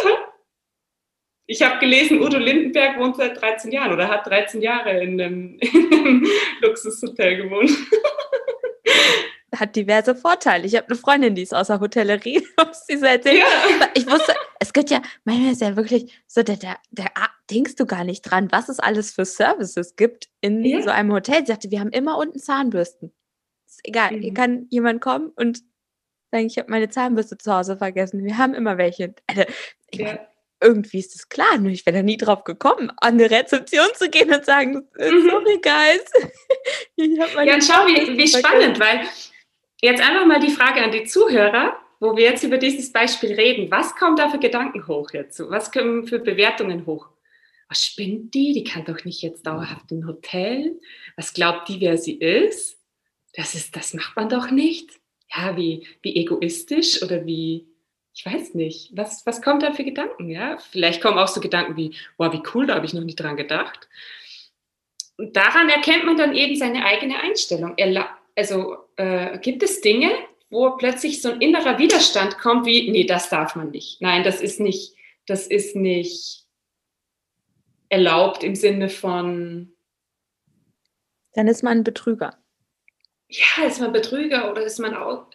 Ich 1.47 1.63
habe 1.63 1.79
gelesen, 1.79 2.21
Udo 2.21 2.37
Lindenberg 2.37 2.99
wohnt 2.99 3.17
seit 3.17 3.41
13 3.41 3.71
Jahren 3.71 3.91
oder 3.91 4.07
hat 4.07 4.27
13 4.27 4.61
Jahre 4.61 5.01
in 5.03 5.19
einem, 5.19 5.57
in 5.59 5.93
einem 5.93 6.27
Luxushotel 6.61 7.37
gewohnt. 7.37 7.71
Hat 9.55 9.75
diverse 9.75 10.15
Vorteile. 10.15 10.65
Ich 10.65 10.75
habe 10.75 10.87
eine 10.87 10.95
Freundin, 10.95 11.35
die 11.35 11.43
ist 11.43 11.53
aus 11.53 11.67
der 11.67 11.79
Hotellerie, 11.79 12.45
muss 12.57 12.85
sie 12.87 12.97
so. 12.97 13.05
Ja. 13.05 13.45
Ich 13.93 14.07
wusste, 14.07 14.33
es 14.59 14.73
gibt 14.73 14.89
ja, 14.89 15.01
manchmal 15.25 15.51
ist 15.51 15.61
ja 15.61 15.75
wirklich 15.75 16.23
so, 16.27 16.43
da, 16.43 16.55
da, 16.55 16.75
da 16.91 17.05
denkst 17.51 17.75
du 17.75 17.85
gar 17.85 18.03
nicht 18.03 18.21
dran, 18.21 18.51
was 18.51 18.69
es 18.69 18.79
alles 18.79 19.11
für 19.11 19.25
Services 19.25 19.95
gibt 19.95 20.29
in 20.41 20.63
ja. 20.63 20.81
so 20.81 20.89
einem 20.89 21.11
Hotel. 21.11 21.41
Sie 21.41 21.51
sagte, 21.51 21.71
wir 21.71 21.79
haben 21.79 21.91
immer 21.91 22.17
unten 22.17 22.39
Zahnbürsten. 22.39 23.13
Ist 23.67 23.81
egal, 23.83 24.11
mhm. 24.13 24.21
hier 24.21 24.33
kann 24.33 24.67
jemand 24.69 25.01
kommen 25.01 25.31
und 25.35 25.59
sagen, 26.31 26.47
ich 26.47 26.57
habe 26.57 26.71
meine 26.71 26.89
Zahnbürste 26.89 27.37
zu 27.37 27.53
Hause 27.53 27.77
vergessen. 27.77 28.23
Wir 28.23 28.37
haben 28.37 28.53
immer 28.53 28.77
welche. 28.77 29.13
Also, 29.27 29.43
ja 29.93 30.19
irgendwie 30.63 30.99
ist 30.99 31.13
es 31.15 31.29
klar, 31.29 31.57
nur 31.57 31.71
ich 31.71 31.85
wäre 31.85 31.97
da 31.97 32.03
nie 32.03 32.17
drauf 32.17 32.43
gekommen, 32.45 32.91
an 33.01 33.15
eine 33.15 33.29
Rezeption 33.29 33.87
zu 33.95 34.09
gehen 34.09 34.33
und 34.33 34.45
sagen, 34.45 34.87
äh, 34.97 35.11
mhm. 35.11 35.29
sorry 35.29 35.59
guys. 35.61 36.03
ja, 36.95 37.53
und 37.53 37.63
schau, 37.63 37.85
wie, 37.85 38.17
wie 38.17 38.27
spannend, 38.27 38.79
weil 38.79 39.01
jetzt 39.83 40.01
einfach 40.01 40.25
mal 40.25 40.39
die 40.39 40.49
Frage 40.49 40.81
an 40.81 40.91
die 40.91 41.03
Zuhörer, 41.03 41.77
wo 41.99 42.15
wir 42.15 42.23
jetzt 42.23 42.43
über 42.43 42.57
dieses 42.57 42.91
Beispiel 42.91 43.33
reden. 43.33 43.69
Was 43.69 43.95
kommt 43.95 44.17
da 44.17 44.29
für 44.29 44.39
Gedanken 44.39 44.87
hoch 44.87 45.11
jetzt? 45.11 45.39
Was 45.49 45.71
kommen 45.71 46.07
für 46.07 46.19
Bewertungen 46.19 46.85
hoch? 46.85 47.09
Was 47.67 47.85
spinnt 47.85 48.33
die? 48.33 48.53
Die 48.53 48.63
kann 48.63 48.85
doch 48.85 49.03
nicht 49.03 49.21
jetzt 49.21 49.45
dauerhaft 49.45 49.91
im 49.91 50.07
Hotel. 50.07 50.79
Was 51.17 51.33
glaubt 51.33 51.67
die, 51.67 51.81
wer 51.81 51.97
sie 51.97 52.13
ist? 52.13 52.79
Das 53.33 53.55
ist, 53.55 53.75
das 53.75 53.93
macht 53.93 54.15
man 54.15 54.29
doch 54.29 54.51
nicht. 54.51 54.89
Ja, 55.35 55.57
wie, 55.57 55.85
wie 56.01 56.15
egoistisch 56.15 57.01
oder 57.01 57.25
wie, 57.25 57.67
ich 58.13 58.25
weiß 58.25 58.53
nicht, 58.53 58.95
was, 58.95 59.25
was 59.25 59.41
kommt 59.41 59.63
da 59.63 59.73
für 59.73 59.83
Gedanken? 59.83 60.29
Ja? 60.29 60.57
Vielleicht 60.57 61.01
kommen 61.01 61.17
auch 61.17 61.27
so 61.27 61.41
Gedanken 61.41 61.75
wie, 61.75 61.95
wow, 62.17 62.31
wie 62.31 62.43
cool, 62.53 62.67
da 62.67 62.75
habe 62.75 62.85
ich 62.85 62.93
noch 62.93 63.03
nie 63.03 63.15
dran 63.15 63.35
gedacht. 63.35 63.89
Und 65.17 65.35
daran 65.35 65.69
erkennt 65.69 66.05
man 66.05 66.17
dann 66.17 66.35
eben 66.35 66.55
seine 66.55 66.85
eigene 66.85 67.19
Einstellung. 67.19 67.73
Also 68.35 68.77
äh, 68.95 69.37
gibt 69.39 69.63
es 69.63 69.81
Dinge, 69.81 70.11
wo 70.49 70.71
plötzlich 70.77 71.21
so 71.21 71.31
ein 71.31 71.41
innerer 71.41 71.79
Widerstand 71.79 72.37
kommt, 72.37 72.65
wie, 72.65 72.89
nee, 72.91 73.05
das 73.05 73.29
darf 73.29 73.55
man 73.55 73.71
nicht. 73.71 74.01
Nein, 74.01 74.23
das 74.23 74.41
ist 74.41 74.59
nicht, 74.59 74.95
das 75.25 75.47
ist 75.47 75.75
nicht 75.75 76.45
erlaubt 77.89 78.43
im 78.43 78.55
Sinne 78.55 78.89
von. 78.89 79.73
Dann 81.33 81.47
ist 81.47 81.63
man 81.63 81.79
ein 81.79 81.83
Betrüger. 81.83 82.37
Ja, 83.29 83.65
ist 83.65 83.79
man 83.79 83.91
Betrüger 83.91 84.51
oder 84.51 84.63
ist 84.63 84.79
man 84.79 84.95
auch 84.95 85.27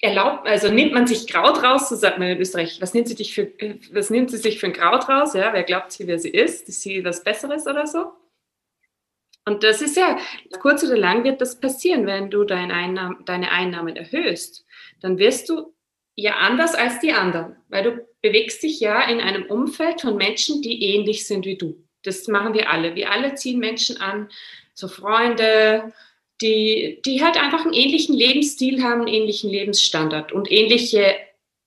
erlaubt, 0.00 0.46
also 0.46 0.70
nimmt 0.70 0.92
man 0.92 1.06
sich 1.06 1.26
Kraut 1.26 1.62
raus, 1.62 1.88
so 1.88 1.96
sagt 1.96 2.18
man 2.18 2.28
in 2.28 2.38
Österreich, 2.38 2.80
was 2.80 2.94
nimmt 2.94 3.08
sie, 3.08 3.14
dich 3.14 3.34
für, 3.34 3.52
was 3.92 4.10
nimmt 4.10 4.30
sie 4.30 4.36
sich 4.36 4.58
für 4.60 4.66
ein 4.66 4.72
Kraut 4.72 5.08
raus? 5.08 5.34
Ja, 5.34 5.52
wer 5.52 5.64
glaubt 5.64 5.92
sie, 5.92 6.06
wer 6.06 6.18
sie 6.18 6.30
ist? 6.30 6.68
Ist 6.68 6.82
sie 6.82 7.04
was 7.04 7.24
Besseres 7.24 7.66
oder 7.66 7.86
so? 7.86 8.12
Und 9.48 9.64
das 9.64 9.80
ist 9.80 9.96
ja, 9.96 10.18
kurz 10.60 10.84
oder 10.84 10.98
lang 10.98 11.24
wird 11.24 11.40
das 11.40 11.58
passieren, 11.58 12.04
wenn 12.04 12.30
du 12.30 12.44
dein 12.44 12.70
Einnahme, 12.70 13.16
deine 13.24 13.50
Einnahmen 13.50 13.96
erhöhst. 13.96 14.66
Dann 15.00 15.16
wirst 15.16 15.48
du 15.48 15.72
ja 16.16 16.36
anders 16.36 16.74
als 16.74 17.00
die 17.00 17.12
anderen, 17.12 17.56
weil 17.70 17.82
du 17.82 18.06
bewegst 18.20 18.62
dich 18.62 18.78
ja 18.78 19.08
in 19.08 19.20
einem 19.22 19.46
Umfeld 19.46 20.02
von 20.02 20.18
Menschen, 20.18 20.60
die 20.60 20.84
ähnlich 20.84 21.26
sind 21.26 21.46
wie 21.46 21.56
du. 21.56 21.82
Das 22.02 22.28
machen 22.28 22.52
wir 22.52 22.68
alle. 22.70 22.94
Wir 22.94 23.10
alle 23.10 23.36
ziehen 23.36 23.58
Menschen 23.58 23.96
an, 23.96 24.28
so 24.74 24.86
Freunde, 24.86 25.94
die, 26.42 27.00
die 27.06 27.24
halt 27.24 27.42
einfach 27.42 27.64
einen 27.64 27.72
ähnlichen 27.72 28.14
Lebensstil 28.14 28.82
haben, 28.82 29.00
einen 29.00 29.14
ähnlichen 29.14 29.48
Lebensstandard 29.48 30.30
und 30.30 30.52
ähnliche 30.52 31.16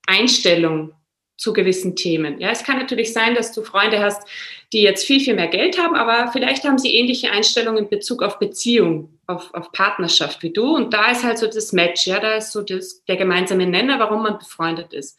Einstellung 0.06 0.94
zu 1.42 1.52
gewissen 1.52 1.96
Themen. 1.96 2.40
Ja, 2.40 2.50
es 2.50 2.62
kann 2.62 2.78
natürlich 2.78 3.12
sein, 3.12 3.34
dass 3.34 3.50
du 3.52 3.62
Freunde 3.62 3.98
hast, 3.98 4.22
die 4.72 4.82
jetzt 4.82 5.04
viel, 5.04 5.18
viel 5.18 5.34
mehr 5.34 5.48
Geld 5.48 5.76
haben, 5.76 5.96
aber 5.96 6.30
vielleicht 6.30 6.62
haben 6.62 6.78
sie 6.78 6.94
ähnliche 6.94 7.32
Einstellungen 7.32 7.84
in 7.84 7.90
Bezug 7.90 8.22
auf 8.22 8.38
Beziehung, 8.38 9.18
auf, 9.26 9.52
auf 9.52 9.72
Partnerschaft 9.72 10.44
wie 10.44 10.52
du. 10.52 10.76
Und 10.76 10.94
da 10.94 11.10
ist 11.10 11.24
halt 11.24 11.38
so 11.38 11.48
das 11.48 11.72
Match, 11.72 12.06
ja, 12.06 12.20
da 12.20 12.34
ist 12.34 12.52
so 12.52 12.62
das, 12.62 13.04
der 13.06 13.16
gemeinsame 13.16 13.66
Nenner, 13.66 13.98
warum 13.98 14.22
man 14.22 14.38
befreundet 14.38 14.92
ist. 14.92 15.18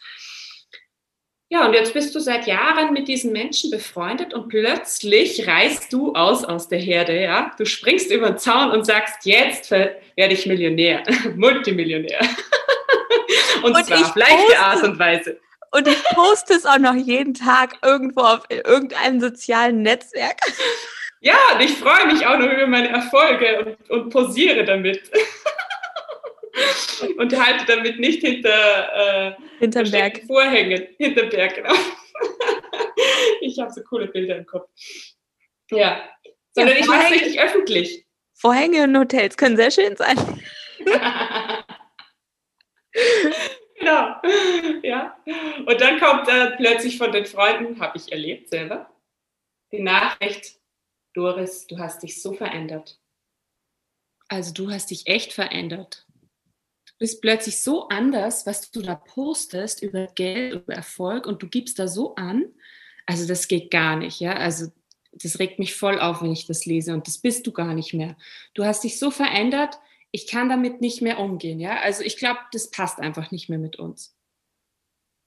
Ja, 1.50 1.68
und 1.68 1.74
jetzt 1.74 1.94
bist 1.94 2.16
du 2.16 2.22
seit 2.22 2.48
Jahren 2.48 2.94
mit 2.94 3.10
diesen 3.10 3.34
Menschen 3.34 3.70
befreundet 3.70 4.34
und 4.34 4.48
plötzlich 4.48 5.46
reißt 5.46 5.92
du 5.92 6.14
aus 6.14 6.46
aus 6.46 6.70
der 6.70 6.80
Herde, 6.80 7.22
ja? 7.22 7.52
Du 7.58 7.66
springst 7.66 8.12
über 8.12 8.30
den 8.30 8.38
Zaun 8.38 8.72
und 8.72 8.86
sagst, 8.86 9.26
jetzt 9.26 9.70
werde 9.72 9.94
ich 10.16 10.46
Millionär, 10.46 11.04
Multimillionär. 11.36 12.22
und, 13.64 13.76
und 13.76 13.86
zwar 13.86 14.00
auf 14.00 14.16
leichte 14.16 14.58
Art 14.58 14.84
und 14.84 14.98
Weise. 14.98 15.43
Und 15.74 15.88
ich 15.88 16.04
poste 16.04 16.54
es 16.54 16.68
auch 16.68 16.78
noch 16.78 16.94
jeden 16.94 17.34
Tag 17.34 17.78
irgendwo 17.84 18.22
auf 18.22 18.44
irgendeinem 18.50 19.20
sozialen 19.20 19.82
Netzwerk. 19.82 20.40
Ja, 21.20 21.36
und 21.54 21.62
ich 21.62 21.72
freue 21.78 22.06
mich 22.06 22.24
auch 22.28 22.38
noch 22.38 22.52
über 22.52 22.68
meine 22.68 22.90
Erfolge 22.90 23.78
und, 23.90 23.90
und 23.90 24.10
posiere 24.12 24.66
damit. 24.66 25.10
und 27.18 27.36
halte 27.36 27.66
damit 27.66 28.00
nicht 28.00 28.22
hinter 28.22 29.32
äh, 29.32 29.34
hinterm 29.58 29.90
Berg. 29.90 30.22
Vorhängen. 30.28 30.88
Hinterm 31.00 31.30
Berg, 31.30 31.56
genau. 31.56 31.74
ich 33.42 33.58
habe 33.58 33.72
so 33.72 33.82
coole 33.82 34.06
Bilder 34.08 34.38
im 34.38 34.46
Kopf. 34.46 34.70
Ja. 35.72 36.08
Sondern 36.52 36.76
ja, 36.76 36.82
ich 36.82 36.88
mache 36.88 37.06
es 37.06 37.12
richtig 37.12 37.42
öffentlich. 37.42 38.06
Vorhänge 38.36 38.84
in 38.84 38.96
Hotels 38.96 39.38
können 39.38 39.58
sehr 39.58 39.72
schön 39.72 39.96
sein. 39.96 40.18
genau. 43.84 44.82
Ja. 44.84 45.18
Und 45.66 45.82
dann 45.82 46.00
kommt 46.00 46.28
äh, 46.28 46.52
plötzlich 46.58 46.98
von 46.98 47.12
den 47.12 47.26
Freunden, 47.26 47.80
habe 47.80 47.98
ich 47.98 48.12
erlebt 48.12 48.50
selber, 48.50 48.90
die 49.72 49.82
Nachricht, 49.82 50.60
Doris, 51.14 51.68
du 51.68 51.78
hast 51.78 52.04
dich 52.04 52.22
so 52.22 52.34
verändert. 52.34 53.00
Also 54.28 54.54
du 54.54 54.72
hast 54.72 54.90
dich 54.90 55.08
echt 55.08 55.34
verändert 55.34 56.06
bist 57.04 57.22
plötzlich 57.22 57.62
so 57.62 57.90
anders, 57.90 58.46
was 58.46 58.72
du 58.72 58.82
da 58.82 58.96
postest 58.96 59.84
über 59.84 60.08
Geld, 60.08 60.54
über 60.54 60.74
Erfolg 60.74 61.28
und 61.28 61.44
du 61.44 61.50
gibst 61.50 61.78
da 61.78 61.90
so 61.90 62.16
an. 62.16 62.46
Also 63.06 63.28
das 63.28 63.50
geht 63.50 63.72
gar 63.72 63.98
nicht, 63.98 64.22
ja. 64.22 64.38
Also 64.38 64.72
das 65.12 65.38
regt 65.38 65.60
mich 65.60 65.76
voll 65.76 66.00
auf, 66.00 66.22
wenn 66.22 66.32
ich 66.32 66.48
das 66.48 66.66
lese 66.66 66.94
und 66.94 67.06
das 67.06 67.18
bist 67.18 67.46
du 67.46 67.52
gar 67.52 67.74
nicht 67.74 67.94
mehr. 67.94 68.16
Du 68.54 68.64
hast 68.64 68.86
dich 68.86 69.00
so 69.00 69.12
verändert, 69.12 69.80
ich 70.16 70.28
kann 70.28 70.48
damit 70.48 70.80
nicht 70.80 71.02
mehr 71.02 71.20
umgehen, 71.20 71.60
ja. 71.60 71.82
Also 71.82 72.04
ich 72.04 72.18
glaube, 72.18 72.40
das 72.52 72.70
passt 72.70 73.00
einfach 73.00 73.32
nicht 73.32 73.50
mehr 73.50 73.58
mit 73.58 73.78
uns. 73.78 74.16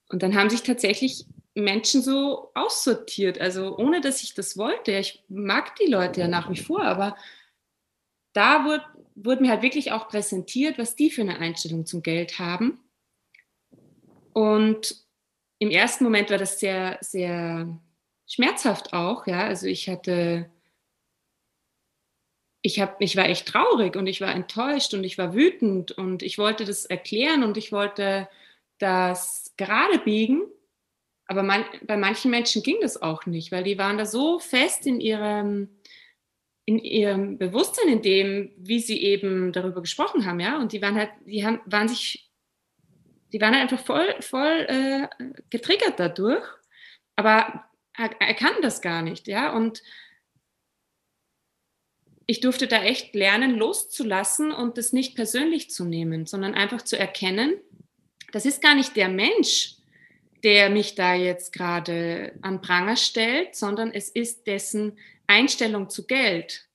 Und 0.09 0.23
dann 0.23 0.37
haben 0.37 0.49
sich 0.49 0.63
tatsächlich 0.63 1.27
Menschen 1.57 2.03
so 2.03 2.53
aussortiert, 2.55 3.41
also 3.41 3.77
ohne 3.77 4.01
dass 4.01 4.23
ich 4.23 4.35
das 4.35 4.57
wollte. 4.57 4.93
Ich 4.93 5.25
mag 5.29 5.75
die 5.77 5.91
Leute 5.91 6.21
ja 6.21 6.29
nach 6.29 6.49
wie 6.51 6.57
vor, 6.57 6.83
aber 6.83 7.17
da 8.33 8.65
wurde, 8.65 8.85
wurde 9.17 9.43
mir 9.43 9.51
halt 9.51 9.63
wirklich 9.63 9.91
auch 9.91 10.09
präsentiert, 10.09 10.79
was 10.79 10.95
die 10.95 11.11
für 11.11 11.23
eine 11.23 11.41
Einstellung 11.41 11.85
zum 11.85 12.03
Geld 12.03 12.39
haben. 12.39 12.79
Und 14.35 15.05
im 15.59 15.71
ersten 15.71 16.05
Moment 16.05 16.31
war 16.31 16.39
das 16.39 16.61
sehr, 16.61 16.99
sehr 17.01 17.77
schmerzhaft 18.29 18.93
auch, 18.93 19.27
ja. 19.27 19.41
Also 19.47 19.67
ich 19.67 19.89
hatte, 19.89 20.49
ich 22.67 22.81
habe, 22.81 22.97
ich 22.99 23.17
war 23.17 23.29
echt 23.29 23.47
traurig 23.47 23.95
und 23.95 24.09
ich 24.09 24.21
war 24.21 24.35
enttäuscht 24.35 24.93
und 24.93 25.05
ich 25.05 25.19
war 25.19 25.35
wütend 25.35 25.93
und 25.93 26.25
ich 26.25 26.37
wollte 26.37 26.65
das 26.65 26.85
erklären 26.85 27.45
und 27.45 27.57
ich 27.57 27.71
wollte 27.71 28.29
das 28.79 29.55
gerade 29.57 29.99
biegen. 30.01 30.43
Aber 31.29 31.45
man, 31.45 31.65
bei 31.87 31.97
manchen 31.97 32.31
Menschen 32.33 32.65
ging 32.65 32.79
das 32.81 33.01
auch 33.01 33.25
nicht, 33.25 33.53
weil 33.53 33.63
die 33.63 33.79
waren 33.79 33.99
da 33.99 34.05
so 34.05 34.41
fest 34.41 34.87
in 34.87 35.01
ihrem 35.01 35.69
in 36.69 36.81
ihrem 36.81 37.39
Bewusstsein, 37.39 37.89
in 37.89 38.03
dem, 38.03 38.51
wie 38.57 38.81
sie 38.81 39.01
eben 39.01 39.53
darüber 39.53 39.81
gesprochen 39.81 40.27
haben, 40.27 40.41
ja, 40.41 40.59
und 40.59 40.73
die 40.73 40.83
waren 40.83 40.97
halt, 40.97 41.11
die 41.25 41.47
haben, 41.47 41.61
waren 41.65 41.87
sich, 41.87 42.29
die 43.33 43.41
waren 43.41 43.55
halt 43.55 43.63
einfach 43.63 43.87
voll, 43.87 44.17
voll 44.19 44.67
äh, 44.69 45.07
getriggert 45.49 46.01
dadurch, 46.01 46.45
aber 47.15 47.67
er, 47.97 48.21
erkannten 48.21 48.63
das 48.63 48.83
gar 48.83 49.03
nicht, 49.03 49.29
ja, 49.29 49.53
und 49.53 49.81
ich 52.27 52.41
durfte 52.41 52.67
da 52.67 52.83
echt 52.83 53.15
lernen, 53.15 53.57
loszulassen 53.57 54.51
und 54.51 54.79
das 54.79 54.93
nicht 54.93 55.15
persönlich 55.15 55.71
zu 55.71 55.85
nehmen, 55.85 56.27
sondern 56.27 56.55
einfach 56.55 56.83
zu 56.83 56.99
erkennen, 56.99 57.55
das 58.33 58.45
ist 58.45 58.61
gar 58.61 58.75
nicht 58.75 58.97
der 58.97 59.09
Mensch, 59.09 59.77
der 60.43 60.69
mich 60.71 60.95
da 60.95 61.15
jetzt 61.15 61.53
gerade 61.53 62.33
an 62.43 62.61
Pranger 62.61 62.97
stellt, 62.97 63.55
sondern 63.55 63.93
es 63.93 64.09
ist 64.09 64.47
dessen 64.47 64.99
Einstellung 65.27 65.89
zu 65.89 66.07
Geld, 66.07 66.69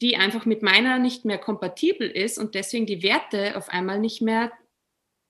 die 0.00 0.16
einfach 0.16 0.46
mit 0.46 0.62
meiner 0.62 0.98
nicht 0.98 1.24
mehr 1.24 1.38
kompatibel 1.38 2.08
ist 2.08 2.38
und 2.38 2.54
deswegen 2.54 2.86
die 2.86 3.02
Werte 3.02 3.56
auf 3.56 3.68
einmal 3.68 3.98
nicht 3.98 4.22
mehr 4.22 4.52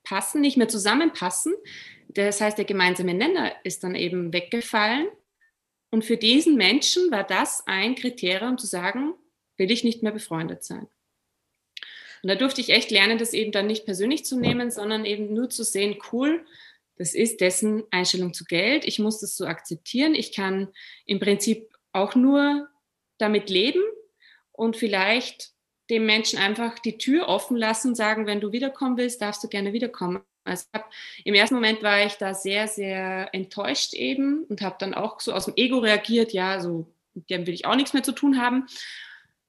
passen, 0.04 0.40
nicht 0.40 0.56
mehr 0.56 0.68
zusammenpassen. 0.68 1.54
Das 2.08 2.40
heißt, 2.40 2.56
der 2.56 2.64
gemeinsame 2.64 3.14
Nenner 3.14 3.52
ist 3.64 3.84
dann 3.84 3.94
eben 3.94 4.32
weggefallen. 4.32 5.08
Und 5.90 6.04
für 6.04 6.16
diesen 6.16 6.56
Menschen 6.56 7.10
war 7.10 7.24
das 7.24 7.62
ein 7.66 7.94
Kriterium 7.94 8.58
zu 8.58 8.66
sagen, 8.66 9.14
will 9.56 9.70
ich 9.70 9.84
nicht 9.84 10.02
mehr 10.02 10.12
befreundet 10.12 10.64
sein. 10.64 10.88
Und 12.22 12.28
da 12.28 12.34
durfte 12.34 12.60
ich 12.60 12.70
echt 12.70 12.90
lernen, 12.90 13.18
das 13.18 13.32
eben 13.32 13.52
dann 13.52 13.66
nicht 13.66 13.84
persönlich 13.84 14.24
zu 14.24 14.38
nehmen, 14.38 14.70
sondern 14.70 15.04
eben 15.04 15.32
nur 15.32 15.50
zu 15.50 15.62
sehen, 15.62 15.98
cool, 16.12 16.44
das 16.96 17.14
ist 17.14 17.40
dessen 17.40 17.84
Einstellung 17.90 18.34
zu 18.34 18.44
Geld. 18.44 18.84
Ich 18.84 18.98
muss 18.98 19.20
das 19.20 19.36
so 19.36 19.46
akzeptieren. 19.46 20.14
Ich 20.14 20.34
kann 20.34 20.68
im 21.06 21.20
Prinzip 21.20 21.72
auch 21.92 22.16
nur 22.16 22.68
damit 23.18 23.50
leben 23.50 23.82
und 24.52 24.76
vielleicht 24.76 25.52
dem 25.90 26.06
Menschen 26.06 26.38
einfach 26.38 26.78
die 26.80 26.98
Tür 26.98 27.28
offen 27.28 27.56
lassen 27.56 27.88
und 27.88 27.94
sagen, 27.94 28.26
wenn 28.26 28.40
du 28.40 28.52
wiederkommen 28.52 28.96
willst, 28.96 29.22
darfst 29.22 29.42
du 29.42 29.48
gerne 29.48 29.72
wiederkommen. 29.72 30.22
Also 30.48 30.66
hab, 30.72 30.90
im 31.24 31.34
ersten 31.34 31.54
Moment 31.54 31.82
war 31.82 32.04
ich 32.04 32.14
da 32.14 32.34
sehr, 32.34 32.66
sehr 32.68 33.32
enttäuscht 33.32 33.94
eben 33.94 34.44
und 34.44 34.62
habe 34.62 34.76
dann 34.78 34.94
auch 34.94 35.20
so 35.20 35.32
aus 35.32 35.44
dem 35.44 35.54
Ego 35.56 35.78
reagiert, 35.78 36.32
ja, 36.32 36.60
so 36.60 36.86
mit 37.14 37.30
dem 37.30 37.46
will 37.46 37.54
ich 37.54 37.66
auch 37.66 37.76
nichts 37.76 37.92
mehr 37.92 38.02
zu 38.02 38.12
tun 38.12 38.40
haben. 38.40 38.66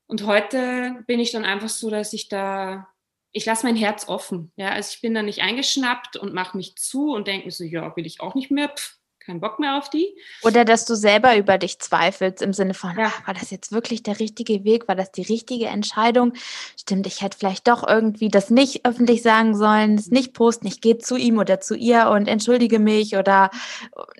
Und 0.07 0.25
heute 0.25 1.03
bin 1.07 1.19
ich 1.19 1.31
dann 1.31 1.45
einfach 1.45 1.69
so, 1.69 1.89
dass 1.89 2.13
ich 2.13 2.29
da, 2.29 2.87
ich 3.31 3.45
lasse 3.45 3.65
mein 3.65 3.75
Herz 3.75 4.07
offen. 4.07 4.51
Ja, 4.55 4.69
also 4.69 4.91
ich 4.93 5.01
bin 5.01 5.13
da 5.13 5.21
nicht 5.21 5.41
eingeschnappt 5.41 6.17
und 6.17 6.33
mache 6.33 6.57
mich 6.57 6.75
zu 6.75 7.13
und 7.13 7.27
denke 7.27 7.45
mir 7.45 7.51
so, 7.51 7.63
ja, 7.63 7.95
will 7.95 8.05
ich 8.05 8.19
auch 8.19 8.35
nicht 8.35 8.49
mehr. 8.51 8.69
Pff, 8.69 8.98
keinen 9.29 9.39
Bock 9.39 9.59
mehr 9.59 9.77
auf 9.77 9.89
die. 9.89 10.15
Oder 10.41 10.65
dass 10.65 10.85
du 10.85 10.95
selber 10.95 11.37
über 11.37 11.57
dich 11.57 11.79
zweifelst 11.79 12.41
im 12.41 12.53
Sinne 12.53 12.73
von, 12.73 12.97
ja. 12.97 13.05
ach, 13.07 13.27
war 13.27 13.33
das 13.35 13.51
jetzt 13.51 13.71
wirklich 13.71 14.01
der 14.01 14.19
richtige 14.19 14.63
Weg? 14.63 14.87
War 14.87 14.95
das 14.95 15.11
die 15.11 15.21
richtige 15.21 15.67
Entscheidung? 15.67 16.33
Stimmt, 16.79 17.05
ich 17.05 17.21
hätte 17.21 17.37
vielleicht 17.37 17.67
doch 17.67 17.87
irgendwie 17.87 18.29
das 18.29 18.49
nicht 18.49 18.85
öffentlich 18.85 19.21
sagen 19.21 19.55
sollen, 19.55 19.97
das 19.97 20.07
nicht 20.07 20.33
posten. 20.33 20.67
Ich 20.67 20.81
gehe 20.81 20.97
zu 20.97 21.15
ihm 21.15 21.37
oder 21.37 21.59
zu 21.59 21.75
ihr 21.75 22.09
und 22.09 22.27
entschuldige 22.27 22.79
mich 22.79 23.17
oder 23.17 23.51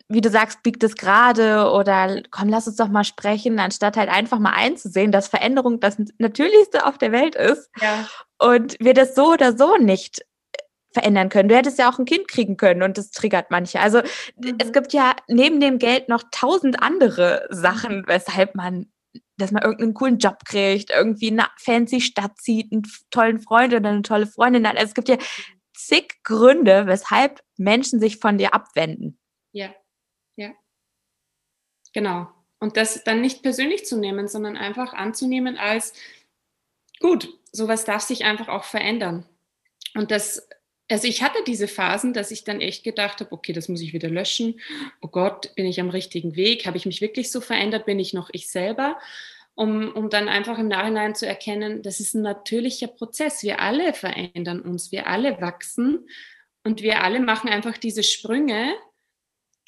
wie 0.07 0.21
du 0.21 0.29
sagst, 0.29 0.61
biegt 0.61 0.83
es 0.83 0.95
gerade 0.95 1.71
oder 1.71 2.21
komm, 2.29 2.49
lass 2.49 2.67
uns 2.67 2.77
doch 2.77 2.89
mal 2.89 3.03
sprechen, 3.03 3.59
anstatt 3.59 3.97
halt 3.97 4.09
einfach 4.09 4.39
mal 4.39 4.53
einzusehen, 4.53 5.11
dass 5.11 5.27
Veränderung 5.27 5.79
das 5.79 5.97
Natürlichste 6.19 6.85
auf 6.85 6.97
der 6.99 7.11
Welt 7.11 7.35
ist. 7.35 7.69
Ja. 7.81 8.07
Und 8.37 8.77
wir 8.79 8.93
das 8.93 9.15
so 9.15 9.33
oder 9.33 9.57
so 9.57 9.75
nicht 9.77 10.21
verändern 10.91 11.29
können. 11.29 11.49
Du 11.49 11.55
hättest 11.55 11.77
ja 11.79 11.89
auch 11.89 11.99
ein 11.99 12.05
Kind 12.05 12.27
kriegen 12.27 12.57
können 12.57 12.81
und 12.83 12.97
das 12.97 13.11
triggert 13.11 13.51
manche. 13.51 13.79
Also 13.79 14.01
mhm. 14.37 14.57
es 14.59 14.71
gibt 14.71 14.93
ja 14.93 15.15
neben 15.27 15.59
dem 15.59 15.77
Geld 15.77 16.09
noch 16.09 16.23
tausend 16.31 16.81
andere 16.81 17.47
Sachen, 17.49 18.03
weshalb 18.07 18.55
man, 18.55 18.91
dass 19.37 19.51
man 19.51 19.63
irgendeinen 19.63 19.93
coolen 19.93 20.17
Job 20.17 20.45
kriegt, 20.45 20.89
irgendwie 20.89 21.27
in 21.27 21.39
eine 21.39 21.49
fancy 21.57 22.01
Stadt 22.01 22.37
zieht, 22.39 22.71
einen 22.71 22.83
tollen 23.11 23.39
Freund 23.39 23.73
oder 23.73 23.89
eine 23.89 24.01
tolle 24.01 24.27
Freundin. 24.27 24.65
Also 24.65 24.83
es 24.83 24.93
gibt 24.93 25.09
ja 25.09 25.17
zig 25.75 26.21
Gründe, 26.23 26.87
weshalb 26.87 27.41
Menschen 27.57 27.99
sich 27.99 28.17
von 28.17 28.37
dir 28.37 28.53
abwenden. 28.53 29.19
Ja, 29.51 29.73
ja. 30.35 30.51
Genau. 31.93 32.27
Und 32.59 32.77
das 32.77 33.03
dann 33.03 33.21
nicht 33.21 33.41
persönlich 33.41 33.85
zu 33.85 33.97
nehmen, 33.97 34.27
sondern 34.27 34.57
einfach 34.57 34.93
anzunehmen 34.93 35.57
als, 35.57 35.93
gut, 36.99 37.29
sowas 37.51 37.85
darf 37.85 38.01
sich 38.01 38.25
einfach 38.25 38.49
auch 38.49 38.65
verändern. 38.65 39.25
Und 39.95 40.11
das 40.11 40.47
also 40.89 41.07
ich 41.07 41.21
hatte 41.21 41.39
diese 41.45 41.67
Phasen, 41.67 42.13
dass 42.13 42.31
ich 42.31 42.43
dann 42.43 42.61
echt 42.61 42.83
gedacht 42.83 43.19
habe, 43.19 43.31
okay, 43.31 43.53
das 43.53 43.69
muss 43.69 43.81
ich 43.81 43.93
wieder 43.93 44.09
löschen. 44.09 44.59
Oh 45.01 45.07
Gott, 45.07 45.53
bin 45.55 45.65
ich 45.65 45.79
am 45.79 45.89
richtigen 45.89 46.35
Weg? 46.35 46.65
Habe 46.65 46.77
ich 46.77 46.85
mich 46.85 47.01
wirklich 47.01 47.31
so 47.31 47.41
verändert? 47.41 47.85
Bin 47.85 47.99
ich 47.99 48.13
noch 48.13 48.29
ich 48.31 48.49
selber? 48.49 48.97
Um, 49.55 49.91
um 49.91 50.09
dann 50.09 50.29
einfach 50.29 50.57
im 50.57 50.69
Nachhinein 50.69 51.15
zu 51.15 51.27
erkennen, 51.27 51.83
das 51.83 51.99
ist 51.99 52.13
ein 52.15 52.21
natürlicher 52.21 52.87
Prozess. 52.87 53.43
Wir 53.43 53.59
alle 53.59 53.93
verändern 53.93 54.61
uns, 54.61 54.91
wir 54.91 55.07
alle 55.07 55.41
wachsen 55.41 56.07
und 56.63 56.81
wir 56.81 57.03
alle 57.03 57.19
machen 57.19 57.49
einfach 57.49 57.77
diese 57.77 58.03
Sprünge, 58.03 58.73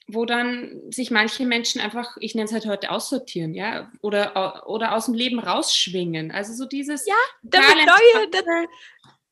wo 0.07 0.25
dann 0.25 0.81
sich 0.91 1.11
manche 1.11 1.45
Menschen 1.45 1.81
einfach, 1.81 2.17
ich 2.19 2.35
nenne 2.35 2.45
es 2.45 2.53
halt 2.53 2.65
heute 2.65 2.91
aussortieren, 2.91 3.53
ja, 3.53 3.91
oder, 4.01 4.67
oder 4.67 4.95
aus 4.95 5.05
dem 5.05 5.13
Leben 5.13 5.39
rausschwingen. 5.39 6.31
Also 6.31 6.53
so 6.53 6.65
dieses. 6.65 7.05
Ja, 7.05 7.15
damit 7.43 7.85
neue, 7.85 8.29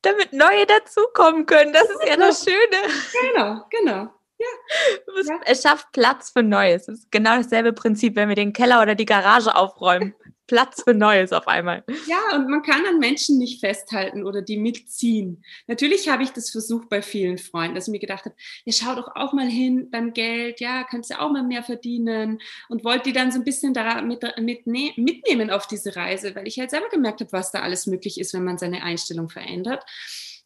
damit 0.02 0.32
neue 0.32 0.66
dazukommen 0.66 1.46
können. 1.46 1.72
Das 1.72 1.84
ist 1.84 2.06
ja 2.06 2.16
das 2.16 2.44
Schöne. 2.44 3.32
Genau, 3.32 3.64
genau. 3.70 4.12
Ja. 4.38 5.40
Es 5.44 5.62
schafft 5.62 5.92
Platz 5.92 6.30
für 6.30 6.42
Neues. 6.42 6.88
Es 6.88 7.00
ist 7.00 7.12
genau 7.12 7.36
dasselbe 7.36 7.72
Prinzip, 7.74 8.16
wenn 8.16 8.28
wir 8.28 8.36
den 8.36 8.54
Keller 8.54 8.80
oder 8.80 8.94
die 8.94 9.04
Garage 9.04 9.54
aufräumen. 9.54 10.14
Platz 10.50 10.82
für 10.82 10.94
Neues 10.94 11.32
auf 11.32 11.46
einmal. 11.46 11.84
Ja, 12.08 12.34
und 12.34 12.48
man 12.48 12.62
kann 12.62 12.84
an 12.84 12.98
Menschen 12.98 13.38
nicht 13.38 13.60
festhalten 13.60 14.26
oder 14.26 14.42
die 14.42 14.56
mitziehen. 14.56 15.44
Natürlich 15.68 16.08
habe 16.08 16.24
ich 16.24 16.30
das 16.30 16.50
versucht 16.50 16.88
bei 16.88 17.02
vielen 17.02 17.38
Freunden, 17.38 17.76
dass 17.76 17.86
ich 17.86 17.92
mir 17.92 18.00
gedacht 18.00 18.24
habe, 18.24 18.34
ja, 18.64 18.72
schau 18.72 18.96
doch 18.96 19.14
auch 19.14 19.32
mal 19.32 19.46
hin 19.46 19.90
beim 19.92 20.12
Geld, 20.12 20.58
ja, 20.58 20.82
kannst 20.82 21.10
du 21.10 21.20
auch 21.20 21.30
mal 21.30 21.44
mehr 21.44 21.62
verdienen 21.62 22.40
und 22.68 22.82
wollte 22.82 23.04
die 23.04 23.12
dann 23.12 23.30
so 23.30 23.38
ein 23.38 23.44
bisschen 23.44 23.74
da 23.74 24.02
mit, 24.02 24.24
mit, 24.40 24.66
mitnehmen 24.66 25.50
auf 25.52 25.68
diese 25.68 25.94
Reise, 25.94 26.34
weil 26.34 26.48
ich 26.48 26.58
halt 26.58 26.70
selber 26.70 26.88
gemerkt 26.88 27.20
habe, 27.20 27.30
was 27.30 27.52
da 27.52 27.60
alles 27.60 27.86
möglich 27.86 28.18
ist, 28.18 28.34
wenn 28.34 28.42
man 28.42 28.58
seine 28.58 28.82
Einstellung 28.82 29.28
verändert, 29.28 29.84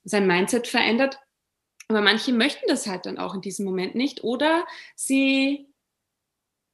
sein 0.04 0.26
Mindset 0.26 0.66
verändert. 0.66 1.18
Aber 1.88 2.02
manche 2.02 2.34
möchten 2.34 2.66
das 2.68 2.86
halt 2.86 3.06
dann 3.06 3.16
auch 3.16 3.34
in 3.34 3.40
diesem 3.40 3.64
Moment 3.64 3.94
nicht 3.94 4.22
oder 4.22 4.66
sie 4.96 5.73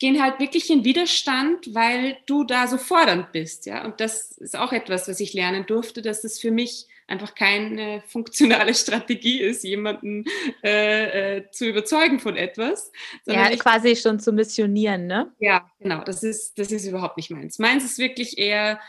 gehen 0.01 0.21
halt 0.21 0.41
wirklich 0.41 0.71
in 0.71 0.85
Widerstand, 0.85 1.75
weil 1.75 2.17
du 2.27 2.43
da 2.43 2.67
so 2.67 2.79
fordernd 2.79 3.33
bist, 3.33 3.67
ja. 3.67 3.85
Und 3.85 4.01
das 4.01 4.33
ist 4.33 4.57
auch 4.57 4.73
etwas, 4.73 5.07
was 5.07 5.21
ich 5.21 5.35
lernen 5.35 5.67
durfte, 5.67 6.03
dass 6.03 6.23
das 6.23 6.41
für 6.41 6.51
mich 6.51 6.87
einfach 7.07 7.35
keine 7.35 8.03
funktionale 8.07 8.75
Strategie 8.75 9.41
ist, 9.41 9.63
jemanden 9.63 10.25
äh, 10.65 11.37
äh, 11.37 11.51
zu 11.51 11.67
überzeugen 11.67 12.19
von 12.19 12.37
etwas. 12.37 12.91
Ja, 13.27 13.51
ich, 13.51 13.59
quasi 13.59 13.95
schon 13.95 14.21
zu 14.21 14.33
missionieren, 14.33 15.07
ne? 15.07 15.33
Ja, 15.39 15.71
genau. 15.79 16.03
Das 16.03 16.23
ist, 16.23 16.59
das 16.59 16.73
ist 16.73 16.87
überhaupt 16.87 17.19
nicht 17.19 17.31
meins. 17.31 17.59
Meins 17.59 17.85
ist 17.85 17.99
wirklich 17.99 18.39
eher, 18.39 18.81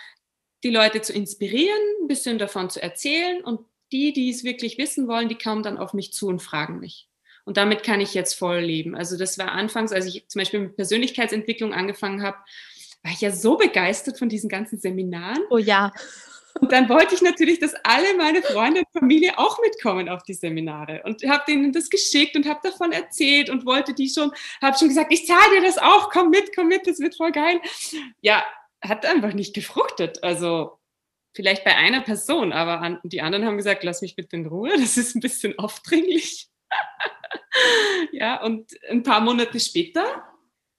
die 0.63 0.69
Leute 0.69 1.01
zu 1.01 1.11
inspirieren, 1.11 1.81
ein 2.01 2.07
bisschen 2.07 2.37
davon 2.37 2.69
zu 2.69 2.81
erzählen 2.81 3.43
und 3.43 3.65
die, 3.91 4.13
die 4.13 4.29
es 4.29 4.45
wirklich 4.45 4.77
wissen 4.77 5.07
wollen, 5.07 5.27
die 5.27 5.37
kommen 5.37 5.63
dann 5.63 5.77
auf 5.77 5.93
mich 5.93 6.13
zu 6.13 6.27
und 6.27 6.41
fragen 6.41 6.79
mich. 6.79 7.09
Und 7.45 7.57
damit 7.57 7.83
kann 7.83 8.01
ich 8.01 8.13
jetzt 8.13 8.35
voll 8.35 8.59
leben. 8.59 8.95
Also 8.95 9.17
das 9.17 9.37
war 9.37 9.51
anfangs, 9.51 9.91
als 9.91 10.05
ich 10.05 10.27
zum 10.27 10.39
Beispiel 10.39 10.59
mit 10.59 10.75
Persönlichkeitsentwicklung 10.75 11.73
angefangen 11.73 12.21
habe, 12.21 12.37
war 13.03 13.11
ich 13.11 13.21
ja 13.21 13.31
so 13.31 13.57
begeistert 13.57 14.19
von 14.19 14.29
diesen 14.29 14.49
ganzen 14.49 14.79
Seminaren. 14.79 15.39
Oh 15.49 15.57
ja. 15.57 15.91
Und 16.59 16.71
dann 16.71 16.89
wollte 16.89 17.15
ich 17.15 17.21
natürlich, 17.21 17.59
dass 17.59 17.73
alle 17.83 18.15
meine 18.17 18.41
Freunde 18.41 18.81
und 18.81 18.99
Familie 18.99 19.37
auch 19.37 19.59
mitkommen 19.61 20.09
auf 20.09 20.23
die 20.23 20.33
Seminare 20.33 21.01
und 21.05 21.23
habe 21.23 21.43
denen 21.47 21.71
das 21.71 21.89
geschickt 21.89 22.35
und 22.35 22.47
habe 22.47 22.59
davon 22.63 22.91
erzählt 22.91 23.49
und 23.49 23.65
wollte 23.65 23.93
die 23.93 24.09
schon, 24.09 24.31
habe 24.61 24.77
schon 24.77 24.89
gesagt, 24.89 25.13
ich 25.13 25.25
zahle 25.25 25.55
dir 25.55 25.61
das 25.61 25.77
auch, 25.77 26.09
komm 26.09 26.29
mit, 26.29 26.53
komm 26.55 26.67
mit, 26.67 26.85
das 26.85 26.99
wird 26.99 27.15
voll 27.15 27.31
geil. 27.31 27.61
Ja, 28.21 28.43
hat 28.81 29.05
einfach 29.05 29.33
nicht 29.33 29.53
gefruchtet. 29.53 30.23
Also 30.23 30.77
vielleicht 31.33 31.63
bei 31.63 31.75
einer 31.75 32.01
Person, 32.01 32.51
aber 32.51 32.99
die 33.03 33.21
anderen 33.21 33.45
haben 33.45 33.57
gesagt, 33.57 33.83
lass 33.83 34.01
mich 34.01 34.15
bitte 34.15 34.35
in 34.35 34.45
Ruhe, 34.45 34.71
das 34.77 34.97
ist 34.97 35.15
ein 35.15 35.21
bisschen 35.21 35.57
aufdringlich. 35.57 36.49
ja, 38.11 38.41
und 38.43 38.71
ein 38.89 39.03
paar 39.03 39.21
Monate 39.21 39.59
später 39.59 40.23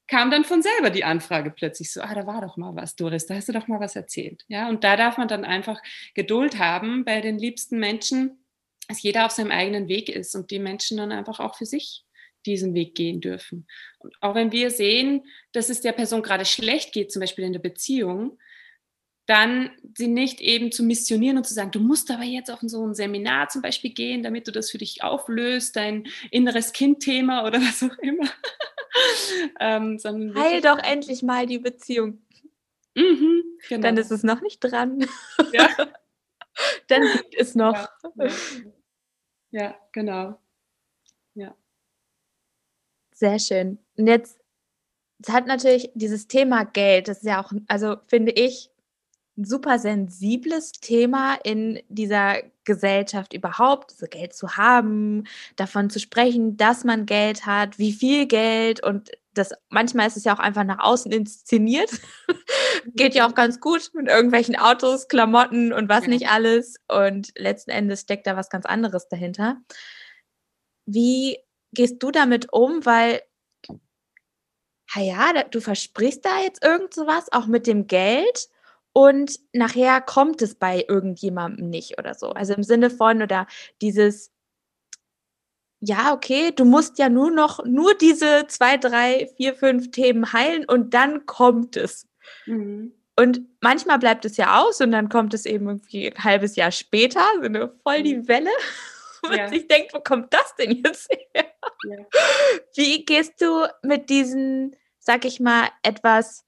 kam 0.06 0.30
dann 0.30 0.44
von 0.44 0.62
selber 0.62 0.90
die 0.90 1.04
Anfrage 1.04 1.50
plötzlich 1.50 1.92
so, 1.92 2.02
ah, 2.02 2.14
da 2.14 2.26
war 2.26 2.42
doch 2.42 2.56
mal 2.56 2.76
was, 2.76 2.96
Doris, 2.96 3.26
da 3.26 3.34
hast 3.34 3.48
du 3.48 3.52
doch 3.52 3.68
mal 3.68 3.80
was 3.80 3.96
erzählt. 3.96 4.44
Ja, 4.48 4.68
und 4.68 4.84
da 4.84 4.96
darf 4.96 5.16
man 5.16 5.28
dann 5.28 5.44
einfach 5.44 5.80
Geduld 6.14 6.58
haben 6.58 7.04
bei 7.04 7.20
den 7.20 7.38
liebsten 7.38 7.78
Menschen, 7.78 8.44
dass 8.88 9.02
jeder 9.02 9.24
auf 9.24 9.32
seinem 9.32 9.50
eigenen 9.50 9.88
Weg 9.88 10.08
ist 10.08 10.34
und 10.34 10.50
die 10.50 10.58
Menschen 10.58 10.98
dann 10.98 11.12
einfach 11.12 11.40
auch 11.40 11.56
für 11.56 11.64
sich 11.64 12.04
diesen 12.44 12.74
Weg 12.74 12.94
gehen 12.94 13.20
dürfen. 13.20 13.66
Und 14.00 14.14
auch 14.20 14.34
wenn 14.34 14.52
wir 14.52 14.70
sehen, 14.70 15.24
dass 15.52 15.70
es 15.70 15.80
der 15.80 15.92
Person 15.92 16.22
gerade 16.22 16.44
schlecht 16.44 16.92
geht, 16.92 17.12
zum 17.12 17.20
Beispiel 17.20 17.44
in 17.44 17.52
der 17.52 17.60
Beziehung, 17.60 18.38
dann 19.26 19.70
sie 19.96 20.08
nicht 20.08 20.40
eben 20.40 20.72
zu 20.72 20.82
missionieren 20.82 21.36
und 21.36 21.46
zu 21.46 21.54
sagen, 21.54 21.70
du 21.70 21.80
musst 21.80 22.10
aber 22.10 22.24
jetzt 22.24 22.50
auf 22.50 22.60
so 22.62 22.84
ein 22.84 22.94
Seminar 22.94 23.48
zum 23.48 23.62
Beispiel 23.62 23.92
gehen, 23.92 24.22
damit 24.22 24.48
du 24.48 24.52
das 24.52 24.70
für 24.70 24.78
dich 24.78 25.02
auflöst, 25.02 25.76
dein 25.76 26.08
inneres 26.30 26.72
Kindthema 26.72 27.46
oder 27.46 27.60
was 27.60 27.82
auch 27.82 27.96
immer. 27.98 28.28
ähm, 29.60 29.98
Heil 30.36 30.60
doch 30.60 30.78
endlich 30.78 31.22
mal 31.22 31.46
die 31.46 31.58
Beziehung. 31.58 32.22
Mhm, 32.94 33.42
genau. 33.68 33.82
Dann 33.82 33.96
ist 33.96 34.10
es 34.10 34.22
noch 34.22 34.42
nicht 34.42 34.60
dran. 34.60 35.06
Ja. 35.52 35.68
dann 36.88 37.02
liegt 37.02 37.34
es 37.34 37.54
noch. 37.54 37.88
Ja, 38.16 38.26
ja. 38.26 38.32
ja, 39.50 39.76
genau. 39.92 40.38
Ja. 41.34 41.54
Sehr 43.14 43.38
schön. 43.38 43.78
Und 43.96 44.08
jetzt 44.08 44.42
es 45.22 45.32
hat 45.32 45.46
natürlich 45.46 45.90
dieses 45.94 46.26
Thema 46.26 46.64
Geld, 46.64 47.08
das 47.08 47.18
ist 47.18 47.26
ja 47.26 47.42
auch, 47.42 47.52
also 47.68 47.96
finde 48.08 48.32
ich, 48.32 48.71
super 49.44 49.78
sensibles 49.78 50.72
Thema 50.72 51.34
in 51.44 51.80
dieser 51.88 52.36
Gesellschaft 52.64 53.34
überhaupt, 53.34 53.90
so 53.90 54.06
Geld 54.06 54.34
zu 54.34 54.56
haben, 54.56 55.24
davon 55.56 55.90
zu 55.90 55.98
sprechen, 55.98 56.56
dass 56.56 56.84
man 56.84 57.06
Geld 57.06 57.46
hat, 57.46 57.78
wie 57.78 57.92
viel 57.92 58.26
Geld 58.26 58.82
und 58.82 59.10
das 59.34 59.52
manchmal 59.70 60.06
ist 60.06 60.16
es 60.16 60.24
ja 60.24 60.34
auch 60.34 60.38
einfach 60.38 60.64
nach 60.64 60.78
außen 60.80 61.10
inszeniert. 61.10 61.90
Geht 62.94 63.14
ja 63.14 63.26
auch 63.26 63.34
ganz 63.34 63.60
gut 63.60 63.90
mit 63.94 64.08
irgendwelchen 64.08 64.56
Autos, 64.56 65.08
Klamotten 65.08 65.72
und 65.72 65.88
was 65.88 66.06
nicht 66.06 66.28
alles. 66.28 66.76
Und 66.88 67.32
letzten 67.36 67.70
Endes 67.70 68.02
steckt 68.02 68.26
da 68.26 68.36
was 68.36 68.50
ganz 68.50 68.66
anderes 68.66 69.08
dahinter. 69.08 69.56
Wie 70.86 71.38
gehst 71.72 72.02
du 72.02 72.10
damit 72.10 72.52
um? 72.52 72.84
Weil, 72.84 73.22
ja, 74.94 75.32
du 75.44 75.60
versprichst 75.60 76.24
da 76.24 76.40
jetzt 76.42 76.62
irgend 76.62 76.92
sowas, 76.92 77.32
auch 77.32 77.46
mit 77.46 77.66
dem 77.66 77.86
Geld 77.86 78.48
und 78.92 79.38
nachher 79.52 80.00
kommt 80.00 80.42
es 80.42 80.54
bei 80.54 80.84
irgendjemandem 80.86 81.70
nicht 81.70 81.98
oder 81.98 82.14
so. 82.14 82.30
Also 82.30 82.54
im 82.54 82.62
Sinne 82.62 82.90
von 82.90 83.22
oder 83.22 83.46
dieses, 83.80 84.30
ja, 85.80 86.12
okay, 86.12 86.52
du 86.52 86.64
musst 86.64 86.98
ja 86.98 87.08
nur 87.08 87.30
noch 87.30 87.64
nur 87.64 87.94
diese 87.94 88.46
zwei, 88.48 88.76
drei, 88.76 89.30
vier, 89.36 89.54
fünf 89.54 89.90
Themen 89.90 90.32
heilen 90.32 90.64
und 90.66 90.94
dann 90.94 91.26
kommt 91.26 91.76
es. 91.76 92.06
Mhm. 92.46 92.92
Und 93.16 93.40
manchmal 93.60 93.98
bleibt 93.98 94.24
es 94.24 94.36
ja 94.36 94.60
aus 94.60 94.80
und 94.80 94.92
dann 94.92 95.08
kommt 95.08 95.34
es 95.34 95.44
eben 95.46 95.66
irgendwie 95.68 96.10
ein 96.10 96.24
halbes 96.24 96.56
Jahr 96.56 96.70
später, 96.70 97.24
so 97.40 97.46
eine 97.46 97.72
voll 97.82 98.02
die 98.02 98.16
mhm. 98.16 98.28
Welle. 98.28 98.50
Und 99.24 99.36
ja. 99.36 99.48
sich 99.48 99.68
denkt, 99.68 99.94
wo 99.94 100.00
kommt 100.00 100.34
das 100.34 100.56
denn 100.56 100.82
jetzt 100.84 101.08
her? 101.08 101.44
Ja. 101.84 101.96
Wie 102.74 103.04
gehst 103.04 103.40
du 103.40 103.68
mit 103.84 104.10
diesen, 104.10 104.74
sag 104.98 105.24
ich 105.24 105.38
mal, 105.38 105.68
etwas 105.84 106.44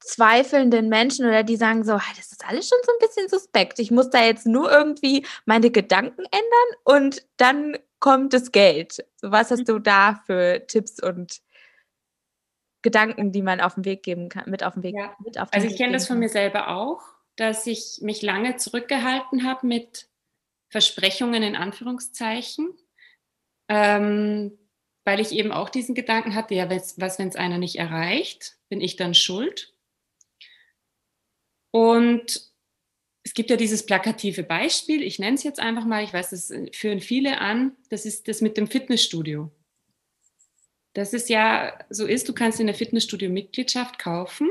zweifelnden 0.00 0.88
Menschen 0.88 1.26
oder 1.26 1.42
die 1.42 1.56
sagen 1.56 1.84
so, 1.84 1.92
das 2.16 2.32
ist 2.32 2.46
alles 2.46 2.68
schon 2.68 2.78
so 2.84 2.92
ein 2.92 3.06
bisschen 3.06 3.28
suspekt. 3.28 3.78
Ich 3.78 3.90
muss 3.90 4.10
da 4.10 4.24
jetzt 4.24 4.46
nur 4.46 4.70
irgendwie 4.70 5.26
meine 5.44 5.70
Gedanken 5.70 6.22
ändern 6.22 6.78
und 6.84 7.26
dann 7.36 7.76
kommt 8.00 8.32
das 8.32 8.50
Geld. 8.50 9.04
Was 9.22 9.50
hast 9.50 9.68
du 9.68 9.78
da 9.78 10.22
für 10.26 10.66
Tipps 10.66 11.02
und 11.02 11.40
Gedanken, 12.82 13.30
die 13.30 13.42
man 13.42 13.60
auf 13.60 13.74
den 13.74 13.84
Weg 13.84 14.02
geben 14.02 14.30
kann, 14.30 14.48
mit 14.48 14.64
auf 14.64 14.74
den 14.74 14.82
Weg? 14.82 14.96
Ja. 14.96 15.14
Mit 15.22 15.38
auf 15.38 15.52
also 15.52 15.66
ich 15.66 15.76
kenne 15.76 15.92
das 15.92 16.06
von 16.06 16.18
mir 16.18 16.30
selber 16.30 16.68
auch, 16.68 17.02
dass 17.36 17.66
ich 17.66 17.98
mich 18.00 18.22
lange 18.22 18.56
zurückgehalten 18.56 19.44
habe 19.44 19.66
mit 19.66 20.08
Versprechungen 20.70 21.42
in 21.42 21.56
Anführungszeichen, 21.56 22.70
ähm, 23.68 24.58
weil 25.04 25.20
ich 25.20 25.32
eben 25.32 25.52
auch 25.52 25.68
diesen 25.68 25.94
Gedanken 25.94 26.34
hatte, 26.34 26.54
ja, 26.54 26.70
was, 26.70 26.98
was 26.98 27.18
wenn 27.18 27.28
es 27.28 27.36
einer 27.36 27.58
nicht 27.58 27.76
erreicht, 27.76 28.56
bin 28.68 28.80
ich 28.80 28.96
dann 28.96 29.14
schuld? 29.14 29.74
Und 31.70 32.50
es 33.22 33.34
gibt 33.34 33.50
ja 33.50 33.56
dieses 33.56 33.84
plakative 33.84 34.42
Beispiel, 34.42 35.02
ich 35.02 35.18
nenne 35.18 35.34
es 35.34 35.42
jetzt 35.42 35.60
einfach 35.60 35.84
mal, 35.84 36.02
ich 36.02 36.12
weiß, 36.12 36.30
das 36.30 36.52
führen 36.72 37.00
viele 37.00 37.38
an, 37.40 37.76
das 37.90 38.06
ist 38.06 38.28
das 38.28 38.40
mit 38.40 38.56
dem 38.56 38.66
Fitnessstudio. 38.66 39.50
Das 40.94 41.12
ist 41.12 41.28
ja, 41.28 41.78
so 41.90 42.06
ist, 42.06 42.28
du 42.28 42.32
kannst 42.32 42.58
in 42.60 42.66
der 42.66 42.74
Fitnessstudio-Mitgliedschaft 42.74 43.98
kaufen. 43.98 44.48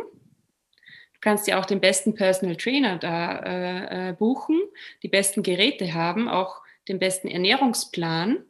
Du 1.13 1.19
kannst 1.19 1.47
ja 1.47 1.59
auch 1.59 1.65
den 1.65 1.81
besten 1.81 2.15
Personal 2.15 2.55
Trainer 2.55 2.97
da 2.97 3.39
äh, 3.39 4.09
äh, 4.09 4.13
buchen, 4.13 4.61
die 5.03 5.09
besten 5.09 5.43
Geräte 5.43 5.93
haben, 5.93 6.29
auch 6.29 6.61
den 6.87 6.99
besten 6.99 7.27
Ernährungsplan. 7.27 8.45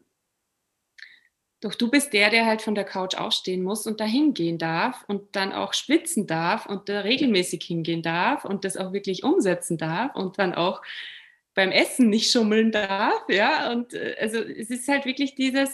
Doch 1.62 1.76
du 1.76 1.90
bist 1.90 2.14
der, 2.14 2.30
der 2.30 2.46
halt 2.46 2.62
von 2.62 2.74
der 2.74 2.86
Couch 2.86 3.16
aufstehen 3.16 3.64
muss 3.64 3.86
und 3.86 4.00
da 4.00 4.06
hingehen 4.06 4.58
darf 4.58 5.04
und 5.08 5.36
dann 5.36 5.52
auch 5.52 5.74
schwitzen 5.74 6.26
darf 6.26 6.66
und 6.66 6.88
da 6.88 7.02
regelmäßig 7.02 7.64
hingehen 7.64 8.02
darf 8.02 8.46
und 8.46 8.64
das 8.64 8.78
auch 8.78 8.94
wirklich 8.94 9.24
umsetzen 9.24 9.78
darf 9.78 10.16
und 10.16 10.40
dann 10.40 10.56
auch 10.56 10.82
beim 11.54 11.72
Essen 11.72 12.10
nicht 12.10 12.32
schummeln 12.32 12.72
darf. 12.72 13.22
Ja, 13.28 13.72
und 13.72 13.94
äh, 13.94 14.16
also 14.20 14.40
es 14.40 14.70
ist 14.70 14.88
halt 14.88 15.06
wirklich 15.06 15.36
dieses, 15.36 15.70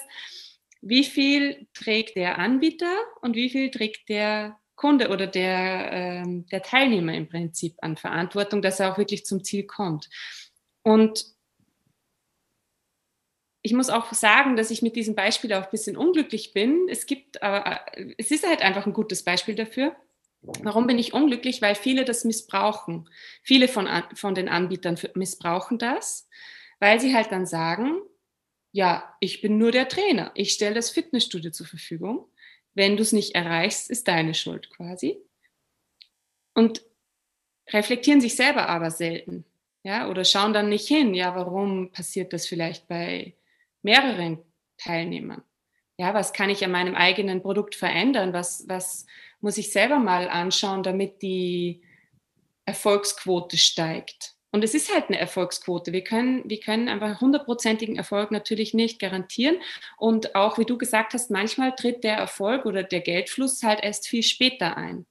wie 0.82 1.04
viel 1.04 1.68
trägt 1.74 2.16
der 2.16 2.40
Anbieter 2.40 2.92
und 3.22 3.36
wie 3.36 3.50
viel 3.50 3.70
trägt 3.70 4.10
der 4.10 4.58
Kunde 4.76 5.10
oder 5.10 5.28
der, 5.28 5.92
ähm, 5.92 6.48
der 6.48 6.62
Teilnehmer 6.64 7.14
im 7.14 7.30
Prinzip 7.30 7.76
an 7.82 7.96
Verantwortung, 7.96 8.62
dass 8.62 8.80
er 8.80 8.92
auch 8.92 8.98
wirklich 8.98 9.26
zum 9.26 9.44
Ziel 9.44 9.66
kommt. 9.66 10.10
Und 10.84 11.35
ich 13.66 13.74
muss 13.74 13.90
auch 13.90 14.14
sagen, 14.14 14.58
dass 14.58 14.70
ich 14.70 14.84
mit 14.84 14.96
diesem 14.96 15.16
Beispiel 15.16 15.52
auch 15.54 15.64
ein 15.64 15.72
bisschen 15.72 15.98
unglücklich 15.98 16.54
bin. 16.54 16.86
Es 16.88 17.08
gibt, 17.08 17.42
aber 17.42 17.82
äh, 17.98 18.14
es 18.20 18.30
ist 18.30 18.48
halt 18.48 18.62
einfach 18.62 18.86
ein 18.86 18.94
gutes 18.94 19.24
Beispiel 19.24 19.56
dafür. 19.56 19.96
Warum 20.62 20.86
bin 20.86 21.00
ich 21.00 21.16
unglücklich? 21.16 21.64
Weil 21.64 21.74
viele 21.74 22.06
das 22.06 22.26
missbrauchen. 22.26 23.10
Viele 23.42 23.68
von, 23.68 23.90
von 24.14 24.36
den 24.36 24.50
Anbietern 24.50 25.00
missbrauchen 25.16 25.80
das, 25.80 26.30
weil 26.80 27.00
sie 27.00 27.16
halt 27.16 27.32
dann 27.32 27.48
sagen, 27.48 28.02
ja, 28.72 29.16
ich 29.20 29.42
bin 29.42 29.58
nur 29.58 29.72
der 29.72 29.88
Trainer. 29.88 30.32
Ich 30.36 30.52
stelle 30.54 30.76
das 30.76 30.92
Fitnessstudio 30.92 31.50
zur 31.50 31.66
Verfügung. 31.66 32.28
Wenn 32.76 32.98
du 32.98 33.02
es 33.02 33.14
nicht 33.14 33.34
erreichst, 33.34 33.90
ist 33.90 34.08
deine 34.08 34.36
Schuld 34.36 34.70
quasi. 34.70 35.18
Und 36.54 36.84
reflektieren 37.74 38.22
sich 38.22 38.36
selber 38.36 38.70
aber 38.70 38.92
selten. 38.92 39.44
Ja, 39.82 40.08
oder 40.08 40.24
schauen 40.24 40.54
dann 40.54 40.70
nicht 40.70 40.88
hin, 40.88 41.16
ja, 41.16 41.36
warum 41.36 41.92
passiert 41.92 42.32
das 42.32 42.46
vielleicht 42.46 42.88
bei 42.88 43.34
mehreren 43.86 44.40
Teilnehmern. 44.78 45.44
Ja, 45.98 46.14
was 46.14 46.34
kann 46.34 46.50
ich 46.50 46.66
an 46.66 46.72
meinem 46.72 46.96
eigenen 46.96 47.42
Produkt 47.42 47.76
verändern? 47.76 48.34
Was, 48.34 48.66
was 48.68 49.06
muss 49.40 49.58
ich 49.58 49.72
selber 49.72 50.00
mal 50.00 50.28
anschauen, 50.28 50.84
damit 50.84 51.22
die 51.22 51.84
Erfolgsquote 52.66 53.58
steigt? 53.58 54.34
Und 54.52 54.64
es 54.64 54.74
ist 54.74 54.94
halt 54.94 55.08
eine 55.08 55.20
Erfolgsquote. 55.20 55.94
Wir 55.94 56.04
können, 56.04 56.50
wir 56.50 56.60
können 56.60 56.90
einfach 56.90 57.22
hundertprozentigen 57.22 57.96
Erfolg 57.96 58.32
natürlich 58.32 58.74
nicht 58.74 59.00
garantieren. 59.00 59.58
Und 59.98 60.36
auch, 60.36 60.58
wie 60.58 60.66
du 60.66 60.78
gesagt 60.78 61.14
hast, 61.14 61.30
manchmal 61.30 61.76
tritt 61.76 62.04
der 62.04 62.16
Erfolg 62.16 62.66
oder 62.66 62.84
der 62.84 63.02
Geldfluss 63.02 63.64
halt 63.64 63.84
erst 63.84 64.08
viel 64.08 64.24
später 64.24 64.78
ein. 64.78 65.06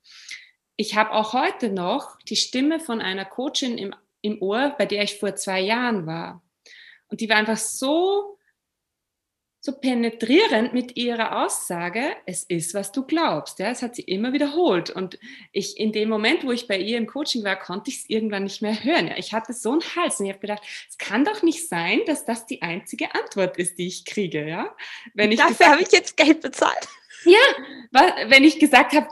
Ich 0.77 0.97
habe 0.97 1.13
auch 1.13 1.33
heute 1.33 1.71
noch 1.71 2.19
die 2.23 2.37
Stimme 2.37 2.81
von 2.81 3.01
einer 3.01 3.25
Coachin 3.25 3.79
im, 3.79 3.95
im 4.23 4.43
Ohr, 4.43 4.75
bei 4.77 4.87
der 4.87 5.05
ich 5.05 5.19
vor 5.19 5.37
zwei 5.37 5.61
Jahren 5.61 6.07
war. 6.07 6.43
Und 7.09 7.21
die 7.21 7.29
war 7.29 7.37
einfach 7.37 7.59
so 7.59 8.39
so 9.65 9.73
penetrierend 9.73 10.75
mit 10.75 10.95
ihrer 10.99 11.43
Aussage, 11.43 12.15
es 12.27 12.43
ist, 12.43 12.75
was 12.75 12.93
du 12.93 13.03
glaubst. 13.03 13.59
Ja, 13.59 13.71
das 13.71 13.81
hat 13.81 13.97
sie 13.97 14.03
immer 14.03 14.35
wiederholt. 14.35 14.91
Und 14.91 15.19
ich, 15.53 15.81
in 15.81 15.91
dem 15.91 16.11
Moment, 16.11 16.45
wo 16.45 16.53
ich 16.53 16.69
bei 16.69 16.77
ihr 16.77 16.99
im 16.99 17.07
Coaching 17.07 17.45
war, 17.45 17.59
konnte 17.59 17.91
ich 17.91 18.01
es 18.01 18.11
irgendwann 18.11 18.45
nicht 18.45 18.61
mehr 18.61 18.85
hören. 18.85 19.09
Ja, 19.09 19.17
ich 19.17 19.33
hatte 19.33 19.55
so 19.55 19.73
einen 19.73 19.81
Hals 19.81 20.21
und 20.21 20.27
ich 20.27 20.33
habe 20.33 20.41
gedacht, 20.41 20.63
es 20.91 20.99
kann 20.99 21.25
doch 21.25 21.43
nicht 21.43 21.67
sein, 21.67 22.01
dass 22.05 22.27
das 22.27 22.45
die 22.45 22.61
einzige 22.61 23.15
Antwort 23.15 23.57
ist, 23.57 23.79
die 23.79 23.87
ich 23.87 24.05
kriege. 24.05 24.47
Ja, 24.47 24.77
wenn 25.15 25.33
ich 25.33 25.39
Dafür 25.39 25.71
habe 25.71 25.81
ich 25.81 25.93
jetzt 25.93 26.19
Geld 26.19 26.43
bezahlt. 26.43 26.87
Ja, 27.25 27.41
wenn 28.29 28.45
ich 28.45 28.59
gesagt 28.59 28.93
habe, 28.93 29.09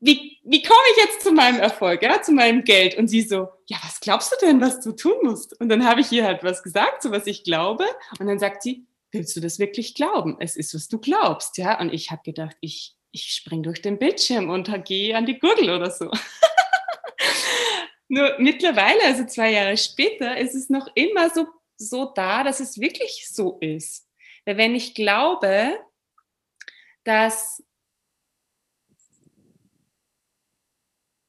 wie, 0.00 0.36
wie 0.42 0.62
komme 0.62 0.80
ich 0.96 1.04
jetzt 1.04 1.22
zu 1.22 1.30
meinem 1.30 1.60
Erfolg, 1.60 2.02
ja, 2.02 2.20
zu 2.20 2.32
meinem 2.32 2.64
Geld? 2.64 2.98
Und 2.98 3.06
sie 3.06 3.22
so, 3.22 3.48
ja, 3.66 3.76
was 3.84 4.00
glaubst 4.00 4.32
du 4.32 4.36
denn, 4.44 4.60
was 4.60 4.80
du 4.80 4.90
tun 4.96 5.14
musst? 5.22 5.60
Und 5.60 5.68
dann 5.68 5.86
habe 5.86 6.00
ich 6.00 6.10
ihr 6.10 6.24
halt 6.24 6.42
was 6.42 6.64
gesagt, 6.64 7.04
so 7.04 7.12
was 7.12 7.28
ich 7.28 7.44
glaube. 7.44 7.84
Und 8.18 8.26
dann 8.26 8.40
sagt 8.40 8.64
sie, 8.64 8.87
willst 9.12 9.36
du 9.36 9.40
das 9.40 9.58
wirklich 9.58 9.94
glauben? 9.94 10.36
Es 10.40 10.56
ist, 10.56 10.74
was 10.74 10.88
du 10.88 10.98
glaubst, 10.98 11.58
ja. 11.58 11.80
Und 11.80 11.92
ich 11.92 12.10
habe 12.10 12.22
gedacht, 12.24 12.56
ich, 12.60 12.96
ich 13.10 13.32
spring 13.32 13.62
durch 13.62 13.82
den 13.82 13.98
Bildschirm 13.98 14.50
und 14.50 14.84
gehe 14.84 15.16
an 15.16 15.26
die 15.26 15.38
Gurgel 15.38 15.70
oder 15.70 15.90
so. 15.90 16.10
Nur 18.08 18.36
mittlerweile, 18.38 19.02
also 19.04 19.24
zwei 19.26 19.52
Jahre 19.52 19.76
später, 19.76 20.38
ist 20.38 20.54
es 20.54 20.70
noch 20.70 20.88
immer 20.94 21.30
so, 21.30 21.46
so 21.76 22.06
da, 22.06 22.42
dass 22.42 22.60
es 22.60 22.80
wirklich 22.80 23.28
so 23.30 23.58
ist. 23.60 24.08
Weil 24.44 24.56
wenn 24.56 24.74
ich 24.74 24.94
glaube, 24.94 25.78
dass 27.04 27.62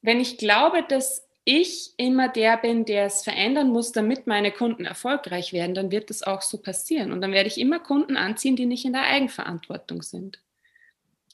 wenn 0.02 0.20
ich 0.20 0.38
glaube, 0.38 0.82
dass 0.82 1.29
ich 1.58 1.94
immer 1.96 2.28
der 2.28 2.56
bin, 2.56 2.84
der 2.84 3.06
es 3.06 3.22
verändern 3.22 3.70
muss, 3.70 3.92
damit 3.92 4.26
meine 4.26 4.52
Kunden 4.52 4.84
erfolgreich 4.84 5.52
werden, 5.52 5.74
dann 5.74 5.90
wird 5.90 6.10
das 6.10 6.22
auch 6.22 6.42
so 6.42 6.58
passieren. 6.58 7.12
Und 7.12 7.20
dann 7.20 7.32
werde 7.32 7.48
ich 7.48 7.58
immer 7.58 7.80
Kunden 7.80 8.16
anziehen, 8.16 8.56
die 8.56 8.66
nicht 8.66 8.84
in 8.84 8.92
der 8.92 9.02
Eigenverantwortung 9.02 10.02
sind. 10.02 10.40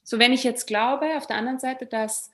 So, 0.03 0.19
wenn 0.19 0.33
ich 0.33 0.45
jetzt 0.45 0.67
glaube, 0.67 1.17
auf 1.17 1.27
der 1.27 1.37
anderen 1.37 1.59
Seite, 1.59 1.87
dass 1.87 2.31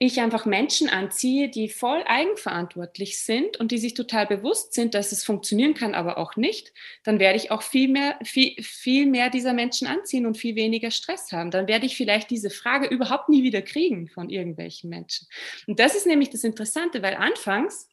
ich 0.00 0.20
einfach 0.20 0.46
Menschen 0.46 0.88
anziehe, 0.88 1.48
die 1.48 1.68
voll 1.68 2.04
eigenverantwortlich 2.06 3.18
sind 3.18 3.56
und 3.56 3.72
die 3.72 3.78
sich 3.78 3.94
total 3.94 4.26
bewusst 4.26 4.72
sind, 4.72 4.94
dass 4.94 5.10
es 5.10 5.24
funktionieren 5.24 5.74
kann, 5.74 5.94
aber 5.94 6.18
auch 6.18 6.36
nicht, 6.36 6.72
dann 7.02 7.18
werde 7.18 7.36
ich 7.36 7.50
auch 7.50 7.62
viel 7.62 7.88
mehr, 7.88 8.16
viel, 8.22 8.54
viel 8.62 9.06
mehr 9.06 9.28
dieser 9.28 9.52
Menschen 9.52 9.88
anziehen 9.88 10.24
und 10.24 10.38
viel 10.38 10.54
weniger 10.54 10.92
Stress 10.92 11.32
haben. 11.32 11.50
Dann 11.50 11.66
werde 11.66 11.86
ich 11.86 11.96
vielleicht 11.96 12.30
diese 12.30 12.50
Frage 12.50 12.86
überhaupt 12.86 13.28
nie 13.28 13.42
wieder 13.42 13.60
kriegen 13.60 14.08
von 14.08 14.30
irgendwelchen 14.30 14.88
Menschen. 14.88 15.26
Und 15.66 15.80
das 15.80 15.96
ist 15.96 16.06
nämlich 16.06 16.30
das 16.30 16.44
Interessante, 16.44 17.02
weil 17.02 17.16
anfangs, 17.16 17.88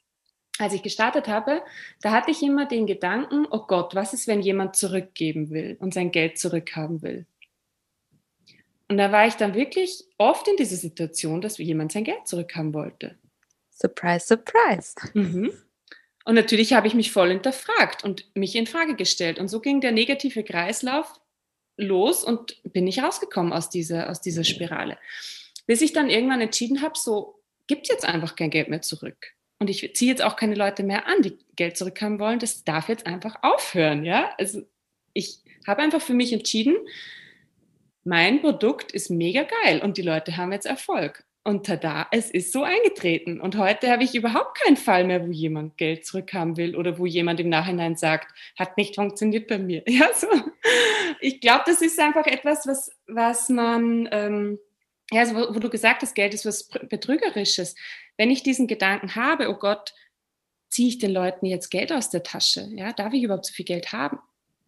als 0.60 0.74
ich 0.74 0.84
gestartet 0.84 1.28
habe, 1.28 1.64
da 2.02 2.12
hatte 2.12 2.30
ich 2.30 2.44
immer 2.44 2.68
den 2.68 2.86
Gedanken, 2.86 3.48
oh 3.50 3.66
Gott, 3.68 3.96
was 3.96 4.14
ist, 4.14 4.28
wenn 4.28 4.42
jemand 4.42 4.76
zurückgeben 4.76 5.50
will 5.50 5.76
und 5.80 5.96
sein 5.96 6.12
Geld 6.12 6.38
zurückhaben 6.38 7.02
will? 7.02 7.26
Und 8.88 8.98
da 8.98 9.12
war 9.12 9.28
ich 9.28 9.36
dann 9.36 9.56
wirklich 9.56 10.04
oft 10.18 10.48
in 10.48 10.58
dieser 10.58 10.76
Situation, 10.76 11.42
dass 11.42 11.58
jemand 11.58 11.92
sein 11.92 12.04
Geld 12.04 12.28
zurückhaben 12.28 12.74
wollte. 12.74 13.18
Surprise, 13.72 14.28
surprise. 14.28 14.96
Mhm. 15.14 15.52
Und 16.24 16.36
natürlich 16.36 16.74
habe 16.74 16.88
ich 16.88 16.94
mich 16.94 17.12
voll 17.12 17.30
hinterfragt 17.30 18.04
und 18.04 18.26
mich 18.36 18.56
in 18.56 18.68
Frage 18.68 18.96
gestellt. 18.96 19.40
Und 19.40 19.48
so 19.48 19.60
ging 19.60 19.82
der 19.82 19.92
negative 19.92 20.44
Kreislauf 20.44 21.20
los 21.78 22.24
und 22.24 22.62
bin 22.64 22.88
ich 22.88 23.02
rausgekommen 23.02 23.54
aus 23.54 23.70
dieser, 23.70 24.10
aus 24.10 24.22
dieser 24.22 24.44
Spirale. 24.44 24.98
Bis 25.68 25.82
ich 25.82 25.94
dann 25.94 26.10
irgendwann 26.10 26.42
entschieden 26.42 26.82
habe, 26.82 26.98
so 26.98 27.44
gibt 27.68 27.88
jetzt 27.90 28.06
einfach 28.06 28.36
kein 28.36 28.50
Geld 28.50 28.70
mehr 28.70 28.82
zurück. 28.82 29.34
Und 29.60 29.70
ich 29.70 29.96
ziehe 29.96 30.12
jetzt 30.12 30.24
auch 30.24 30.36
keine 30.36 30.56
Leute 30.56 30.84
mehr 30.84 31.08
an, 31.08 31.22
die 31.22 31.38
Geld 31.56 31.78
zurückhaben 31.78 32.20
wollen. 32.20 32.40
Das 32.40 32.64
darf 32.64 32.90
jetzt 32.90 33.06
einfach 33.06 33.38
aufhören. 33.42 34.04
Ja? 34.04 34.34
Also 34.38 34.62
ich 35.14 35.40
habe 35.66 35.82
einfach 35.82 36.02
für 36.02 36.14
mich 36.14 36.34
entschieden, 36.34 36.76
mein 38.06 38.40
Produkt 38.40 38.92
ist 38.92 39.10
mega 39.10 39.44
geil 39.64 39.82
und 39.82 39.98
die 39.98 40.04
Leute 40.04 40.38
haben 40.38 40.52
jetzt 40.52 40.68
Erfolg. 40.68 41.26
Und 41.44 41.66
tada, 41.68 42.08
es 42.12 42.32
ist 42.32 42.52
so 42.52 42.64
eingetreten. 42.64 43.40
Und 43.40 43.56
heute 43.58 43.92
habe 43.92 44.04
ich 44.04 44.16
überhaupt 44.16 44.60
keinen 44.60 44.78
Fall 44.78 45.04
mehr, 45.04 45.28
wo 45.28 45.32
jemand 45.32 45.78
Geld 45.78 46.06
zurückhaben 46.06 46.58
will 46.58 46.76
oder 46.76 46.98
wo 46.98 47.06
jemand 47.06 47.40
im 47.40 47.50
Nachhinein 47.50 47.96
sagt, 47.96 48.34
hat 48.58 48.78
nicht 48.78 48.96
funktioniert 48.96 49.48
bei 49.48 49.60
mir. 49.60 49.84
Ja, 49.88 50.10
so. 50.14 50.28
Ich 51.20 51.42
glaube, 51.42 51.64
das 51.68 51.82
ist 51.82 52.00
einfach 52.00 52.26
etwas, 52.26 52.66
was, 52.66 52.92
was 53.08 53.50
man, 53.50 54.10
ähm, 54.12 54.60
ja, 55.12 55.22
also 55.22 55.36
wo, 55.36 55.56
wo, 55.56 55.60
du 55.60 55.70
gesagt 55.70 56.02
hast, 56.02 56.16
Geld 56.16 56.34
ist 56.34 56.48
was 56.48 56.68
Betrügerisches. 56.68 57.76
Wenn 58.18 58.32
ich 58.32 58.42
diesen 58.42 58.68
Gedanken 58.68 59.16
habe, 59.16 59.50
oh 59.50 59.56
Gott, 59.56 59.94
ziehe 60.70 60.90
ich 60.90 60.98
den 60.98 61.12
Leuten 61.12 61.46
jetzt 61.46 61.70
Geld 61.70 61.92
aus 61.92 62.10
der 62.10 62.24
Tasche? 62.24 62.68
Ja, 62.72 62.92
darf 62.92 63.14
ich 63.14 63.24
überhaupt 63.24 63.46
so 63.46 63.54
viel 63.54 63.66
Geld 63.66 63.92
haben? 63.92 64.18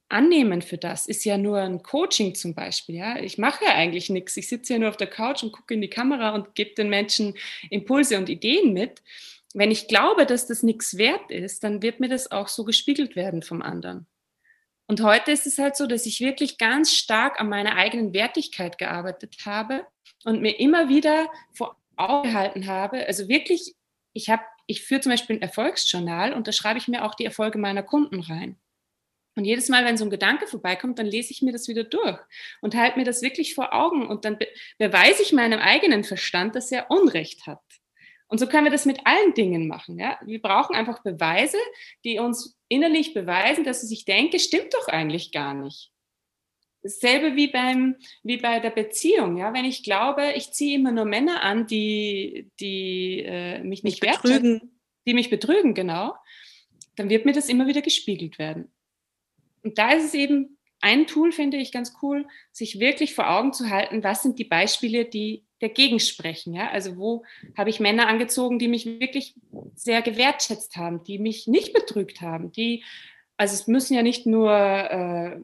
Annehmen 0.09 0.61
für 0.61 0.77
das 0.77 1.07
ist 1.07 1.25
ja 1.25 1.37
nur 1.37 1.59
ein 1.59 1.83
Coaching 1.83 2.35
zum 2.35 2.53
Beispiel. 2.55 2.95
Ja? 2.95 3.17
Ich 3.19 3.37
mache 3.37 3.65
ja 3.65 3.75
eigentlich 3.75 4.09
nichts. 4.09 4.37
Ich 4.37 4.47
sitze 4.47 4.73
ja 4.73 4.79
nur 4.79 4.89
auf 4.89 4.97
der 4.97 5.07
Couch 5.07 5.43
und 5.43 5.51
gucke 5.51 5.73
in 5.73 5.81
die 5.81 5.89
Kamera 5.89 6.33
und 6.33 6.55
gebe 6.55 6.73
den 6.75 6.89
Menschen 6.89 7.35
Impulse 7.69 8.17
und 8.17 8.29
Ideen 8.29 8.73
mit. 8.73 9.01
Wenn 9.53 9.71
ich 9.71 9.87
glaube, 9.87 10.25
dass 10.25 10.47
das 10.47 10.63
nichts 10.63 10.97
wert 10.97 11.31
ist, 11.31 11.63
dann 11.63 11.81
wird 11.81 11.99
mir 11.99 12.09
das 12.09 12.31
auch 12.31 12.47
so 12.47 12.63
gespiegelt 12.63 13.15
werden 13.15 13.41
vom 13.41 13.61
anderen. 13.61 14.07
Und 14.87 15.01
heute 15.01 15.31
ist 15.31 15.45
es 15.45 15.57
halt 15.57 15.75
so, 15.75 15.85
dass 15.85 16.05
ich 16.05 16.21
wirklich 16.21 16.57
ganz 16.57 16.93
stark 16.93 17.41
an 17.41 17.49
meiner 17.49 17.75
eigenen 17.75 18.13
Wertigkeit 18.13 18.77
gearbeitet 18.77 19.35
habe 19.45 19.85
und 20.23 20.41
mir 20.41 20.59
immer 20.59 20.87
wieder 20.87 21.27
vor 21.53 21.75
Augen 21.97 22.29
gehalten 22.29 22.67
habe, 22.67 23.05
also 23.07 23.27
wirklich, 23.27 23.75
ich 24.13 24.29
habe, 24.29 24.43
ich 24.67 24.83
führe 24.83 25.01
zum 25.01 25.11
Beispiel 25.11 25.37
ein 25.37 25.41
Erfolgsjournal 25.41 26.33
und 26.33 26.47
da 26.47 26.51
schreibe 26.51 26.77
ich 26.79 26.87
mir 26.87 27.03
auch 27.03 27.15
die 27.15 27.25
Erfolge 27.25 27.57
meiner 27.57 27.83
Kunden 27.83 28.21
rein. 28.21 28.57
Und 29.37 29.45
jedes 29.45 29.69
Mal, 29.69 29.85
wenn 29.85 29.97
so 29.97 30.03
ein 30.03 30.09
Gedanke 30.09 30.47
vorbeikommt, 30.47 30.97
dann 30.97 31.05
lese 31.05 31.31
ich 31.31 31.43
mir 31.43 31.51
das 31.51 31.67
wieder 31.67 31.83
durch 31.83 32.17
und 32.61 32.73
halte 32.73 32.97
mir 32.97 33.05
das 33.05 33.21
wirklich 33.21 33.53
vor 33.53 33.71
Augen 33.71 34.07
und 34.07 34.25
dann 34.25 34.39
be 34.39 34.47
beweise 34.79 35.21
ich 35.21 35.31
meinem 35.31 35.59
eigenen 35.59 36.03
Verstand, 36.03 36.55
dass 36.55 36.71
er 36.71 36.89
Unrecht 36.89 37.45
hat. 37.45 37.61
Und 38.29 38.39
so 38.39 38.47
können 38.47 38.65
wir 38.65 38.71
das 38.71 38.87
mit 38.87 39.05
allen 39.05 39.35
Dingen 39.35 39.67
machen. 39.67 39.99
Ja? 39.99 40.17
Wir 40.25 40.41
brauchen 40.41 40.75
einfach 40.75 41.03
Beweise, 41.03 41.57
die 42.03 42.17
uns 42.17 42.57
innerlich 42.67 43.13
beweisen, 43.13 43.63
dass 43.63 43.89
ich 43.89 44.05
denke, 44.05 44.39
stimmt 44.39 44.73
doch 44.73 44.87
eigentlich 44.87 45.31
gar 45.31 45.53
nicht. 45.53 45.91
Dasselbe 46.81 47.35
wie, 47.35 47.47
beim, 47.47 47.95
wie 48.23 48.37
bei 48.37 48.59
der 48.59 48.71
Beziehung. 48.71 49.37
Ja? 49.37 49.53
Wenn 49.53 49.65
ich 49.65 49.83
glaube, 49.83 50.33
ich 50.35 50.51
ziehe 50.51 50.79
immer 50.79 50.91
nur 50.91 51.05
Männer 51.05 51.43
an, 51.43 51.67
die, 51.67 52.49
die 52.59 53.23
äh, 53.23 53.59
mich 53.59 53.83
nicht 53.83 54.01
mich 54.01 54.11
betrügen, 54.11 54.81
die 55.05 55.13
mich 55.13 55.29
betrügen, 55.29 55.75
genau, 55.75 56.15
dann 56.95 57.09
wird 57.09 57.25
mir 57.25 57.33
das 57.33 57.49
immer 57.49 57.67
wieder 57.67 57.83
gespiegelt 57.83 58.39
werden. 58.39 58.73
Und 59.67 59.77
da 59.77 59.91
ist 59.91 60.05
es 60.05 60.13
eben 60.13 60.57
ein 60.79 61.07
Tool, 61.07 61.33
finde 61.33 61.57
ich 61.57 61.73
ganz 61.73 61.93
cool, 62.01 62.25
sich 62.53 62.79
wirklich 62.79 63.15
vor 63.15 63.29
Augen 63.29 63.51
zu 63.51 63.69
halten, 63.69 64.03
was 64.03 64.23
sind 64.23 64.39
die 64.39 64.45
Beispiele, 64.45 65.03
die 65.03 65.43
dagegen 65.59 65.99
sprechen. 65.99 66.53
Ja? 66.53 66.69
Also 66.69 66.95
wo 66.95 67.25
habe 67.57 67.69
ich 67.69 67.81
Männer 67.81 68.07
angezogen, 68.07 68.59
die 68.59 68.69
mich 68.69 68.85
wirklich 68.85 69.35
sehr 69.75 70.01
gewertschätzt 70.01 70.77
haben, 70.77 71.03
die 71.03 71.19
mich 71.19 71.47
nicht 71.47 71.73
betrügt 71.73 72.21
haben, 72.21 72.51
die, 72.53 72.83
also 73.35 73.55
es 73.55 73.67
müssen 73.67 73.93
ja 73.93 74.03
nicht 74.03 74.25
nur 74.25 74.51
äh, 74.53 75.39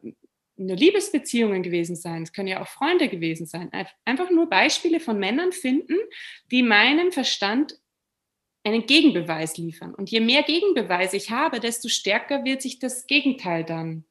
nur 0.56 0.78
Liebesbeziehungen 0.78 1.64
gewesen 1.64 1.96
sein, 1.98 2.24
es 2.24 2.32
können 2.32 2.48
ja 2.48 2.62
auch 2.62 2.68
Freunde 2.68 3.10
gewesen 3.10 3.46
sein. 3.46 3.72
Einfach 4.06 4.30
nur 4.30 4.48
Beispiele 4.48 5.00
von 5.00 5.20
Männern 5.20 5.52
finden, 5.52 5.98
die 6.52 6.64
meinem 6.64 7.12
Verstand 7.12 7.80
einen 8.64 8.86
Gegenbeweis 8.86 9.58
liefern. 9.58 9.96
Und 9.96 10.12
je 10.12 10.20
mehr 10.20 10.44
Gegenbeweise 10.44 11.18
ich 11.18 11.32
habe, 11.32 11.60
desto 11.60 11.90
stärker 11.90 12.46
wird 12.46 12.62
sich 12.62 12.78
das 12.78 13.08
Gegenteil 13.08 13.64
dann 13.64 14.06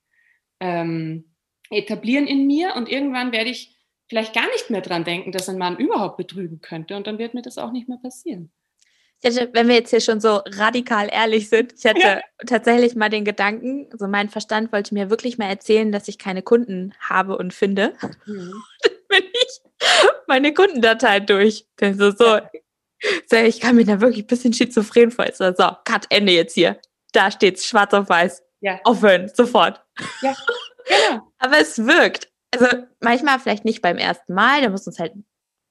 ähm, 0.63 1.25
etablieren 1.71 2.27
in 2.27 2.47
mir 2.47 2.75
und 2.77 2.89
irgendwann 2.89 3.33
werde 3.33 3.51
ich 3.51 3.77
vielleicht 4.09 4.35
gar 4.35 4.47
nicht 4.53 4.71
mehr 4.71 4.81
dran 4.81 5.05
denken, 5.05 5.33
dass 5.33 5.49
ein 5.49 5.59
Mann 5.59 5.77
überhaupt 5.77 6.17
betrügen 6.17 6.61
könnte 6.61 6.97
und 6.97 7.07
dann 7.07 7.19
wird 7.19 7.35
mir 7.35 7.43
das 7.43 7.59
auch 7.59 7.73
nicht 7.73 7.89
mehr 7.89 7.99
passieren. 7.99 8.53
Wenn 9.23 9.69
wir 9.69 9.77
jetzt 9.77 9.91
hier 9.91 10.01
schon 10.01 10.21
so 10.21 10.41
radikal 10.45 11.09
ehrlich 11.11 11.49
sind, 11.49 11.75
ich 11.79 11.87
hatte 11.87 12.01
ja. 12.01 12.21
tatsächlich 12.45 12.97
mal 12.97 13.09
den 13.09 13.25
Gedanken, 13.25 13.89
also 13.93 14.09
mein 14.09 14.29
Verstand 14.29 14.73
wollte 14.73 14.95
mir 14.95 15.11
wirklich 15.11 15.39
mal 15.39 15.49
erzählen, 15.49 15.93
dass 15.93 16.09
ich 16.09 16.19
keine 16.19 16.43
Kunden 16.43 16.93
habe 16.99 17.39
und 17.39 17.55
finde. 17.55 17.95
Mhm. 18.27 18.53
Bin 19.09 19.23
ich 19.33 19.61
meine 20.27 20.53
Kundendatei 20.53 21.21
durch. 21.21 21.67
So, 21.81 22.11
so, 22.11 22.41
so, 23.31 23.37
ich 23.37 23.61
kann 23.61 23.77
mir 23.77 23.85
da 23.85 24.01
wirklich 24.01 24.25
ein 24.25 24.27
bisschen 24.27 24.53
schizophren 24.53 25.13
vorstellen. 25.13 25.55
So, 25.57 25.71
Cut, 25.85 26.07
Ende 26.11 26.33
jetzt 26.33 26.55
hier. 26.55 26.81
Da 27.13 27.31
steht's 27.31 27.67
schwarz 27.67 27.95
auf 27.95 28.09
weiß. 28.09 28.43
Ja. 28.63 28.81
Aufhören, 28.85 29.29
sofort. 29.35 29.85
Ja, 30.23 30.35
genau. 30.87 31.33
Aber 31.39 31.59
es 31.59 31.85
wirkt. 31.85 32.31
Also 32.55 32.67
manchmal 33.01 33.39
vielleicht 33.41 33.65
nicht 33.65 33.83
beim 33.83 33.99
ersten 33.99 34.35
Mal, 34.35 34.63
da 34.63 34.69
muss 34.71 34.87
uns 34.87 34.99
halt 34.99 35.13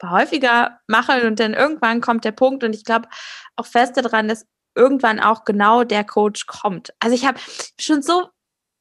häufiger 0.03 0.79
machen 0.87 1.21
und 1.27 1.39
dann 1.39 1.53
irgendwann 1.53 2.01
kommt 2.01 2.25
der 2.25 2.31
Punkt 2.31 2.63
und 2.63 2.73
ich 2.75 2.83
glaube 2.83 3.07
auch 3.55 3.65
fest 3.65 3.97
daran, 3.97 4.27
dass 4.27 4.47
irgendwann 4.75 5.19
auch 5.19 5.45
genau 5.45 5.83
der 5.83 6.03
Coach 6.03 6.47
kommt. 6.47 6.93
Also 6.99 7.15
ich 7.15 7.25
habe 7.25 7.39
schon 7.79 8.01
so, 8.01 8.29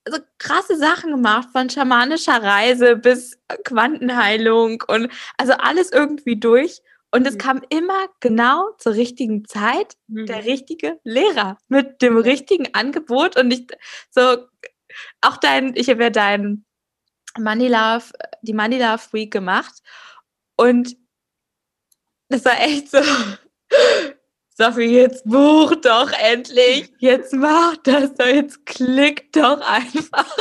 so 0.09 0.19
krasse 0.39 0.77
Sachen 0.77 1.11
gemacht, 1.11 1.49
von 1.53 1.69
schamanischer 1.69 2.43
Reise 2.43 2.97
bis 2.97 3.39
Quantenheilung 3.65 4.83
und 4.87 5.13
also 5.37 5.53
alles 5.53 5.93
irgendwie 5.93 6.37
durch. 6.37 6.81
Und 7.13 7.27
es 7.27 7.35
mhm. 7.35 7.39
kam 7.39 7.63
immer 7.71 8.07
genau 8.21 8.71
zur 8.79 8.95
richtigen 8.95 9.45
Zeit 9.45 9.97
mhm. 10.07 10.27
der 10.27 10.45
richtige 10.45 11.01
Lehrer 11.03 11.59
mit 11.69 12.03
dem 12.03 12.17
richtigen 12.17 12.73
Angebot. 12.75 13.37
Und 13.37 13.51
ich 13.53 13.67
so, 14.11 14.47
auch 15.21 15.37
dein, 15.37 15.75
ich 15.75 15.89
habe 15.91 16.05
ja 16.05 16.11
dein 16.11 16.65
Money 17.39 17.69
Love, 17.69 18.05
die 18.43 18.53
Money 18.53 18.79
Love 18.79 19.03
Week 19.13 19.33
gemacht. 19.33 19.83
Und 20.57 20.97
das 22.29 22.45
war 22.45 22.61
echt 22.61 22.91
so, 22.91 22.99
Sophie, 24.57 24.95
jetzt 24.95 25.25
buch 25.25 25.75
doch 25.77 26.13
endlich, 26.13 26.93
jetzt 26.99 27.33
mach 27.33 27.77
das 27.79 28.15
doch, 28.15 28.27
jetzt 28.27 28.67
klick 28.67 29.33
doch 29.33 29.61
einfach. 29.61 30.37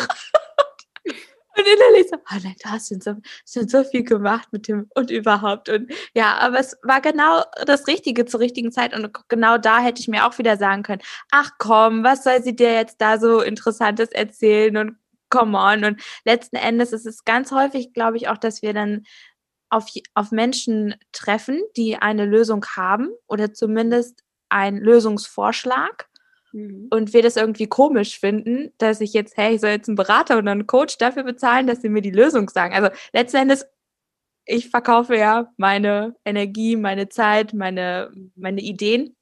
Und 1.59 1.65
innerlich 1.67 2.09
so, 2.09 2.15
oh 2.17 2.39
nein, 2.43 2.55
du 2.63 2.69
hast 2.69 2.89
schon 2.89 3.01
so, 3.01 3.15
schon 3.45 3.67
so 3.67 3.83
viel 3.83 4.03
gemacht 4.03 4.47
mit 4.51 4.67
dem 4.67 4.89
und 4.95 5.11
überhaupt. 5.11 5.67
Und 5.69 5.91
ja, 6.13 6.37
aber 6.37 6.59
es 6.59 6.77
war 6.83 7.01
genau 7.01 7.43
das 7.65 7.87
Richtige 7.87 8.25
zur 8.25 8.39
richtigen 8.39 8.71
Zeit. 8.71 8.93
Und 8.95 9.11
genau 9.27 9.57
da 9.57 9.79
hätte 9.79 9.99
ich 10.01 10.07
mir 10.07 10.25
auch 10.25 10.37
wieder 10.37 10.57
sagen 10.57 10.83
können, 10.83 11.01
ach 11.31 11.51
komm, 11.57 12.03
was 12.03 12.23
soll 12.23 12.41
sie 12.41 12.55
dir 12.55 12.73
jetzt 12.73 13.01
da 13.01 13.19
so 13.19 13.41
Interessantes 13.41 14.09
erzählen 14.09 14.77
und 14.77 14.97
come 15.29 15.57
on. 15.57 15.83
Und 15.83 16.01
letzten 16.25 16.55
Endes 16.55 16.93
ist 16.93 17.05
es 17.05 17.25
ganz 17.25 17.51
häufig, 17.51 17.93
glaube 17.93 18.17
ich, 18.17 18.29
auch, 18.29 18.37
dass 18.37 18.61
wir 18.61 18.73
dann 18.73 19.03
auf, 19.69 19.85
auf 20.13 20.31
Menschen 20.31 20.95
treffen, 21.11 21.61
die 21.77 21.97
eine 21.97 22.25
Lösung 22.25 22.65
haben 22.75 23.09
oder 23.27 23.53
zumindest 23.53 24.23
einen 24.49 24.77
Lösungsvorschlag 24.77 26.08
Mhm. 26.51 26.87
Und 26.89 27.13
wir 27.13 27.21
das 27.21 27.35
irgendwie 27.35 27.67
komisch 27.67 28.19
finden, 28.19 28.71
dass 28.77 29.01
ich 29.01 29.13
jetzt, 29.13 29.37
hey, 29.37 29.55
ich 29.55 29.61
soll 29.61 29.71
jetzt 29.71 29.87
einen 29.89 29.95
Berater 29.95 30.37
und 30.37 30.47
einen 30.47 30.67
Coach 30.67 30.97
dafür 30.97 31.23
bezahlen, 31.23 31.67
dass 31.67 31.81
sie 31.81 31.89
mir 31.89 32.01
die 32.01 32.11
Lösung 32.11 32.49
sagen. 32.49 32.73
Also 32.73 32.89
letzten 33.13 33.37
Endes, 33.37 33.65
ich 34.45 34.69
verkaufe 34.69 35.15
ja 35.15 35.51
meine 35.57 36.15
Energie, 36.25 36.75
meine 36.75 37.09
Zeit, 37.09 37.53
meine, 37.53 38.11
meine 38.35 38.61
Ideen. 38.61 39.15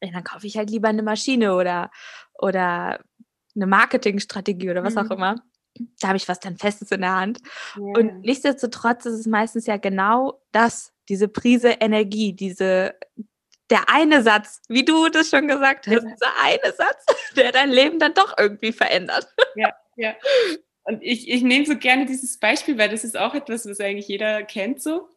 Und 0.00 0.14
dann 0.14 0.24
kaufe 0.24 0.46
ich 0.46 0.56
halt 0.56 0.70
lieber 0.70 0.88
eine 0.88 1.02
Maschine 1.02 1.54
oder, 1.54 1.90
oder 2.34 3.00
eine 3.54 3.66
Marketingstrategie 3.66 4.70
oder 4.70 4.82
was 4.82 4.94
mhm. 4.94 5.00
auch 5.00 5.10
immer. 5.10 5.36
Da 6.00 6.08
habe 6.08 6.16
ich 6.16 6.28
was 6.28 6.40
dann 6.40 6.58
Festes 6.58 6.90
in 6.90 7.00
der 7.00 7.14
Hand. 7.14 7.38
Yeah. 7.76 7.98
Und 7.98 8.20
nichtsdestotrotz 8.22 9.06
ist 9.06 9.20
es 9.20 9.26
meistens 9.26 9.66
ja 9.66 9.76
genau 9.78 10.42
das, 10.50 10.92
diese 11.08 11.28
Prise 11.28 11.68
Energie, 11.80 12.34
diese, 12.34 12.94
der 13.72 13.88
eine 13.88 14.22
Satz, 14.22 14.60
wie 14.68 14.84
du 14.84 15.08
das 15.08 15.30
schon 15.30 15.48
gesagt 15.48 15.86
hast, 15.86 16.04
dieser 16.04 16.32
eine 16.42 16.72
Satz, 16.76 17.06
der 17.36 17.52
dein 17.52 17.70
Leben 17.70 17.98
dann 17.98 18.12
doch 18.12 18.36
irgendwie 18.38 18.72
verändert. 18.72 19.26
Ja, 19.56 19.74
ja. 19.96 20.14
Und 20.84 21.02
ich, 21.02 21.28
ich 21.30 21.42
nehme 21.42 21.64
so 21.64 21.76
gerne 21.76 22.04
dieses 22.04 22.38
Beispiel, 22.38 22.76
weil 22.76 22.90
das 22.90 23.02
ist 23.02 23.16
auch 23.16 23.34
etwas, 23.34 23.66
was 23.66 23.80
eigentlich 23.80 24.08
jeder 24.08 24.42
kennt 24.42 24.82
so. 24.82 25.08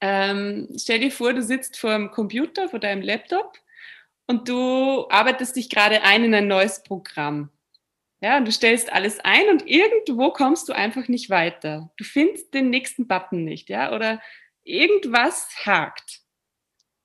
Ähm, 0.00 0.68
stell 0.78 1.00
dir 1.00 1.10
vor, 1.10 1.32
du 1.32 1.42
sitzt 1.42 1.78
vor 1.78 1.92
dem 1.92 2.12
Computer, 2.12 2.68
vor 2.68 2.78
deinem 2.78 3.02
Laptop 3.02 3.58
und 4.28 4.48
du 4.48 5.08
arbeitest 5.10 5.56
dich 5.56 5.68
gerade 5.68 6.02
ein 6.02 6.22
in 6.22 6.34
ein 6.34 6.46
neues 6.46 6.84
Programm. 6.84 7.50
Ja, 8.20 8.40
du 8.40 8.52
stellst 8.52 8.92
alles 8.92 9.18
ein 9.20 9.48
und 9.48 9.66
irgendwo 9.66 10.30
kommst 10.30 10.68
du 10.68 10.74
einfach 10.74 11.08
nicht 11.08 11.30
weiter. 11.30 11.90
Du 11.96 12.04
findest 12.04 12.54
den 12.54 12.70
nächsten 12.70 13.08
Button 13.08 13.44
nicht, 13.44 13.68
ja, 13.68 13.92
oder 13.92 14.20
irgendwas 14.62 15.48
hakt. 15.64 16.20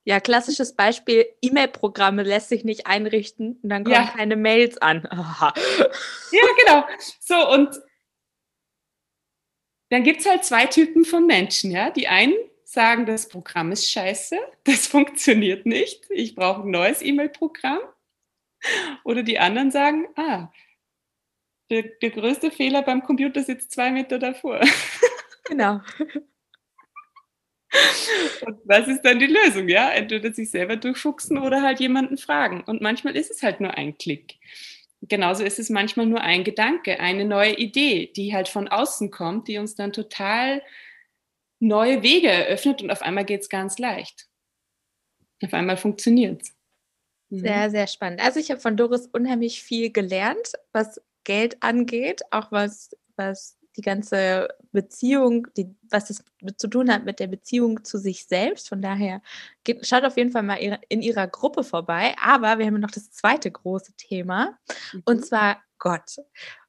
Ja, 0.06 0.20
klassisches 0.20 0.76
Beispiel, 0.76 1.26
E-Mail-Programme 1.42 2.24
lässt 2.24 2.50
sich 2.50 2.66
nicht 2.66 2.88
einrichten 2.88 3.58
und 3.64 3.70
dann 3.70 3.84
kommen 3.86 3.96
ja. 3.96 4.14
keine 4.16 4.36
Mails 4.36 4.78
an. 4.78 5.08
Ja, 6.32 6.42
genau. 6.66 6.86
So, 7.20 7.52
und 7.52 7.80
dann 9.90 10.04
gibt 10.04 10.22
es 10.22 10.26
halt 10.26 10.44
zwei 10.44 10.66
Typen 10.66 11.06
von 11.06 11.28
Menschen, 11.28 11.72
ja. 11.72 11.92
Die 11.92 12.08
einen 12.08 12.34
sagen, 12.64 13.06
das 13.06 13.30
Programm 13.30 13.72
ist 13.72 13.90
scheiße, 13.90 14.38
das 14.64 14.88
funktioniert 14.88 15.66
nicht, 15.66 16.06
ich 16.10 16.36
brauche 16.36 16.64
ein 16.64 16.72
neues 16.72 17.02
E-Mail-Programm. 17.02 17.80
Oder 19.04 19.24
die 19.24 19.40
anderen 19.40 19.72
sagen, 19.72 20.08
ah, 20.16 20.52
der, 21.70 21.84
der 21.84 22.10
größte 22.12 22.50
Fehler 22.50 22.82
beim 22.82 23.04
Computer 23.04 23.44
sitzt 23.44 23.72
zwei 23.72 23.92
Meter 23.92 24.20
davor. 24.20 24.62
Genau. 25.46 25.82
Und 28.46 28.60
was 28.66 28.88
ist 28.88 29.02
dann 29.02 29.20
die 29.20 29.28
Lösung? 29.28 29.68
Ja, 29.68 29.90
entweder 29.92 30.32
sich 30.34 30.52
selber 30.52 30.76
durchfuchsen 30.76 31.38
oder 31.38 31.62
halt 31.62 31.80
jemanden 31.80 32.18
fragen. 32.18 32.64
Und 32.66 32.82
manchmal 32.82 33.16
ist 33.16 33.32
es 33.32 33.42
halt 33.44 33.60
nur 33.60 33.76
ein 33.76 33.98
Klick. 33.98 34.36
Genauso 35.02 35.44
ist 35.44 35.60
es 35.60 35.70
manchmal 35.70 36.06
nur 36.06 36.22
ein 36.22 36.44
Gedanke, 36.44 37.00
eine 37.00 37.26
neue 37.26 37.56
Idee, 37.56 38.12
die 38.16 38.34
halt 38.34 38.48
von 38.48 38.68
außen 38.70 39.12
kommt, 39.12 39.48
die 39.48 39.58
uns 39.58 39.76
dann 39.76 39.92
total 39.92 40.62
neue 41.60 42.04
Wege 42.04 42.30
eröffnet 42.30 42.82
und 42.82 42.92
auf 42.92 43.02
einmal 43.02 43.26
geht 43.26 43.42
es 43.42 43.50
ganz 43.50 43.80
leicht. 43.80 44.28
Auf 45.44 45.54
einmal 45.54 45.78
funktioniert 45.78 46.42
es. 46.42 46.56
Mhm. 47.30 47.40
Sehr, 47.40 47.72
sehr 47.72 47.88
spannend. 47.88 48.22
Also 48.22 48.40
ich 48.40 48.52
habe 48.52 48.62
von 48.62 48.78
Doris 48.78 49.08
unheimlich 49.08 49.64
viel 49.64 49.92
gelernt, 49.92 50.54
was 50.72 51.02
Geld 51.24 51.62
angeht, 51.64 52.22
auch 52.32 52.52
was, 52.52 52.96
was 53.16 53.58
die 53.76 53.82
ganze 53.82 54.50
Beziehung, 54.72 55.48
die, 55.58 55.76
was 55.90 56.06
das 56.06 56.24
zu 56.58 56.68
tun 56.68 56.92
hat 56.92 57.06
mit 57.06 57.20
der 57.20 57.28
Beziehung 57.28 57.84
zu 57.84 57.98
sich 57.98 58.26
selbst. 58.26 58.70
Von 58.70 58.82
daher 58.82 59.22
geht, 59.64 59.86
schaut 59.86 60.04
auf 60.04 60.18
jeden 60.18 60.32
Fall 60.32 60.44
mal 60.44 60.58
in 60.90 61.02
ihrer 61.02 61.28
Gruppe 61.28 61.64
vorbei. 61.64 62.16
Aber 62.22 62.60
wir 62.60 62.66
haben 62.66 62.80
noch 62.80 62.92
das 62.92 63.12
zweite 63.12 63.52
große 63.52 63.94
Thema 63.94 64.58
mhm. 64.94 65.04
und 65.06 65.26
zwar 65.26 65.62
Gott. 65.80 66.18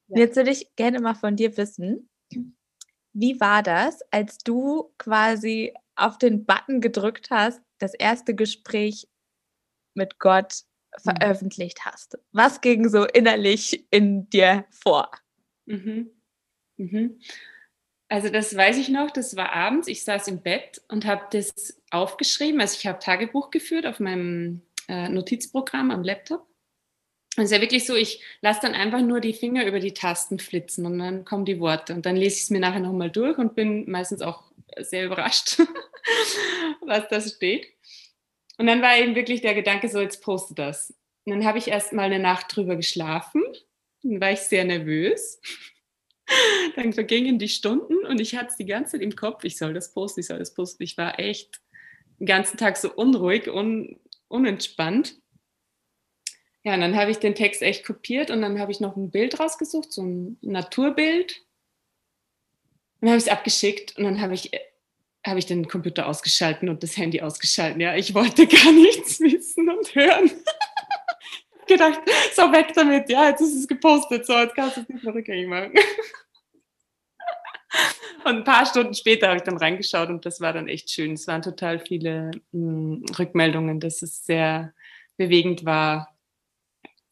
Ja. 0.09 0.19
Jetzt 0.19 0.37
würde 0.37 0.51
ich 0.51 0.75
gerne 0.77 1.01
mal 1.01 1.15
von 1.15 1.37
dir 1.37 1.57
wissen, 1.57 2.09
wie 3.13 3.41
war 3.41 3.63
das, 3.63 4.01
als 4.11 4.39
du 4.39 4.93
quasi 4.99 5.73
auf 5.95 6.19
den 6.19 6.45
Button 6.45 6.81
gedrückt 6.81 7.31
hast, 7.31 7.63
das 7.79 7.95
erste 7.95 8.35
Gespräch 8.35 9.09
mit 9.95 10.19
Gott 10.19 10.63
mhm. 10.97 11.01
veröffentlicht 11.03 11.85
hast? 11.85 12.19
Was 12.33 12.61
ging 12.61 12.89
so 12.89 13.05
innerlich 13.05 13.87
in 13.91 14.29
dir 14.31 14.65
vor? 14.71 15.11
Mhm. 15.67 16.11
Mhm. 16.77 17.21
Also 18.09 18.29
das 18.29 18.55
weiß 18.55 18.77
ich 18.79 18.89
noch, 18.91 19.11
das 19.11 19.35
war 19.35 19.53
abends, 19.53 19.89
ich 19.89 20.05
saß 20.05 20.29
im 20.29 20.43
Bett 20.43 20.83
und 20.89 21.07
habe 21.07 21.27
das 21.33 21.81
aufgeschrieben. 21.91 22.61
Also 22.61 22.77
ich 22.79 22.87
habe 22.87 22.99
Tagebuch 22.99 23.51
geführt 23.51 23.87
auf 23.87 23.99
meinem 23.99 24.63
äh, 24.89 25.09
Notizprogramm 25.09 25.91
am 25.91 26.03
Laptop. 26.03 26.47
Und 27.37 27.43
es 27.43 27.51
ist 27.51 27.57
ja 27.57 27.61
wirklich 27.61 27.87
so, 27.87 27.97
ich 27.97 28.23
lasse 28.41 28.61
dann 28.63 28.75
einfach 28.75 29.01
nur 29.01 29.21
die 29.21 29.33
Finger 29.33 29.67
über 29.67 29.81
die 29.81 29.95
Tasten 29.95 30.39
flitzen 30.39 30.87
und 30.87 30.99
dann 30.99 31.25
kommen 31.25 31.45
die 31.45 31.59
Worte. 31.59 31.95
Und 31.95 32.07
dann 32.07 32.15
lese 32.15 32.37
ich 32.37 32.43
es 32.45 32.51
mir 32.51 32.61
nachher 32.61 32.81
nochmal 32.81 33.11
durch 33.11 33.39
und 33.39 33.57
bin 33.57 33.91
meistens 33.91 34.23
auch 34.23 34.45
sehr 34.79 35.07
überrascht, 35.07 35.59
was 36.83 37.09
da 37.09 37.21
steht. 37.21 37.67
Und 38.59 38.67
dann 38.67 38.83
war 38.83 38.97
eben 38.97 39.17
wirklich 39.17 39.41
der 39.41 39.55
Gedanke 39.55 39.89
so, 39.89 40.01
jetzt 40.01 40.23
poste 40.23 40.55
das. 40.55 40.95
Und 41.25 41.33
dann 41.33 41.45
habe 41.45 41.59
ich 41.59 41.69
erst 41.69 41.93
mal 41.93 42.05
eine 42.05 42.21
Nacht 42.21 42.55
drüber 42.55 42.77
geschlafen. 42.77 43.43
Dann 44.03 44.21
war 44.21 44.31
ich 44.31 44.41
sehr 44.41 44.65
nervös. 44.65 45.41
Dann 46.77 46.93
vergingen 46.93 47.39
die 47.39 47.49
Stunden 47.49 48.05
und 48.07 48.21
ich 48.21 48.37
hatte 48.37 48.49
es 48.49 48.57
die 48.57 48.67
ganze 48.67 48.93
Zeit 48.93 49.03
im 49.03 49.17
Kopf, 49.17 49.45
ich 49.45 49.59
soll 49.59 49.75
das 49.75 49.93
posten, 49.93 50.21
ich 50.21 50.27
soll 50.27 50.39
das 50.39 50.55
posten. 50.55 50.83
Ich 50.83 50.97
war 50.97 51.19
echt 51.19 51.61
den 52.19 52.27
ganzen 52.27 52.57
Tag 52.57 52.77
so 52.77 52.93
unruhig, 52.93 53.49
un, 53.49 53.99
unentspannt. 54.29 55.17
Ja, 56.63 56.75
und 56.75 56.81
dann 56.81 56.97
habe 56.97 57.11
ich 57.11 57.19
den 57.19 57.35
Text 57.35 57.61
echt 57.61 57.85
kopiert 57.85 58.31
und 58.31 58.41
dann 58.41 58.59
habe 58.59 58.73
ich 58.73 58.81
noch 58.81 58.97
ein 58.97 59.11
Bild 59.11 59.39
rausgesucht, 59.39 59.93
so 59.93 60.03
ein 60.03 60.39
Naturbild. 60.41 61.43
Dann 63.01 63.11
habe 63.11 63.19
ich 63.19 63.25
es 63.25 63.31
abgeschickt 63.31 63.99
und 63.99 64.05
dann 64.05 64.21
habe 64.23 64.33
ich, 64.33 64.51
habe 65.27 65.39
ich 65.39 65.45
den 65.45 65.69
Computer 65.69 66.07
ausgeschalten 66.07 66.71
und 66.71 66.83
das 66.83 66.97
Handy 66.97 67.21
ausgeschalten. 67.21 67.83
Ja, 67.83 67.95
ich 67.97 68.15
wollte 68.15 68.47
gar 68.65 68.73
nichts 68.73 69.21
wissen 69.21 69.69
und 69.69 69.95
hören. 69.95 70.31
Gedacht, 71.67 72.01
so 72.35 72.53
weg 72.53 72.73
damit, 72.75 73.09
ja, 73.09 73.29
jetzt 73.29 73.41
ist 73.41 73.55
es 73.55 73.69
gepostet, 73.69 74.27
so, 74.27 74.33
jetzt 74.35 74.55
kannst 74.55 74.77
du 74.77 74.81
es 74.83 74.89
nicht 74.89 75.05
mehr 75.05 75.15
rückgängig 75.15 75.49
machen. 75.49 75.73
Und 78.25 78.37
ein 78.37 78.45
paar 78.45 78.65
Stunden 78.65 78.95
später 78.95 79.29
habe 79.29 79.37
ich 79.37 79.43
dann 79.43 79.59
reingeschaut 79.59 80.09
und 80.09 80.25
das 80.25 80.41
war 80.41 80.53
dann 80.55 80.69
echt 80.69 80.91
schön. 80.91 81.13
Es 81.13 81.27
waren 81.27 81.43
total 81.43 81.79
viele 81.79 82.31
mh, 82.53 82.97
hm, 82.97 83.05
Rückmeldungen, 83.19 83.81
dass 83.81 84.01
es 84.01 84.25
sehr 84.25 84.73
bewegend 85.17 85.65
war, 85.67 86.17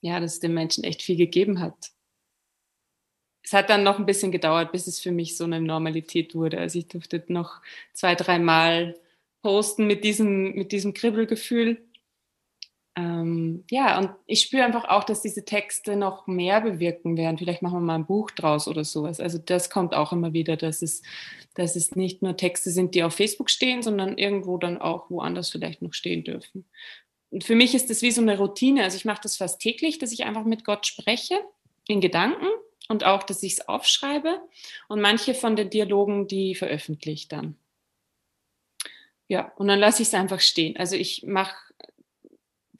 ja, 0.00 0.20
dass 0.20 0.34
es 0.34 0.40
den 0.40 0.54
Menschen 0.54 0.84
echt 0.84 1.02
viel 1.02 1.16
gegeben 1.16 1.60
hat. 1.60 1.92
Es 3.44 3.52
hat 3.52 3.70
dann 3.70 3.82
noch 3.82 3.98
ein 3.98 4.06
bisschen 4.06 4.32
gedauert, 4.32 4.72
bis 4.72 4.86
es 4.86 5.00
für 5.00 5.10
mich 5.10 5.36
so 5.36 5.44
eine 5.44 5.60
Normalität 5.60 6.34
wurde. 6.34 6.58
Also 6.58 6.78
ich 6.78 6.88
durfte 6.88 7.22
noch 7.28 7.60
zwei, 7.92 8.14
dreimal 8.14 8.98
posten 9.42 9.86
mit 9.86 10.04
diesem, 10.04 10.54
mit 10.54 10.72
diesem 10.72 10.94
Kribbelgefühl 10.94 11.84
ähm, 12.94 13.64
ja, 13.70 13.98
und 13.98 14.10
ich 14.26 14.42
spüre 14.42 14.64
einfach 14.64 14.84
auch, 14.84 15.04
dass 15.04 15.22
diese 15.22 15.44
Texte 15.44 15.96
noch 15.96 16.26
mehr 16.26 16.60
bewirken 16.60 17.16
werden. 17.16 17.38
Vielleicht 17.38 17.62
machen 17.62 17.76
wir 17.76 17.80
mal 17.80 17.94
ein 17.94 18.06
Buch 18.06 18.30
draus 18.30 18.68
oder 18.68 18.84
sowas. 18.84 19.18
Also 19.18 19.38
das 19.38 19.70
kommt 19.70 19.94
auch 19.94 20.12
immer 20.12 20.34
wieder, 20.34 20.56
dass 20.56 20.82
es, 20.82 21.02
dass 21.54 21.74
es 21.74 21.96
nicht 21.96 22.20
nur 22.20 22.36
Texte 22.36 22.70
sind, 22.70 22.94
die 22.94 23.02
auf 23.02 23.14
Facebook 23.14 23.48
stehen, 23.48 23.82
sondern 23.82 24.18
irgendwo 24.18 24.58
dann 24.58 24.78
auch 24.78 25.08
woanders 25.08 25.48
vielleicht 25.48 25.80
noch 25.80 25.94
stehen 25.94 26.22
dürfen. 26.22 26.66
Und 27.30 27.44
für 27.44 27.54
mich 27.54 27.74
ist 27.74 27.88
das 27.88 28.02
wie 28.02 28.10
so 28.10 28.20
eine 28.20 28.36
Routine. 28.36 28.84
Also 28.84 28.98
ich 28.98 29.06
mache 29.06 29.22
das 29.22 29.38
fast 29.38 29.60
täglich, 29.60 29.98
dass 29.98 30.12
ich 30.12 30.24
einfach 30.24 30.44
mit 30.44 30.66
Gott 30.66 30.86
spreche, 30.86 31.40
in 31.88 32.02
Gedanken 32.02 32.46
und 32.88 33.04
auch, 33.04 33.22
dass 33.22 33.42
ich 33.42 33.54
es 33.54 33.68
aufschreibe. 33.68 34.38
Und 34.88 35.00
manche 35.00 35.32
von 35.32 35.56
den 35.56 35.70
Dialogen, 35.70 36.26
die 36.28 36.54
veröffentliche 36.54 37.12
ich 37.14 37.28
dann. 37.28 37.56
Ja, 39.28 39.50
und 39.56 39.68
dann 39.68 39.78
lasse 39.78 40.02
ich 40.02 40.08
es 40.08 40.14
einfach 40.14 40.40
stehen. 40.40 40.76
Also 40.76 40.94
ich 40.94 41.24
mache 41.26 41.71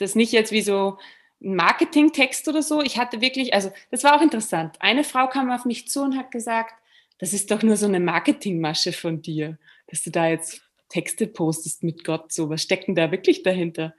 das 0.03 0.14
nicht 0.14 0.32
jetzt 0.32 0.53
wie 0.53 0.62
so 0.62 0.98
ein 1.42 1.57
Marketingtext 1.57 2.46
oder 2.48 2.62
so. 2.62 2.82
Ich 2.82 2.98
hatte 2.98 3.20
wirklich, 3.20 3.55
also 3.55 3.72
das 3.90 4.05
war 4.05 4.16
auch 4.16 4.22
interessant. 4.22 4.76
Eine 4.80 5.05
Frau 5.05 5.28
kam 5.28 5.50
auf 5.50 5.64
mich 5.64 5.88
zu 5.88 6.03
und 6.03 6.16
hat 6.16 6.30
gesagt, 6.30 6.74
das 7.18 7.32
ist 7.32 7.50
doch 7.50 7.62
nur 7.62 7.76
so 7.76 7.86
eine 7.86 8.00
Marketingmasche 8.00 8.92
von 8.92 9.22
dir, 9.22 9.59
dass 9.86 10.03
du 10.03 10.11
da 10.11 10.28
jetzt 10.28 10.62
Texte 10.88 11.26
postest 11.26 11.82
mit 11.82 12.05
Gott. 12.05 12.32
So, 12.32 12.50
was 12.50 12.62
steckt 12.62 12.88
denn 12.88 12.94
da 12.94 13.11
wirklich 13.11 13.42
dahinter? 13.42 13.94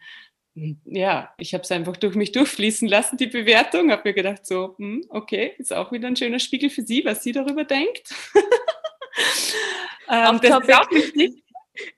ja, 0.85 1.33
ich 1.37 1.53
habe 1.53 1.63
es 1.63 1.71
einfach 1.71 1.97
durch 1.97 2.15
mich 2.15 2.31
durchfließen 2.31 2.87
lassen, 2.87 3.17
die 3.17 3.27
Bewertung. 3.27 3.91
Habe 3.91 4.09
mir 4.09 4.13
gedacht, 4.13 4.45
so, 4.45 4.75
hm, 4.77 5.05
okay, 5.09 5.53
ist 5.57 5.73
auch 5.73 5.91
wieder 5.91 6.07
ein 6.07 6.15
schöner 6.15 6.39
Spiegel 6.39 6.69
für 6.69 6.83
sie, 6.83 7.03
was 7.05 7.23
sie 7.23 7.31
darüber 7.31 7.63
denkt. 7.63 8.13
ähm, 10.09 10.39
das 10.41 10.63
ist 10.63 10.73
auch 10.73 10.91
wichtig. 10.91 11.43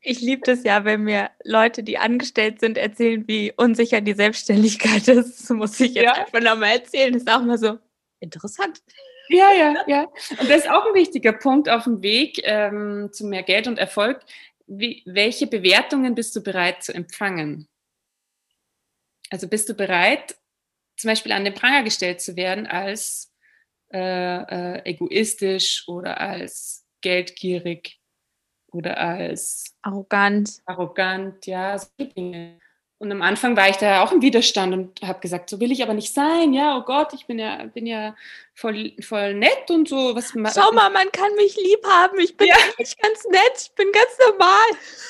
Ich 0.02 0.22
liebe 0.22 0.42
das 0.46 0.64
ja, 0.64 0.86
wenn 0.86 1.04
mir 1.04 1.32
Leute, 1.44 1.84
die 1.84 1.98
angestellt 1.98 2.60
sind, 2.62 2.78
erzählen, 2.78 3.28
wie 3.28 3.52
unsicher 3.56 4.02
die 4.02 4.14
Selbstständigkeit 4.14 5.08
ist. 5.08 5.42
Das 5.42 5.50
muss 5.50 5.80
ich 5.80 5.94
jetzt 5.94 6.06
ja. 6.06 6.14
einfach 6.14 6.42
nochmal 6.42 6.78
erzählen. 6.78 7.14
Das 7.14 7.24
ist 7.24 7.32
auch 7.32 7.42
mal 7.42 7.58
so 7.58 7.78
interessant. 8.20 8.82
Ja, 9.30 9.52
ja, 9.54 9.76
ja. 9.88 10.04
Und 10.40 10.50
das 10.50 10.60
ist 10.60 10.70
auch 10.70 10.86
ein 10.86 10.94
wichtiger 10.94 11.34
Punkt 11.34 11.68
auf 11.68 11.86
dem 11.86 12.02
Weg 12.02 12.42
ähm, 12.44 13.10
zu 13.12 13.26
mehr 13.26 13.44
Geld 13.44 13.68
und 13.68 13.80
Erfolg. 13.80 14.22
Wie, 14.68 15.04
welche 15.06 15.48
Bewertungen 15.48 16.16
bist 16.16 16.36
du 16.36 16.42
bereit 16.42 16.84
zu 16.84 16.94
empfangen? 16.94 17.68
Also 19.30 19.48
bist 19.48 19.68
du 19.68 19.74
bereit, 19.74 20.38
zum 20.98 21.10
Beispiel 21.10 21.32
an 21.32 21.44
den 21.44 21.54
Pranger 21.54 21.84
gestellt 21.84 22.22
zu 22.22 22.36
werden 22.36 22.68
als 22.68 23.34
äh, 23.92 23.98
äh, 24.78 24.82
egoistisch 24.86 25.88
oder 25.88 26.20
als 26.20 26.86
geldgierig 27.02 28.00
oder 28.76 28.98
als 28.98 29.76
arrogant. 29.82 30.60
Arrogant, 30.66 31.46
ja, 31.46 31.78
so 31.78 31.88
Dinge. 32.00 32.60
Und 32.98 33.12
am 33.12 33.22
Anfang 33.22 33.58
war 33.58 33.70
ich 33.70 33.76
da 33.76 34.04
auch 34.04 34.14
im 34.14 34.22
Widerstand 34.22 34.74
und 34.74 35.02
habe 35.02 35.20
gesagt, 35.20 35.50
so 35.50 35.60
will 35.60 35.72
ich 35.72 35.84
aber 35.84 35.94
nicht 35.94 36.14
sein. 36.14 36.54
Ja, 36.54 36.78
oh 36.78 36.82
Gott, 36.82 37.14
ich 37.14 37.28
bin 37.28 37.38
ja, 37.38 37.66
bin 37.66 37.86
ja 37.86 38.16
voll, 38.54 38.94
voll 39.02 39.34
nett 39.34 39.70
und 39.70 39.90
so. 39.90 40.16
Was, 40.16 40.32
Schau 40.32 40.72
mal, 40.72 40.90
man 40.90 41.12
kann 41.12 41.36
mich 41.36 41.58
lieb 41.58 41.86
haben. 41.86 42.18
Ich 42.20 42.38
bin 42.38 42.48
ja. 42.48 42.56
nicht 42.80 43.02
ganz 43.02 43.26
nett. 43.26 43.58
Ich 43.58 43.72
bin 43.76 43.92
ganz 43.92 44.18
normal. 44.30 44.66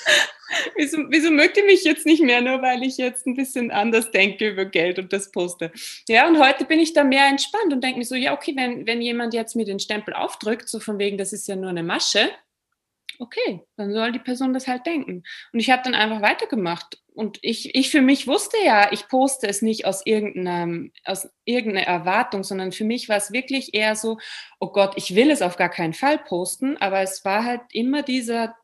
wieso, 0.76 0.97
wieso 1.09 1.30
mögt 1.30 1.57
ihr 1.57 1.66
mich 1.66 1.84
jetzt 1.84 2.07
nicht 2.07 2.24
mehr, 2.24 2.41
nur 2.41 2.59
weil 2.63 2.82
ich 2.82 2.97
jetzt 2.97 3.28
ein 3.28 3.36
bisschen 3.36 3.70
anders 3.70 4.09
denke 4.09 4.49
über 4.49 4.66
Geld 4.66 4.97
und 4.97 5.13
das 5.13 5.30
poste? 5.32 5.72
Ja, 6.09 6.28
und 6.28 6.39
heute 6.39 6.66
bin 6.66 6.80
ich 6.80 6.93
da 6.93 7.03
mehr 7.03 7.28
entspannt 7.28 7.72
und 7.72 7.84
denke 7.84 7.99
mir 7.99 8.05
so, 8.05 8.16
ja, 8.16 8.34
okay, 8.34 8.53
wenn, 8.55 8.88
wenn 8.88 8.99
jemand 8.99 9.36
jetzt 9.36 9.55
mir 9.55 9.66
den 9.66 9.80
Stempel 9.80 10.16
aufdrückt, 10.16 10.70
so 10.70 10.80
von 10.80 10.97
wegen, 10.97 11.20
das 11.20 11.34
ist 11.34 11.47
ja 11.47 11.55
nur 11.55 11.70
eine 11.70 11.84
Masche, 11.84 12.32
okay, 13.20 13.61
dann 13.78 13.91
soll 13.91 14.11
die 14.11 14.20
Person 14.20 14.53
das 14.53 14.68
halt 14.68 14.86
denken. 14.86 15.24
Und 15.53 15.59
ich 15.59 15.70
habe 15.70 15.84
dann 15.84 15.95
einfach 15.95 16.22
weitergemacht. 16.22 17.01
Und 17.13 17.39
ich, 17.41 17.76
ich 17.76 17.89
für 17.89 18.01
mich 18.01 18.28
wusste 18.28 18.57
ja, 18.63 18.91
ich 18.91 19.07
poste 19.07 19.47
es 19.47 19.61
nicht 19.61 19.86
aus, 19.86 20.05
irgendeinem, 20.05 20.91
aus 21.05 21.30
irgendeiner 21.45 21.88
Erwartung, 21.88 22.43
sondern 22.43 22.72
für 22.72 22.84
mich 22.84 23.07
war 23.07 23.18
es 23.18 23.32
wirklich 23.32 23.74
eher 23.74 23.95
so, 23.95 24.18
oh 24.59 24.72
Gott, 24.72 24.93
ich 24.97 25.16
will 25.16 25.32
es 25.32 25.41
auf 25.41 25.55
gar 25.55 25.70
keinen 25.70 25.93
Fall 25.93 26.18
posten, 26.18 26.78
aber 26.78 26.99
es 26.99 27.24
war 27.24 27.45
halt 27.45 27.61
immer 27.72 28.03
dieser, 28.03 28.55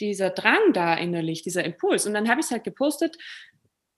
dieser 0.00 0.30
Drang 0.30 0.72
da 0.72 0.94
innerlich, 0.94 1.42
dieser 1.42 1.64
Impuls. 1.64 2.06
Und 2.06 2.14
dann 2.14 2.28
habe 2.28 2.40
ich 2.40 2.46
es 2.46 2.52
halt 2.52 2.64
gepostet, 2.64 3.16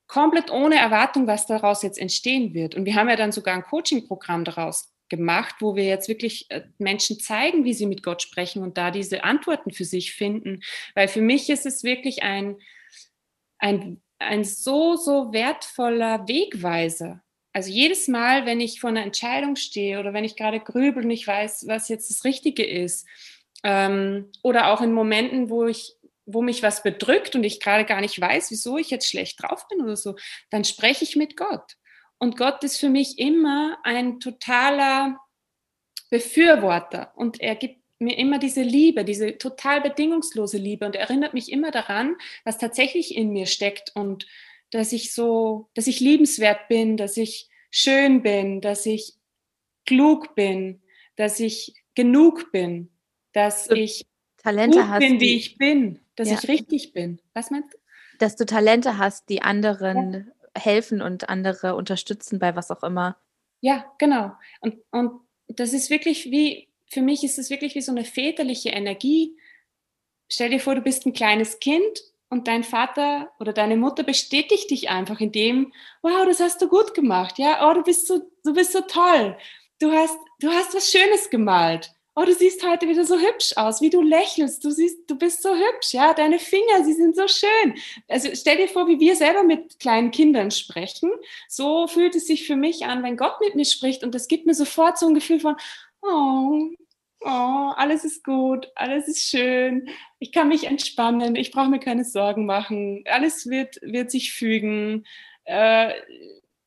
komplett 0.08 0.50
ohne 0.50 0.76
Erwartung, 0.76 1.26
was 1.26 1.46
daraus 1.46 1.82
jetzt 1.82 1.98
entstehen 1.98 2.52
wird. 2.52 2.74
Und 2.74 2.84
wir 2.84 2.96
haben 2.96 3.08
ja 3.08 3.16
dann 3.16 3.32
sogar 3.32 3.54
ein 3.54 3.62
Coaching-Programm 3.62 4.44
daraus 4.44 4.91
gemacht, 5.12 5.56
wo 5.60 5.76
wir 5.76 5.84
jetzt 5.84 6.08
wirklich 6.08 6.50
äh, 6.50 6.62
Menschen 6.78 7.20
zeigen, 7.20 7.64
wie 7.64 7.74
sie 7.74 7.84
mit 7.84 8.02
Gott 8.02 8.22
sprechen 8.22 8.62
und 8.62 8.78
da 8.78 8.90
diese 8.90 9.24
Antworten 9.24 9.70
für 9.70 9.84
sich 9.84 10.14
finden. 10.14 10.62
Weil 10.94 11.06
für 11.06 11.20
mich 11.20 11.50
ist 11.50 11.66
es 11.66 11.84
wirklich 11.84 12.22
ein, 12.22 12.56
ein, 13.58 14.00
ein 14.18 14.42
so, 14.42 14.96
so 14.96 15.34
wertvoller 15.34 16.26
Wegweiser. 16.26 17.22
Also 17.52 17.70
jedes 17.70 18.08
Mal, 18.08 18.46
wenn 18.46 18.60
ich 18.60 18.80
vor 18.80 18.88
einer 18.88 19.02
Entscheidung 19.02 19.56
stehe 19.56 20.00
oder 20.00 20.14
wenn 20.14 20.24
ich 20.24 20.34
gerade 20.34 20.58
grübel 20.58 21.04
und 21.04 21.10
ich 21.10 21.26
weiß, 21.26 21.66
was 21.68 21.90
jetzt 21.90 22.08
das 22.08 22.24
Richtige 22.24 22.64
ist, 22.64 23.06
ähm, 23.64 24.32
oder 24.42 24.72
auch 24.72 24.80
in 24.80 24.94
Momenten, 24.94 25.50
wo 25.50 25.66
ich 25.66 25.94
wo 26.24 26.40
mich 26.40 26.62
was 26.62 26.84
bedrückt 26.84 27.34
und 27.34 27.44
ich 27.44 27.60
gerade 27.60 27.84
gar 27.84 28.00
nicht 28.00 28.18
weiß, 28.18 28.52
wieso 28.52 28.78
ich 28.78 28.90
jetzt 28.90 29.10
schlecht 29.10 29.42
drauf 29.42 29.66
bin 29.68 29.82
oder 29.82 29.96
so, 29.96 30.14
dann 30.50 30.64
spreche 30.64 31.04
ich 31.04 31.16
mit 31.16 31.36
Gott. 31.36 31.76
Und 32.22 32.36
Gott 32.36 32.62
ist 32.62 32.78
für 32.78 32.88
mich 32.88 33.18
immer 33.18 33.78
ein 33.82 34.20
totaler 34.20 35.18
Befürworter 36.08 37.12
und 37.16 37.40
er 37.40 37.56
gibt 37.56 37.80
mir 37.98 38.16
immer 38.16 38.38
diese 38.38 38.62
Liebe, 38.62 39.04
diese 39.04 39.38
total 39.38 39.80
bedingungslose 39.80 40.56
Liebe 40.56 40.86
und 40.86 40.94
erinnert 40.94 41.34
mich 41.34 41.50
immer 41.50 41.72
daran, 41.72 42.14
was 42.44 42.58
tatsächlich 42.58 43.16
in 43.16 43.30
mir 43.30 43.46
steckt 43.46 43.90
und 43.96 44.28
dass 44.70 44.92
ich 44.92 45.12
so, 45.12 45.68
dass 45.74 45.88
ich 45.88 45.98
liebenswert 45.98 46.68
bin, 46.68 46.96
dass 46.96 47.16
ich 47.16 47.48
schön 47.72 48.22
bin, 48.22 48.60
dass 48.60 48.86
ich 48.86 49.14
klug 49.84 50.36
bin, 50.36 50.80
dass 51.16 51.40
ich 51.40 51.74
genug 51.96 52.52
bin, 52.52 52.92
dass 53.32 53.66
du 53.66 53.74
ich 53.74 54.06
Talente 54.36 54.78
gut 54.78 54.86
hast, 54.86 55.00
bin, 55.00 55.18
wie 55.18 55.34
ich 55.34 55.58
bin, 55.58 55.98
dass 56.14 56.30
ja. 56.30 56.38
ich 56.40 56.46
richtig 56.46 56.92
bin. 56.92 57.20
Was 57.34 57.50
meinst 57.50 57.74
du? 57.74 57.78
Dass 58.20 58.36
du 58.36 58.46
Talente 58.46 58.96
hast, 58.96 59.28
die 59.28 59.42
anderen 59.42 60.30
helfen 60.56 61.02
und 61.02 61.28
andere 61.28 61.74
unterstützen 61.74 62.38
bei 62.38 62.56
was 62.56 62.70
auch 62.70 62.82
immer. 62.82 63.16
Ja, 63.60 63.84
genau. 63.98 64.32
Und, 64.60 64.76
und 64.90 65.20
das 65.48 65.72
ist 65.72 65.90
wirklich 65.90 66.30
wie, 66.30 66.68
für 66.86 67.02
mich 67.02 67.24
ist 67.24 67.38
es 67.38 67.50
wirklich 67.50 67.74
wie 67.74 67.80
so 67.80 67.92
eine 67.92 68.04
väterliche 68.04 68.70
Energie. 68.70 69.36
Stell 70.30 70.50
dir 70.50 70.60
vor, 70.60 70.74
du 70.74 70.80
bist 70.80 71.06
ein 71.06 71.12
kleines 71.12 71.60
Kind 71.60 72.00
und 72.28 72.48
dein 72.48 72.64
Vater 72.64 73.30
oder 73.38 73.52
deine 73.52 73.76
Mutter 73.76 74.02
bestätigt 74.02 74.70
dich 74.70 74.90
einfach 74.90 75.20
in 75.20 75.32
dem, 75.32 75.72
wow, 76.02 76.24
das 76.26 76.40
hast 76.40 76.60
du 76.62 76.68
gut 76.68 76.94
gemacht, 76.94 77.38
ja, 77.38 77.68
oh, 77.68 77.74
du 77.74 77.82
bist 77.82 78.06
so, 78.06 78.22
du 78.44 78.54
bist 78.54 78.72
so 78.72 78.80
toll, 78.80 79.36
du 79.78 79.92
hast, 79.92 80.16
du 80.40 80.48
hast 80.48 80.74
was 80.74 80.90
Schönes 80.90 81.28
gemalt 81.30 81.94
oh, 82.14 82.24
du 82.24 82.34
siehst 82.34 82.66
heute 82.66 82.88
wieder 82.88 83.04
so 83.04 83.18
hübsch 83.18 83.56
aus, 83.56 83.80
wie 83.80 83.90
du 83.90 84.02
lächelst, 84.02 84.62
du 84.64 84.70
siehst, 84.70 85.10
du 85.10 85.16
bist 85.16 85.42
so 85.42 85.54
hübsch, 85.54 85.92
ja, 85.92 86.12
deine 86.12 86.38
Finger, 86.38 86.84
sie 86.84 86.92
sind 86.92 87.16
so 87.16 87.26
schön. 87.26 87.74
Also 88.08 88.28
stell 88.34 88.58
dir 88.58 88.68
vor, 88.68 88.86
wie 88.86 89.00
wir 89.00 89.16
selber 89.16 89.42
mit 89.42 89.78
kleinen 89.78 90.10
Kindern 90.10 90.50
sprechen. 90.50 91.10
So 91.48 91.86
fühlt 91.86 92.14
es 92.14 92.26
sich 92.26 92.46
für 92.46 92.56
mich 92.56 92.84
an, 92.84 93.02
wenn 93.02 93.16
Gott 93.16 93.40
mit 93.40 93.54
mir 93.54 93.64
spricht 93.64 94.04
und 94.04 94.14
das 94.14 94.28
gibt 94.28 94.46
mir 94.46 94.54
sofort 94.54 94.98
so 94.98 95.06
ein 95.08 95.14
Gefühl 95.14 95.40
von, 95.40 95.56
oh, 96.02 96.68
oh, 97.20 97.72
alles 97.76 98.04
ist 98.04 98.24
gut, 98.24 98.70
alles 98.74 99.08
ist 99.08 99.22
schön, 99.22 99.88
ich 100.18 100.32
kann 100.32 100.48
mich 100.48 100.64
entspannen, 100.64 101.36
ich 101.36 101.50
brauche 101.50 101.70
mir 101.70 101.80
keine 101.80 102.04
Sorgen 102.04 102.46
machen, 102.46 103.04
alles 103.06 103.48
wird, 103.48 103.78
wird 103.82 104.10
sich 104.10 104.32
fügen. 104.32 105.04
Äh, 105.44 105.92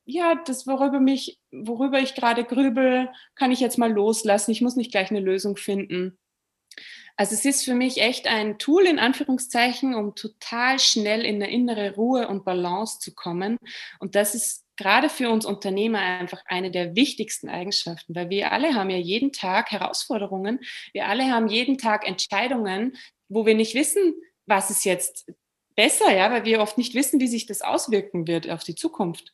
ja, 0.06 0.36
das, 0.36 0.66
worüber 0.66 1.00
mich, 1.00 1.38
worüber 1.50 1.98
ich 1.98 2.14
gerade 2.14 2.44
grübel, 2.44 3.10
kann 3.34 3.50
ich 3.50 3.60
jetzt 3.60 3.76
mal 3.76 3.92
loslassen. 3.92 4.52
Ich 4.52 4.62
muss 4.62 4.76
nicht 4.76 4.92
gleich 4.92 5.10
eine 5.10 5.20
Lösung 5.20 5.56
finden. 5.56 6.16
Also 7.16 7.34
es 7.34 7.44
ist 7.44 7.64
für 7.64 7.74
mich 7.74 8.00
echt 8.00 8.26
ein 8.28 8.58
Tool 8.58 8.84
in 8.84 8.98
Anführungszeichen, 8.98 9.94
um 9.94 10.14
total 10.14 10.78
schnell 10.78 11.24
in 11.24 11.36
eine 11.36 11.50
innere 11.50 11.94
Ruhe 11.94 12.28
und 12.28 12.44
Balance 12.44 12.98
zu 13.00 13.14
kommen. 13.14 13.58
Und 13.98 14.14
das 14.14 14.34
ist 14.34 14.64
gerade 14.76 15.08
für 15.08 15.30
uns 15.30 15.46
Unternehmer 15.46 15.98
einfach 15.98 16.42
eine 16.46 16.70
der 16.70 16.94
wichtigsten 16.94 17.48
Eigenschaften, 17.48 18.14
weil 18.14 18.28
wir 18.30 18.52
alle 18.52 18.74
haben 18.74 18.90
ja 18.90 18.98
jeden 18.98 19.32
Tag 19.32 19.72
Herausforderungen. 19.72 20.60
Wir 20.92 21.08
alle 21.08 21.30
haben 21.30 21.48
jeden 21.48 21.78
Tag 21.78 22.06
Entscheidungen, 22.06 22.96
wo 23.28 23.46
wir 23.46 23.54
nicht 23.54 23.74
wissen, 23.74 24.14
was 24.44 24.70
ist 24.70 24.84
jetzt 24.84 25.32
besser, 25.74 26.14
ja, 26.14 26.30
weil 26.30 26.44
wir 26.44 26.60
oft 26.60 26.78
nicht 26.78 26.94
wissen, 26.94 27.18
wie 27.18 27.28
sich 27.28 27.46
das 27.46 27.62
auswirken 27.62 28.26
wird 28.26 28.48
auf 28.48 28.62
die 28.62 28.74
Zukunft. 28.74 29.32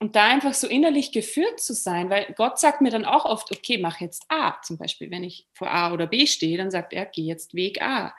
Und 0.00 0.16
da 0.16 0.26
einfach 0.26 0.54
so 0.54 0.66
innerlich 0.66 1.12
geführt 1.12 1.60
zu 1.60 1.72
sein, 1.72 2.10
weil 2.10 2.34
Gott 2.36 2.58
sagt 2.58 2.80
mir 2.80 2.90
dann 2.90 3.04
auch 3.04 3.24
oft, 3.24 3.50
okay, 3.52 3.78
mach 3.78 4.00
jetzt 4.00 4.24
A. 4.28 4.60
Zum 4.62 4.76
Beispiel, 4.76 5.10
wenn 5.10 5.24
ich 5.24 5.46
vor 5.52 5.70
A 5.70 5.92
oder 5.92 6.06
B 6.06 6.26
stehe, 6.26 6.58
dann 6.58 6.70
sagt 6.70 6.92
er, 6.92 7.06
geh 7.06 7.22
jetzt 7.22 7.54
Weg 7.54 7.80
A. 7.80 8.14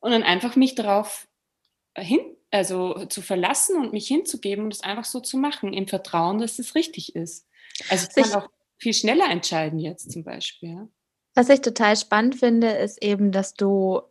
Und 0.00 0.10
dann 0.10 0.24
einfach 0.24 0.56
mich 0.56 0.74
darauf 0.74 1.28
hin, 1.96 2.20
also 2.50 3.06
zu 3.06 3.22
verlassen 3.22 3.76
und 3.76 3.92
mich 3.92 4.08
hinzugeben 4.08 4.64
und 4.64 4.74
es 4.74 4.82
einfach 4.82 5.04
so 5.04 5.20
zu 5.20 5.36
machen, 5.38 5.72
im 5.72 5.86
Vertrauen, 5.86 6.38
dass 6.38 6.58
es 6.58 6.74
richtig 6.74 7.14
ist. 7.14 7.46
Also 7.88 8.08
ich 8.08 8.24
kann 8.24 8.42
auch 8.42 8.48
viel 8.78 8.94
schneller 8.94 9.30
entscheiden 9.30 9.78
jetzt 9.78 10.10
zum 10.10 10.24
Beispiel. 10.24 10.88
Was 11.34 11.48
ich 11.48 11.60
total 11.60 11.96
spannend 11.96 12.36
finde, 12.36 12.68
ist 12.68 13.02
eben, 13.02 13.32
dass 13.32 13.54
du 13.54 14.02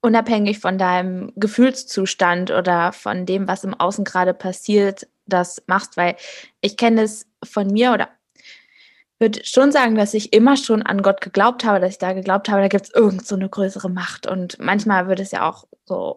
unabhängig 0.00 0.58
von 0.58 0.78
deinem 0.78 1.32
Gefühlszustand 1.36 2.50
oder 2.50 2.92
von 2.92 3.26
dem, 3.26 3.48
was 3.48 3.64
im 3.64 3.74
Außen 3.74 4.04
gerade 4.04 4.34
passiert, 4.34 5.06
das 5.26 5.62
machst, 5.66 5.96
weil 5.96 6.16
ich 6.60 6.76
kenne 6.76 7.02
es 7.02 7.26
von 7.44 7.68
mir 7.68 7.92
oder 7.92 8.08
würde 9.18 9.44
schon 9.44 9.70
sagen, 9.70 9.94
dass 9.94 10.14
ich 10.14 10.32
immer 10.32 10.56
schon 10.56 10.82
an 10.82 11.00
Gott 11.00 11.20
geglaubt 11.20 11.64
habe, 11.64 11.80
dass 11.80 11.92
ich 11.92 11.98
da 11.98 12.12
geglaubt 12.12 12.48
habe, 12.48 12.60
da 12.60 12.68
gibt 12.68 12.86
es 12.86 12.94
irgend 12.94 13.26
so 13.26 13.36
eine 13.36 13.48
größere 13.48 13.88
Macht. 13.88 14.26
Und 14.26 14.58
manchmal 14.58 15.06
wird 15.06 15.20
es 15.20 15.30
ja 15.30 15.48
auch 15.48 15.64
so 15.86 16.16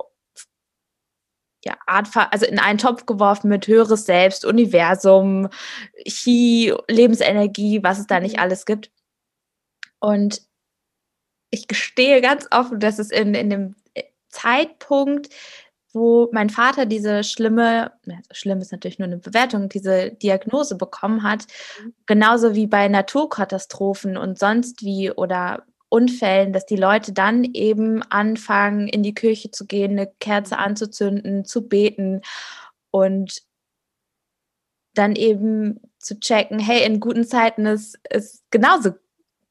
ja, 1.64 1.78
Art, 1.88 2.10
also 2.32 2.46
in 2.46 2.60
einen 2.60 2.78
Topf 2.78 3.06
geworfen 3.06 3.48
mit 3.50 3.68
höheres 3.68 4.06
Selbst, 4.06 4.44
Universum, 4.44 5.50
Chi, 6.08 6.74
Lebensenergie, 6.88 7.84
was 7.84 8.00
es 8.00 8.08
da 8.08 8.20
nicht 8.20 8.36
mhm. 8.36 8.42
alles 8.42 8.66
gibt. 8.66 8.92
Und 10.00 10.42
ich 11.50 11.68
gestehe 11.68 12.22
ganz 12.22 12.48
offen, 12.52 12.80
dass 12.80 13.00
es 13.00 13.12
in, 13.12 13.34
in 13.34 13.50
dem 13.50 13.76
Zeitpunkt, 14.30 15.30
wo 15.96 16.30
mein 16.34 16.50
Vater 16.50 16.86
diese 16.86 17.24
schlimme, 17.24 17.94
schlimm 18.32 18.60
ist 18.60 18.74
natürlich 18.74 19.00
nur 19.00 19.08
eine 19.08 19.18
Bewertung, 19.18 19.70
diese 19.70 20.12
Diagnose 20.12 20.76
bekommen 20.76 21.24
hat, 21.24 21.48
mhm. 21.82 21.94
genauso 22.06 22.54
wie 22.54 22.68
bei 22.68 22.88
Naturkatastrophen 22.90 24.18
und 24.18 24.38
sonst 24.38 24.84
wie 24.84 25.10
oder 25.10 25.66
Unfällen, 25.88 26.52
dass 26.52 26.66
die 26.66 26.76
Leute 26.76 27.14
dann 27.14 27.46
eben 27.46 28.04
anfangen, 28.04 28.88
in 28.90 29.04
die 29.04 29.14
Kirche 29.14 29.52
zu 29.52 29.66
gehen, 29.66 29.92
eine 29.92 30.12
Kerze 30.20 30.58
anzuzünden, 30.58 31.46
zu 31.46 31.70
beten 31.70 32.22
und 32.92 33.44
dann 34.94 35.16
eben 35.16 35.80
zu 36.00 36.20
checken, 36.20 36.60
hey, 36.60 36.86
in 36.86 37.00
guten 37.00 37.26
Zeiten 37.26 37.66
ist, 37.66 37.98
ist 38.10 38.44
genauso 38.52 38.92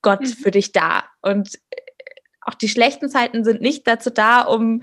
Gott 0.02 0.20
mhm. 0.20 0.26
für 0.26 0.50
dich 0.50 0.72
da. 0.72 1.04
Und 1.22 1.58
auch 2.46 2.54
die 2.54 2.68
schlechten 2.68 3.08
Zeiten 3.08 3.44
sind 3.44 3.60
nicht 3.60 3.86
dazu 3.86 4.10
da, 4.10 4.42
um 4.42 4.82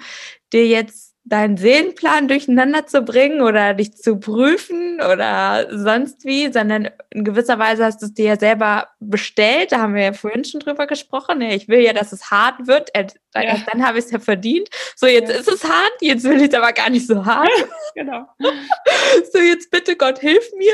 dir 0.54 0.68
jetzt 0.68 1.12
deinen 1.24 1.56
Seelenplan 1.56 2.28
durcheinander 2.28 2.88
zu 2.88 3.04
bringen 3.04 3.42
oder 3.42 3.76
dich 3.76 3.96
zu 3.96 4.20
prüfen 4.20 5.00
oder 5.02 5.68
sonst 5.70 6.26
wie, 6.26 6.52
sondern 6.52 6.90
in 7.12 7.24
gewisser 7.24 7.60
Weise 7.60 7.86
hast 7.86 8.02
du 8.02 8.08
es 8.08 8.14
dir 8.14 8.26
ja 8.26 8.40
selber 8.40 8.88
bestellt. 9.00 9.72
Da 9.72 9.80
haben 9.80 9.94
wir 9.94 10.04
ja 10.04 10.14
vorhin 10.14 10.44
schon 10.44 10.62
drüber 10.62 10.88
gesprochen. 10.88 11.42
Ich 11.42 11.68
will 11.68 11.80
ja, 11.80 11.94
dass 11.94 12.12
es 12.12 12.32
hart 12.32 12.66
wird. 12.66 12.90
Ja. 12.96 13.56
Dann 13.72 13.86
habe 13.86 14.00
ich 14.00 14.06
es 14.06 14.12
ja 14.12 14.20
verdient. 14.20 14.70
So, 14.96 15.06
jetzt 15.06 15.32
ja. 15.32 15.38
ist 15.38 15.48
es 15.48 15.64
hart. 15.64 15.94
Jetzt 16.02 16.24
will 16.24 16.42
ich 16.42 16.50
es 16.50 16.56
aber 16.56 16.74
gar 16.74 16.90
nicht 16.90 17.06
so 17.06 17.26
hart. 17.26 17.50
genau. 17.96 18.28
So, 19.32 19.40
jetzt 19.40 19.72
bitte 19.72 19.96
Gott, 19.96 20.20
hilf 20.20 20.44
mir. 20.58 20.74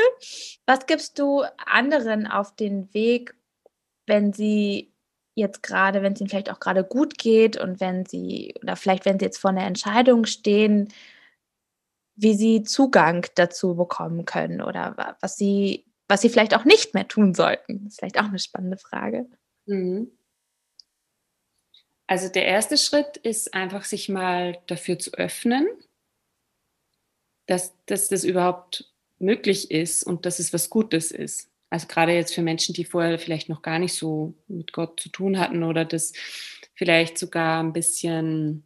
Was 0.66 0.86
gibst 0.86 1.18
du 1.18 1.44
anderen 1.66 2.26
auf 2.26 2.54
den 2.56 2.92
Weg, 2.94 3.34
wenn 4.06 4.32
sie 4.32 4.92
jetzt 5.38 5.62
gerade, 5.62 6.02
wenn 6.02 6.12
es 6.12 6.20
ihnen 6.20 6.28
vielleicht 6.28 6.50
auch 6.50 6.60
gerade 6.60 6.84
gut 6.84 7.18
geht 7.18 7.56
und 7.56 7.80
wenn 7.80 8.04
sie, 8.06 8.54
oder 8.62 8.76
vielleicht 8.76 9.04
wenn 9.04 9.18
sie 9.18 9.24
jetzt 9.24 9.38
vor 9.38 9.50
einer 9.50 9.66
Entscheidung 9.66 10.26
stehen, 10.26 10.92
wie 12.16 12.34
sie 12.34 12.62
Zugang 12.64 13.26
dazu 13.36 13.76
bekommen 13.76 14.24
können 14.24 14.60
oder 14.60 15.16
was 15.20 15.36
sie, 15.36 15.86
was 16.08 16.20
sie 16.20 16.28
vielleicht 16.28 16.54
auch 16.54 16.64
nicht 16.64 16.94
mehr 16.94 17.06
tun 17.06 17.34
sollten. 17.34 17.84
Das 17.84 17.94
ist 17.94 17.98
vielleicht 18.00 18.18
auch 18.18 18.24
eine 18.24 18.38
spannende 18.38 18.76
Frage. 18.76 19.26
Mhm. 19.66 20.10
Also 22.08 22.28
der 22.28 22.46
erste 22.46 22.78
Schritt 22.78 23.18
ist 23.18 23.54
einfach, 23.54 23.84
sich 23.84 24.08
mal 24.08 24.58
dafür 24.66 24.98
zu 24.98 25.12
öffnen, 25.12 25.68
dass, 27.46 27.74
dass 27.86 28.08
das 28.08 28.24
überhaupt 28.24 28.92
möglich 29.18 29.70
ist 29.70 30.04
und 30.04 30.26
dass 30.26 30.38
es 30.38 30.52
was 30.52 30.70
Gutes 30.70 31.10
ist. 31.10 31.50
Also 31.70 31.86
gerade 31.86 32.12
jetzt 32.14 32.34
für 32.34 32.42
Menschen, 32.42 32.74
die 32.74 32.84
vorher 32.84 33.18
vielleicht 33.18 33.48
noch 33.48 33.62
gar 33.62 33.78
nicht 33.78 33.94
so 33.94 34.34
mit 34.46 34.72
Gott 34.72 35.00
zu 35.00 35.10
tun 35.10 35.38
hatten 35.38 35.62
oder 35.62 35.84
das 35.84 36.12
vielleicht 36.74 37.18
sogar 37.18 37.62
ein 37.62 37.72
bisschen 37.72 38.64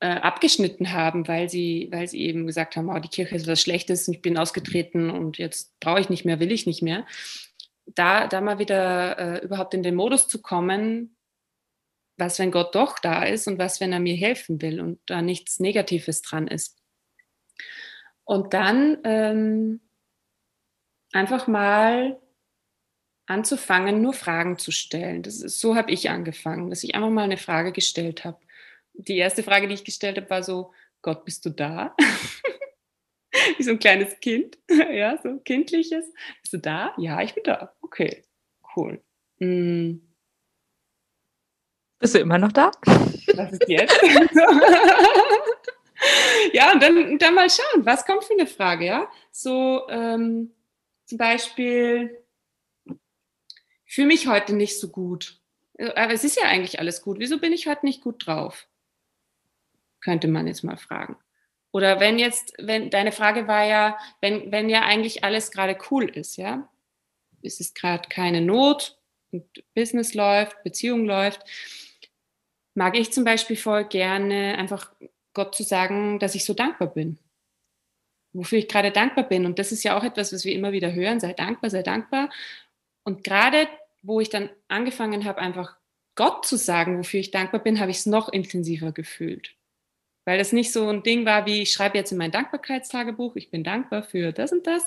äh, 0.00 0.06
abgeschnitten 0.06 0.92
haben, 0.92 1.26
weil 1.26 1.48
sie, 1.48 1.88
weil 1.90 2.06
sie 2.06 2.20
eben 2.20 2.46
gesagt 2.46 2.76
haben, 2.76 2.88
oh, 2.88 2.98
die 3.00 3.08
Kirche 3.08 3.34
ist 3.34 3.48
was 3.48 3.60
Schlechtes 3.60 4.06
und 4.06 4.14
ich 4.14 4.22
bin 4.22 4.38
ausgetreten 4.38 5.10
und 5.10 5.38
jetzt 5.38 5.78
brauche 5.80 6.00
ich 6.00 6.08
nicht 6.08 6.24
mehr, 6.24 6.38
will 6.38 6.52
ich 6.52 6.66
nicht 6.66 6.82
mehr. 6.82 7.04
Da, 7.86 8.28
da 8.28 8.40
mal 8.40 8.58
wieder 8.58 9.18
äh, 9.18 9.44
überhaupt 9.44 9.74
in 9.74 9.82
den 9.82 9.96
Modus 9.96 10.28
zu 10.28 10.40
kommen, 10.40 11.16
was, 12.16 12.38
wenn 12.38 12.50
Gott 12.50 12.74
doch 12.74 12.98
da 12.98 13.24
ist 13.24 13.48
und 13.48 13.58
was, 13.58 13.80
wenn 13.80 13.92
er 13.92 14.00
mir 14.00 14.14
helfen 14.14 14.60
will 14.60 14.80
und 14.80 15.00
da 15.06 15.22
nichts 15.22 15.58
Negatives 15.58 16.22
dran 16.22 16.46
ist. 16.46 16.78
Und 18.24 18.52
dann 18.54 18.98
ähm, 19.04 19.80
einfach 21.12 21.46
mal 21.46 22.20
anzufangen, 23.26 24.00
nur 24.00 24.14
Fragen 24.14 24.58
zu 24.58 24.70
stellen. 24.70 25.22
Das 25.22 25.40
ist, 25.40 25.60
so 25.60 25.76
habe 25.76 25.90
ich 25.90 26.10
angefangen, 26.10 26.70
dass 26.70 26.82
ich 26.82 26.94
einfach 26.94 27.10
mal 27.10 27.24
eine 27.24 27.36
Frage 27.36 27.72
gestellt 27.72 28.24
habe 28.24 28.38
die 28.98 29.16
erste 29.16 29.42
Frage, 29.42 29.68
die 29.68 29.74
ich 29.74 29.84
gestellt 29.84 30.16
habe, 30.16 30.28
war 30.28 30.42
so, 30.42 30.72
Gott, 31.02 31.24
bist 31.24 31.46
du 31.46 31.50
da? 31.50 31.94
Wie 33.56 33.62
so 33.62 33.70
ein 33.70 33.78
kleines 33.78 34.18
Kind, 34.20 34.58
ja, 34.92 35.18
so 35.22 35.38
kindliches. 35.38 36.04
Bist 36.42 36.52
du 36.52 36.58
da? 36.58 36.92
Ja, 36.98 37.22
ich 37.22 37.34
bin 37.34 37.44
da. 37.44 37.72
Okay, 37.80 38.24
cool. 38.76 39.00
Hm. 39.38 40.02
Bist 42.00 42.14
du 42.14 42.18
immer 42.18 42.38
noch 42.38 42.52
da? 42.52 42.70
Was 43.34 43.52
ist 43.52 43.68
jetzt? 43.68 44.00
ja, 46.52 46.72
und 46.72 46.82
dann, 46.82 47.18
dann 47.18 47.34
mal 47.34 47.50
schauen, 47.50 47.84
was 47.84 48.04
kommt 48.04 48.24
für 48.24 48.34
eine 48.34 48.46
Frage, 48.46 48.86
ja? 48.86 49.10
So 49.30 49.88
ähm, 49.88 50.52
zum 51.08 51.18
Beispiel, 51.18 52.22
ich 53.84 53.94
fühle 53.94 54.08
mich 54.08 54.28
heute 54.28 54.54
nicht 54.54 54.78
so 54.78 54.88
gut. 54.88 55.40
Aber 55.78 56.12
es 56.12 56.24
ist 56.24 56.36
ja 56.36 56.44
eigentlich 56.44 56.78
alles 56.78 57.02
gut. 57.02 57.18
Wieso 57.18 57.38
bin 57.38 57.52
ich 57.52 57.66
heute 57.66 57.86
nicht 57.86 58.02
gut 58.02 58.26
drauf? 58.26 58.68
könnte 60.00 60.28
man 60.28 60.46
jetzt 60.46 60.64
mal 60.64 60.76
fragen. 60.76 61.16
Oder 61.72 62.00
wenn 62.00 62.18
jetzt, 62.18 62.54
wenn 62.58 62.90
deine 62.90 63.12
Frage 63.12 63.46
war 63.46 63.64
ja, 63.64 63.98
wenn, 64.20 64.50
wenn 64.50 64.70
ja 64.70 64.82
eigentlich 64.82 65.22
alles 65.24 65.50
gerade 65.50 65.76
cool 65.90 66.08
ist, 66.08 66.36
ja, 66.36 66.68
es 67.42 67.60
ist 67.60 67.74
gerade 67.74 68.08
keine 68.08 68.40
Not 68.40 68.98
und 69.32 69.44
Business 69.74 70.14
läuft, 70.14 70.62
Beziehung 70.62 71.04
läuft, 71.04 71.44
mag 72.74 72.96
ich 72.96 73.12
zum 73.12 73.24
Beispiel 73.24 73.56
voll 73.56 73.84
gerne 73.84 74.56
einfach 74.56 74.92
Gott 75.34 75.54
zu 75.54 75.62
sagen, 75.62 76.18
dass 76.18 76.34
ich 76.34 76.44
so 76.44 76.54
dankbar 76.54 76.88
bin. 76.88 77.18
Wofür 78.32 78.58
ich 78.58 78.68
gerade 78.68 78.90
dankbar 78.90 79.28
bin. 79.28 79.46
Und 79.46 79.58
das 79.58 79.72
ist 79.72 79.82
ja 79.84 79.96
auch 79.96 80.04
etwas, 80.04 80.32
was 80.32 80.44
wir 80.44 80.52
immer 80.52 80.72
wieder 80.72 80.92
hören, 80.92 81.20
sei 81.20 81.32
dankbar, 81.32 81.70
sei 81.70 81.82
dankbar. 81.82 82.30
Und 83.04 83.24
gerade 83.24 83.68
wo 84.02 84.20
ich 84.20 84.28
dann 84.28 84.50
angefangen 84.68 85.24
habe, 85.24 85.40
einfach 85.40 85.76
Gott 86.14 86.46
zu 86.46 86.56
sagen, 86.56 86.98
wofür 86.98 87.20
ich 87.20 87.30
dankbar 87.30 87.62
bin, 87.62 87.80
habe 87.80 87.90
ich 87.90 87.98
es 87.98 88.06
noch 88.06 88.28
intensiver 88.28 88.92
gefühlt 88.92 89.58
weil 90.28 90.36
das 90.36 90.52
nicht 90.52 90.72
so 90.72 90.86
ein 90.86 91.02
Ding 91.02 91.24
war, 91.24 91.46
wie 91.46 91.62
ich 91.62 91.72
schreibe 91.72 91.96
jetzt 91.96 92.12
in 92.12 92.18
mein 92.18 92.30
Dankbarkeitstagebuch, 92.30 93.34
ich 93.36 93.50
bin 93.50 93.64
dankbar 93.64 94.02
für 94.02 94.30
das 94.30 94.52
und 94.52 94.66
das, 94.66 94.86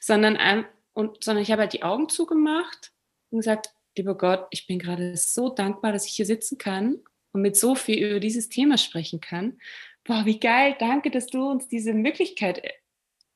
sondern, 0.00 0.38
ähm, 0.40 0.64
und, 0.94 1.22
sondern 1.22 1.42
ich 1.42 1.50
habe 1.50 1.60
halt 1.60 1.74
die 1.74 1.82
Augen 1.82 2.08
zugemacht 2.08 2.90
und 3.28 3.40
gesagt, 3.40 3.68
lieber 3.98 4.16
Gott, 4.16 4.46
ich 4.50 4.66
bin 4.66 4.78
gerade 4.78 5.14
so 5.14 5.50
dankbar, 5.50 5.92
dass 5.92 6.06
ich 6.06 6.14
hier 6.14 6.24
sitzen 6.24 6.56
kann 6.56 7.00
und 7.32 7.42
mit 7.42 7.54
so 7.54 7.74
viel 7.74 8.02
über 8.02 8.18
dieses 8.18 8.48
Thema 8.48 8.78
sprechen 8.78 9.20
kann. 9.20 9.60
Boah, 10.08 10.24
wie 10.24 10.40
geil, 10.40 10.74
danke, 10.78 11.10
dass 11.10 11.26
du 11.26 11.46
uns 11.46 11.68
diese 11.68 11.92
Möglichkeit 11.92 12.62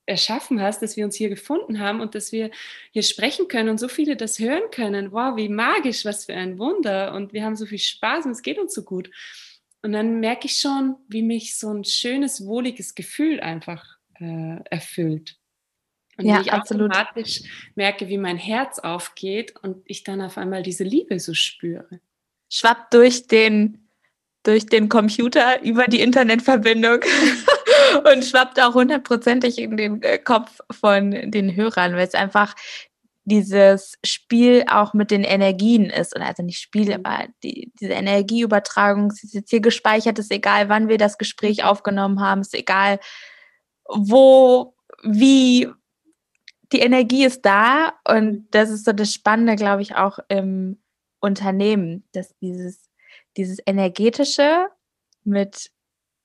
erschaffen 0.07 0.61
hast, 0.63 0.81
dass 0.81 0.97
wir 0.97 1.05
uns 1.05 1.17
hier 1.17 1.29
gefunden 1.29 1.81
haben 1.81 2.01
und 2.01 2.15
dass 2.15 2.33
wir 2.33 2.51
hier 2.93 3.03
sprechen 3.03 3.47
können 3.47 3.69
und 3.69 3.79
so 3.79 3.89
viele 3.89 4.17
das 4.17 4.39
hören 4.39 4.71
können. 4.71 5.13
Wow, 5.13 5.37
wie 5.37 5.51
magisch, 5.51 6.07
was 6.07 6.25
für 6.25 6.35
ein 6.35 6.59
Wunder 6.59 7.13
und 7.13 7.35
wir 7.35 7.45
haben 7.45 7.57
so 7.57 7.67
viel 7.67 7.79
Spaß 7.79 8.25
und 8.25 8.31
es 8.33 8.41
geht 8.41 8.59
uns 8.59 8.73
so 8.73 8.85
gut. 8.85 9.11
Und 9.83 9.93
dann 9.93 10.19
merke 10.19 10.47
ich 10.47 10.59
schon, 10.61 10.97
wie 11.09 11.23
mich 11.23 11.59
so 11.59 11.69
ein 11.69 11.85
schönes, 11.85 12.47
wohliges 12.47 12.95
Gefühl 12.95 13.41
einfach 13.41 13.85
äh, 14.19 14.57
erfüllt. 14.71 15.37
Und 16.17 16.25
ja, 16.25 16.41
ich 16.41 16.55
absolut. 16.55 16.91
automatisch 16.91 17.43
merke, 17.75 18.09
wie 18.09 18.19
mein 18.19 18.39
Herz 18.39 18.79
aufgeht 18.79 19.55
und 19.63 19.83
ich 19.85 20.05
dann 20.05 20.23
auf 20.23 20.39
einmal 20.39 20.63
diese 20.63 20.85
Liebe 20.85 21.21
so 21.21 21.35
spüre. 21.35 22.01
Schwappt 22.49 22.95
durch 22.95 23.27
den, 23.27 23.82
durch 24.43 24.67
den 24.67 24.89
Computer 24.89 25.63
über 25.63 25.85
die 25.87 26.01
Internetverbindung 26.01 27.01
und 28.13 28.25
schwappt 28.25 28.61
auch 28.61 28.75
hundertprozentig 28.75 29.59
in 29.59 29.77
den 29.77 30.03
äh, 30.03 30.19
Kopf 30.19 30.61
von 30.71 31.11
den 31.31 31.55
Hörern, 31.55 31.95
weil 31.95 32.07
es 32.07 32.15
einfach 32.15 32.55
dieses 33.25 33.99
Spiel 34.05 34.65
auch 34.69 34.95
mit 34.95 35.11
den 35.11 35.23
Energien 35.23 35.91
ist. 35.91 36.17
Oder 36.17 36.27
also 36.27 36.43
nicht 36.43 36.59
Spiel, 36.59 36.87
mhm. 36.87 37.05
aber 37.05 37.29
die, 37.45 37.73
diese 37.81 37.93
Energieübertragung 37.93 39.11
ist 39.11 39.35
jetzt 39.35 39.51
hier 39.51 39.61
gespeichert, 39.61 40.19
ist 40.19 40.33
egal, 40.33 40.69
wann 40.69 40.89
wir 40.89 40.99
das 40.99 41.19
Gespräch 41.19 41.59
mhm. 41.59 41.65
aufgenommen 41.65 42.21
haben, 42.21 42.41
ist 42.41 42.55
egal, 42.55 42.99
wo, 43.89 44.75
wie, 45.03 45.69
die 46.73 46.81
Energie 46.81 47.25
ist 47.25 47.45
da 47.45 47.93
und 48.09 48.49
das 48.51 48.71
ist 48.71 48.85
so 48.87 48.93
das 48.93 49.13
Spannende, 49.13 49.57
glaube 49.57 49.83
ich, 49.83 49.95
auch 49.95 50.19
im 50.29 50.81
Unternehmen, 51.21 52.05
dass 52.13 52.35
dieses, 52.39 52.89
dieses 53.37 53.59
energetische 53.67 54.69
mit 55.25 55.71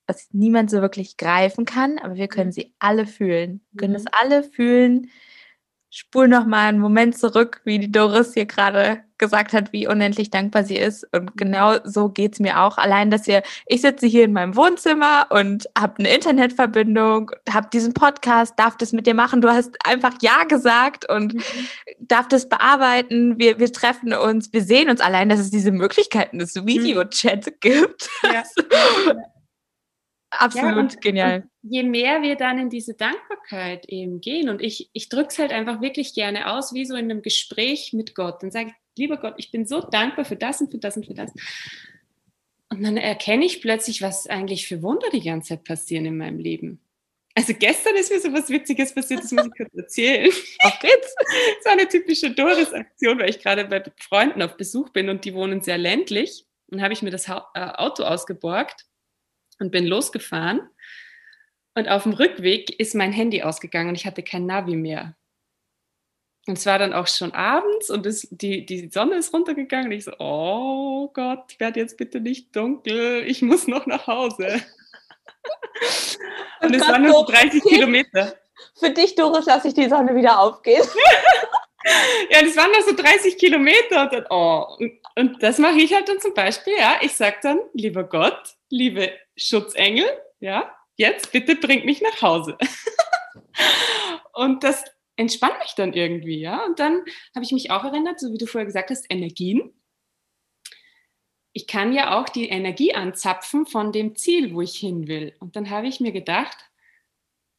was 0.07 0.29
niemand 0.31 0.71
so 0.71 0.81
wirklich 0.81 1.17
greifen 1.17 1.65
kann, 1.65 1.99
aber 1.99 2.15
wir 2.15 2.29
können 2.29 2.47
mhm. 2.47 2.53
sie 2.53 2.73
alle 2.79 3.05
fühlen. 3.05 3.61
Wir 3.71 3.79
können 3.79 3.95
es 3.95 4.05
alle 4.07 4.41
fühlen, 4.43 5.09
spul 5.89 6.27
noch 6.27 6.45
mal 6.45 6.67
einen 6.67 6.79
Moment 6.79 7.17
zurück, 7.17 7.61
wie 7.63 7.79
die 7.79 7.91
Doris 7.91 8.33
hier 8.33 8.45
gerade 8.45 9.03
gesagt 9.17 9.53
hat, 9.53 9.73
wie 9.73 9.87
unendlich 9.87 10.29
dankbar 10.29 10.63
sie 10.63 10.77
ist. 10.77 11.07
Und 11.11 11.35
genau 11.37 11.77
so 11.83 12.09
geht's 12.09 12.39
mir 12.39 12.61
auch. 12.61 12.77
Allein, 12.77 13.09
dass 13.09 13.25
wir, 13.27 13.41
ich 13.65 13.81
sitze 13.81 14.05
hier 14.05 14.25
in 14.25 14.33
meinem 14.33 14.55
Wohnzimmer 14.55 15.27
und 15.29 15.67
habe 15.77 15.95
eine 15.99 16.13
Internetverbindung, 16.13 17.31
habe 17.49 17.69
diesen 17.73 17.93
Podcast, 17.93 18.53
darf 18.57 18.77
das 18.77 18.93
mit 18.93 19.07
dir 19.07 19.15
machen. 19.15 19.41
Du 19.41 19.49
hast 19.49 19.75
einfach 19.85 20.13
Ja 20.21 20.43
gesagt 20.43 21.09
und 21.09 21.33
mhm. 21.33 21.41
darf 21.99 22.27
das 22.27 22.47
bearbeiten. 22.47 23.39
Wir, 23.39 23.59
wir 23.59 23.71
treffen 23.71 24.13
uns, 24.13 24.53
wir 24.53 24.63
sehen 24.63 24.89
uns 24.89 25.01
allein, 25.01 25.29
dass 25.29 25.39
es 25.39 25.49
diese 25.49 25.71
Möglichkeiten 25.71 26.39
des 26.39 26.55
mhm. 26.55 26.67
Videochat 26.67 27.59
gibt. 27.61 28.09
Ja. 28.23 28.43
Absolut 30.29 30.93
ja, 30.93 30.99
genial. 30.99 31.35
Und 31.63 31.71
je 31.71 31.83
mehr 31.83 32.21
wir 32.21 32.35
dann 32.35 32.59
in 32.59 32.69
diese 32.69 32.93
Dankbarkeit 32.93 33.85
eben 33.87 34.19
gehen, 34.19 34.49
und 34.49 34.61
ich, 34.61 34.89
ich 34.93 35.09
drücke 35.09 35.29
es 35.29 35.39
halt 35.39 35.51
einfach 35.51 35.81
wirklich 35.81 36.13
gerne 36.13 36.51
aus, 36.51 36.73
wie 36.73 36.85
so 36.85 36.95
in 36.95 37.05
einem 37.05 37.21
Gespräch 37.21 37.93
mit 37.93 38.13
Gott. 38.15 38.43
Dann 38.43 38.51
sage 38.51 38.69
ich, 38.69 38.73
lieber 38.97 39.17
Gott, 39.17 39.35
ich 39.37 39.51
bin 39.51 39.65
so 39.65 39.81
dankbar 39.81 40.25
für 40.25 40.35
das 40.35 40.59
und 40.59 40.71
für 40.71 40.79
das 40.79 40.97
und 40.97 41.05
für 41.05 41.13
das. 41.13 41.31
Und 42.69 42.83
dann 42.83 42.97
erkenne 42.97 43.45
ich 43.45 43.61
plötzlich, 43.61 44.01
was 44.01 44.27
eigentlich 44.27 44.67
für 44.67 44.81
Wunder 44.81 45.07
die 45.11 45.21
ganze 45.21 45.49
Zeit 45.49 45.63
passieren 45.63 46.05
in 46.05 46.17
meinem 46.17 46.39
Leben. 46.39 46.81
Also 47.33 47.53
gestern 47.53 47.95
ist 47.95 48.11
mir 48.11 48.19
so 48.19 48.33
was 48.33 48.49
Witziges 48.49 48.93
passiert, 48.93 49.23
das 49.23 49.31
muss 49.31 49.45
ich 49.45 49.55
kurz 49.55 49.73
erzählen. 49.75 50.31
Auf 50.59 50.79
geht's. 50.79 51.15
Das 51.57 51.65
war 51.65 51.71
eine 51.73 51.87
typische 51.87 52.31
Doris-Aktion, 52.31 53.19
weil 53.19 53.29
ich 53.29 53.39
gerade 53.39 53.65
bei 53.65 53.83
Freunden 53.99 54.41
auf 54.41 54.57
Besuch 54.57 54.89
bin 54.89 55.09
und 55.09 55.23
die 55.23 55.33
wohnen 55.33 55.61
sehr 55.61 55.77
ländlich. 55.77 56.45
Dann 56.67 56.81
habe 56.81 56.93
ich 56.93 57.01
mir 57.01 57.11
das 57.11 57.27
äh, 57.27 57.33
Auto 57.53 58.03
ausgeborgt 58.03 58.87
und 59.59 59.71
bin 59.71 59.85
losgefahren. 59.85 60.61
Und 61.75 61.89
auf 61.89 62.03
dem 62.03 62.13
Rückweg 62.13 62.79
ist 62.79 62.95
mein 62.95 63.11
Handy 63.11 63.43
ausgegangen 63.43 63.89
und 63.89 63.95
ich 63.95 64.05
hatte 64.05 64.23
kein 64.23 64.45
Navi 64.45 64.75
mehr. 64.75 65.15
Und 66.47 66.57
es 66.57 66.65
war 66.65 66.79
dann 66.79 66.93
auch 66.93 67.07
schon 67.07 67.33
abends 67.33 67.89
und 67.89 68.05
es, 68.05 68.27
die, 68.31 68.65
die 68.65 68.89
Sonne 68.89 69.15
ist 69.15 69.33
runtergegangen 69.33 69.87
und 69.87 69.91
ich 69.91 70.05
so, 70.05 70.13
oh 70.17 71.09
Gott, 71.13 71.59
werd 71.59 71.75
jetzt 71.75 71.97
bitte 71.97 72.21
nicht 72.21 72.55
dunkel, 72.55 73.23
ich 73.27 73.41
muss 73.41 73.67
noch 73.67 73.85
nach 73.85 74.07
Hause. 74.07 74.61
und, 76.61 76.67
und 76.67 76.75
es 76.75 76.87
waren 76.87 77.03
nur 77.03 77.13
so 77.13 77.25
30 77.25 77.63
okay. 77.63 77.75
Kilometer. 77.75 78.33
Für 78.79 78.91
dich, 78.91 79.15
Doris, 79.15 79.45
lasse 79.45 79.67
ich 79.67 79.73
die 79.73 79.89
Sonne 79.89 80.15
wieder 80.15 80.39
aufgehen. 80.39 80.83
ja, 82.29 82.41
das 82.41 82.55
waren 82.55 82.71
noch 82.71 82.81
so 82.81 82.95
30 82.95 83.37
Kilometer. 83.37 84.03
Und, 84.03 84.13
dann, 84.13 84.25
oh. 84.29 84.65
und, 84.79 84.99
und 85.15 85.43
das 85.43 85.57
mache 85.57 85.77
ich 85.77 85.93
halt 85.93 86.09
dann 86.09 86.19
zum 86.19 86.33
Beispiel, 86.33 86.73
ja. 86.77 86.97
Ich 87.01 87.15
sage 87.15 87.37
dann, 87.41 87.59
lieber 87.73 88.03
Gott, 88.03 88.55
liebe 88.69 89.11
Schutzengel, 89.37 90.05
ja, 90.39 90.75
jetzt 90.95 91.31
bitte 91.31 91.55
bringt 91.55 91.85
mich 91.85 92.01
nach 92.01 92.21
Hause. 92.21 92.57
und 94.33 94.63
das 94.63 94.83
entspannt 95.15 95.59
mich 95.59 95.73
dann 95.75 95.93
irgendwie, 95.93 96.39
ja. 96.39 96.65
Und 96.65 96.79
dann 96.79 97.03
habe 97.33 97.43
ich 97.43 97.51
mich 97.51 97.71
auch 97.71 97.83
erinnert, 97.83 98.19
so 98.19 98.33
wie 98.33 98.37
du 98.37 98.45
vorher 98.45 98.65
gesagt 98.65 98.89
hast, 98.89 99.05
Energien. 99.09 99.73
Ich 101.53 101.67
kann 101.67 101.93
ja 101.93 102.19
auch 102.19 102.29
die 102.29 102.49
Energie 102.49 102.93
anzapfen 102.93 103.65
von 103.65 103.91
dem 103.91 104.15
Ziel, 104.15 104.53
wo 104.53 104.61
ich 104.61 104.77
hin 104.77 105.07
will. 105.07 105.35
Und 105.39 105.55
dann 105.55 105.69
habe 105.69 105.87
ich 105.87 105.99
mir 105.99 106.11
gedacht, 106.11 106.57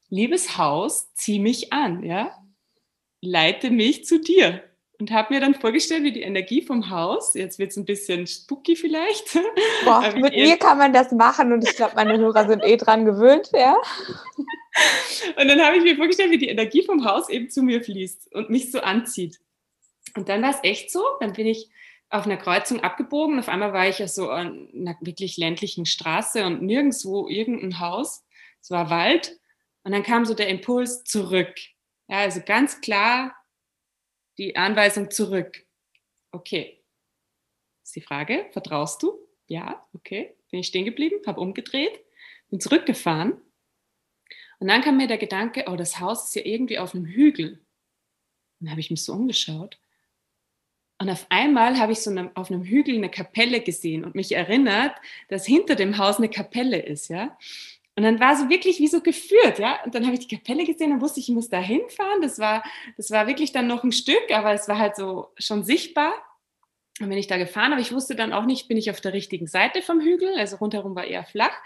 liebes 0.08 0.56
Haus, 0.56 1.12
zieh 1.14 1.40
mich 1.40 1.72
an, 1.72 2.04
ja. 2.04 2.32
Leite 3.20 3.70
mich 3.70 4.04
zu 4.04 4.20
dir 4.20 4.67
und 5.00 5.12
habe 5.12 5.34
mir 5.34 5.40
dann 5.40 5.54
vorgestellt, 5.54 6.02
wie 6.02 6.12
die 6.12 6.22
Energie 6.22 6.62
vom 6.62 6.90
Haus, 6.90 7.34
jetzt 7.34 7.58
wird 7.58 7.70
es 7.70 7.76
ein 7.76 7.84
bisschen 7.84 8.26
spooky 8.26 8.74
vielleicht. 8.74 9.38
Boah, 9.84 10.12
mit 10.16 10.34
mir 10.34 10.56
kann 10.56 10.78
man 10.78 10.92
das 10.92 11.12
machen 11.12 11.52
und 11.52 11.62
ich 11.62 11.76
glaube, 11.76 11.94
meine 11.94 12.18
Hörer 12.18 12.48
sind 12.48 12.64
eh 12.64 12.76
dran 12.76 13.04
gewöhnt, 13.04 13.50
ja. 13.52 13.76
Und 15.36 15.48
dann 15.48 15.60
habe 15.60 15.76
ich 15.76 15.82
mir 15.82 15.96
vorgestellt, 15.96 16.30
wie 16.30 16.38
die 16.38 16.48
Energie 16.48 16.84
vom 16.84 17.04
Haus 17.04 17.28
eben 17.28 17.50
zu 17.50 17.62
mir 17.62 17.82
fließt 17.82 18.32
und 18.32 18.48
mich 18.48 18.70
so 18.70 18.80
anzieht. 18.80 19.40
Und 20.16 20.28
dann 20.28 20.40
war 20.40 20.50
es 20.50 20.60
echt 20.62 20.92
so, 20.92 21.02
dann 21.18 21.32
bin 21.32 21.48
ich 21.48 21.68
auf 22.10 22.26
einer 22.26 22.36
Kreuzung 22.36 22.80
abgebogen. 22.80 23.40
Auf 23.40 23.48
einmal 23.48 23.72
war 23.72 23.88
ich 23.88 23.98
ja 23.98 24.06
so 24.06 24.30
an 24.30 24.68
einer 24.72 24.96
wirklich 25.00 25.36
ländlichen 25.36 25.84
Straße 25.84 26.44
und 26.46 26.62
nirgendwo 26.62 27.28
irgendein 27.28 27.80
Haus. 27.80 28.24
Es 28.60 28.70
war 28.70 28.88
Wald. 28.88 29.38
Und 29.82 29.92
dann 29.92 30.04
kam 30.04 30.24
so 30.24 30.34
der 30.34 30.48
Impuls 30.48 31.02
zurück. 31.02 31.54
Ja, 32.08 32.18
also 32.18 32.40
ganz 32.44 32.80
klar 32.80 33.34
die 34.38 34.56
Anweisung 34.56 35.10
zurück. 35.10 35.66
Okay. 36.30 36.82
Ist 37.82 37.96
die 37.96 38.00
Frage, 38.00 38.46
vertraust 38.52 39.02
du? 39.02 39.18
Ja, 39.46 39.86
okay. 39.92 40.36
Bin 40.50 40.60
ich 40.60 40.68
stehen 40.68 40.84
geblieben, 40.84 41.16
habe 41.26 41.40
umgedreht, 41.40 42.00
bin 42.48 42.60
zurückgefahren. 42.60 43.40
Und 44.60 44.68
dann 44.68 44.82
kam 44.82 44.96
mir 44.96 45.06
der 45.06 45.18
Gedanke, 45.18 45.64
oh, 45.68 45.76
das 45.76 46.00
Haus 46.00 46.26
ist 46.26 46.34
ja 46.34 46.42
irgendwie 46.44 46.78
auf 46.78 46.94
einem 46.94 47.06
Hügel. 47.06 47.52
Und 48.60 48.66
dann 48.66 48.70
habe 48.70 48.80
ich 48.80 48.90
mich 48.90 49.04
so 49.04 49.12
umgeschaut. 49.12 49.78
Und 51.00 51.10
auf 51.10 51.26
einmal 51.30 51.78
habe 51.78 51.92
ich 51.92 52.00
so 52.00 52.10
eine, 52.10 52.30
auf 52.34 52.50
einem 52.50 52.64
Hügel 52.64 52.96
eine 52.96 53.10
Kapelle 53.10 53.60
gesehen 53.60 54.04
und 54.04 54.16
mich 54.16 54.32
erinnert, 54.32 54.96
dass 55.28 55.46
hinter 55.46 55.76
dem 55.76 55.96
Haus 55.96 56.16
eine 56.16 56.28
Kapelle 56.28 56.80
ist, 56.82 57.08
ja. 57.08 57.38
Und 57.98 58.04
dann 58.04 58.20
war 58.20 58.36
so 58.36 58.48
wirklich 58.48 58.78
wie 58.78 58.86
so 58.86 59.00
geführt, 59.00 59.58
ja. 59.58 59.82
Und 59.84 59.92
dann 59.92 60.04
habe 60.04 60.14
ich 60.14 60.24
die 60.24 60.36
Kapelle 60.36 60.64
gesehen 60.64 60.92
und 60.92 61.00
wusste 61.00 61.18
ich, 61.18 61.28
muss 61.30 61.48
da 61.48 61.58
hinfahren. 61.58 62.22
Das 62.22 62.38
war, 62.38 62.62
das 62.96 63.10
war 63.10 63.26
wirklich 63.26 63.50
dann 63.50 63.66
noch 63.66 63.82
ein 63.82 63.90
Stück, 63.90 64.30
aber 64.30 64.52
es 64.52 64.68
war 64.68 64.78
halt 64.78 64.94
so 64.94 65.32
schon 65.36 65.64
sichtbar. 65.64 66.12
Und 67.00 67.08
bin 67.08 67.18
ich 67.18 67.26
da 67.26 67.38
gefahren, 67.38 67.72
aber 67.72 67.80
ich 67.80 67.90
wusste 67.90 68.14
dann 68.14 68.32
auch 68.32 68.44
nicht, 68.44 68.68
bin 68.68 68.76
ich 68.76 68.92
auf 68.92 69.00
der 69.00 69.14
richtigen 69.14 69.48
Seite 69.48 69.82
vom 69.82 70.00
Hügel, 70.00 70.32
also 70.38 70.58
rundherum 70.58 70.94
war 70.94 71.06
eher 71.06 71.24
flach. 71.24 71.60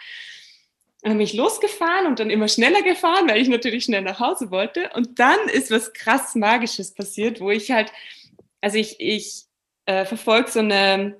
Und 1.02 1.10
dann 1.10 1.18
bin 1.18 1.26
ich 1.26 1.34
losgefahren 1.34 2.06
und 2.06 2.18
dann 2.18 2.30
immer 2.30 2.48
schneller 2.48 2.80
gefahren, 2.80 3.28
weil 3.28 3.42
ich 3.42 3.48
natürlich 3.48 3.84
schnell 3.84 4.00
nach 4.00 4.18
Hause 4.18 4.50
wollte. 4.50 4.88
Und 4.94 5.18
dann 5.18 5.38
ist 5.52 5.70
was 5.70 5.92
krass 5.92 6.34
Magisches 6.34 6.94
passiert, 6.94 7.42
wo 7.42 7.50
ich 7.50 7.70
halt, 7.70 7.92
also 8.62 8.78
ich, 8.78 8.98
ich 9.00 9.42
äh, 9.84 10.06
verfolge 10.06 10.50
so 10.50 10.60
eine 10.60 11.14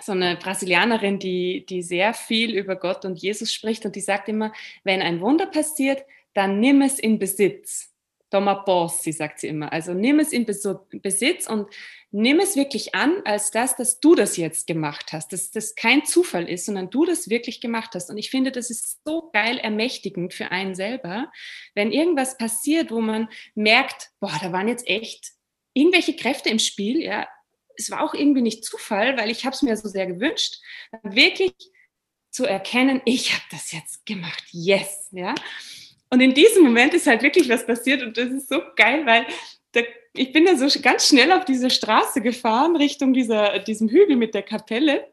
so 0.00 0.12
eine 0.12 0.36
Brasilianerin, 0.36 1.18
die, 1.18 1.66
die 1.66 1.82
sehr 1.82 2.14
viel 2.14 2.54
über 2.56 2.76
Gott 2.76 3.04
und 3.04 3.20
Jesus 3.20 3.52
spricht 3.52 3.84
und 3.84 3.96
die 3.96 4.00
sagt 4.00 4.28
immer, 4.28 4.52
wenn 4.84 5.02
ein 5.02 5.20
Wunder 5.20 5.46
passiert, 5.46 6.04
dann 6.34 6.60
nimm 6.60 6.82
es 6.82 6.98
in 6.98 7.18
Besitz. 7.18 7.92
Toma 8.30 8.54
posse, 8.54 9.12
sagt 9.12 9.40
sie 9.40 9.48
immer. 9.48 9.70
Also 9.72 9.92
nimm 9.92 10.18
es 10.18 10.32
in 10.32 10.46
Besitz 10.46 11.46
und 11.46 11.68
nimm 12.10 12.40
es 12.40 12.56
wirklich 12.56 12.94
an 12.94 13.20
als 13.26 13.50
das, 13.50 13.76
dass 13.76 14.00
du 14.00 14.14
das 14.14 14.38
jetzt 14.38 14.66
gemacht 14.66 15.12
hast, 15.12 15.34
dass 15.34 15.50
das 15.50 15.74
kein 15.74 16.06
Zufall 16.06 16.48
ist, 16.48 16.64
sondern 16.64 16.88
du 16.88 17.04
das 17.04 17.28
wirklich 17.28 17.60
gemacht 17.60 17.90
hast. 17.94 18.08
Und 18.08 18.16
ich 18.16 18.30
finde, 18.30 18.50
das 18.50 18.70
ist 18.70 19.00
so 19.04 19.30
geil 19.34 19.58
ermächtigend 19.58 20.32
für 20.32 20.50
einen 20.50 20.74
selber, 20.74 21.30
wenn 21.74 21.92
irgendwas 21.92 22.38
passiert, 22.38 22.90
wo 22.90 23.02
man 23.02 23.28
merkt, 23.54 24.10
boah, 24.18 24.38
da 24.42 24.50
waren 24.50 24.68
jetzt 24.68 24.88
echt 24.88 25.32
irgendwelche 25.74 26.16
Kräfte 26.16 26.48
im 26.48 26.58
Spiel, 26.58 27.02
ja, 27.02 27.28
es 27.76 27.90
war 27.90 28.02
auch 28.02 28.14
irgendwie 28.14 28.42
nicht 28.42 28.64
Zufall, 28.64 29.16
weil 29.16 29.30
ich 29.30 29.44
habe 29.44 29.54
es 29.54 29.62
mir 29.62 29.76
so 29.76 29.88
sehr 29.88 30.06
gewünscht, 30.06 30.60
wirklich 31.02 31.54
zu 32.30 32.46
erkennen, 32.46 33.02
ich 33.04 33.32
habe 33.32 33.44
das 33.50 33.72
jetzt 33.72 34.06
gemacht, 34.06 34.44
yes, 34.50 35.08
ja. 35.12 35.34
Und 36.10 36.20
in 36.20 36.34
diesem 36.34 36.64
Moment 36.64 36.94
ist 36.94 37.06
halt 37.06 37.22
wirklich 37.22 37.48
was 37.48 37.66
passiert 37.66 38.02
und 38.02 38.16
das 38.16 38.30
ist 38.30 38.48
so 38.48 38.60
geil, 38.76 39.06
weil 39.06 39.26
der, 39.74 39.86
ich 40.14 40.32
bin 40.32 40.46
ja 40.46 40.56
so 40.56 40.68
ganz 40.80 41.08
schnell 41.08 41.32
auf 41.32 41.44
diese 41.44 41.70
Straße 41.70 42.20
gefahren, 42.20 42.76
Richtung 42.76 43.14
dieser, 43.14 43.58
diesem 43.60 43.88
Hügel 43.88 44.16
mit 44.16 44.34
der 44.34 44.42
Kapelle. 44.42 45.08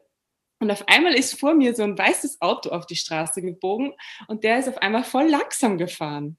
Und 0.61 0.71
auf 0.71 0.85
einmal 0.89 1.13
ist 1.13 1.39
vor 1.39 1.53
mir 1.53 1.73
so 1.73 1.83
ein 1.83 1.97
weißes 1.97 2.41
Auto 2.41 2.69
auf 2.71 2.85
die 2.85 2.97
Straße 2.97 3.41
gebogen 3.41 3.93
und 4.27 4.43
der 4.43 4.59
ist 4.59 4.67
auf 4.67 4.77
einmal 4.79 5.05
voll 5.05 5.29
langsam 5.29 5.77
gefahren. 5.77 6.37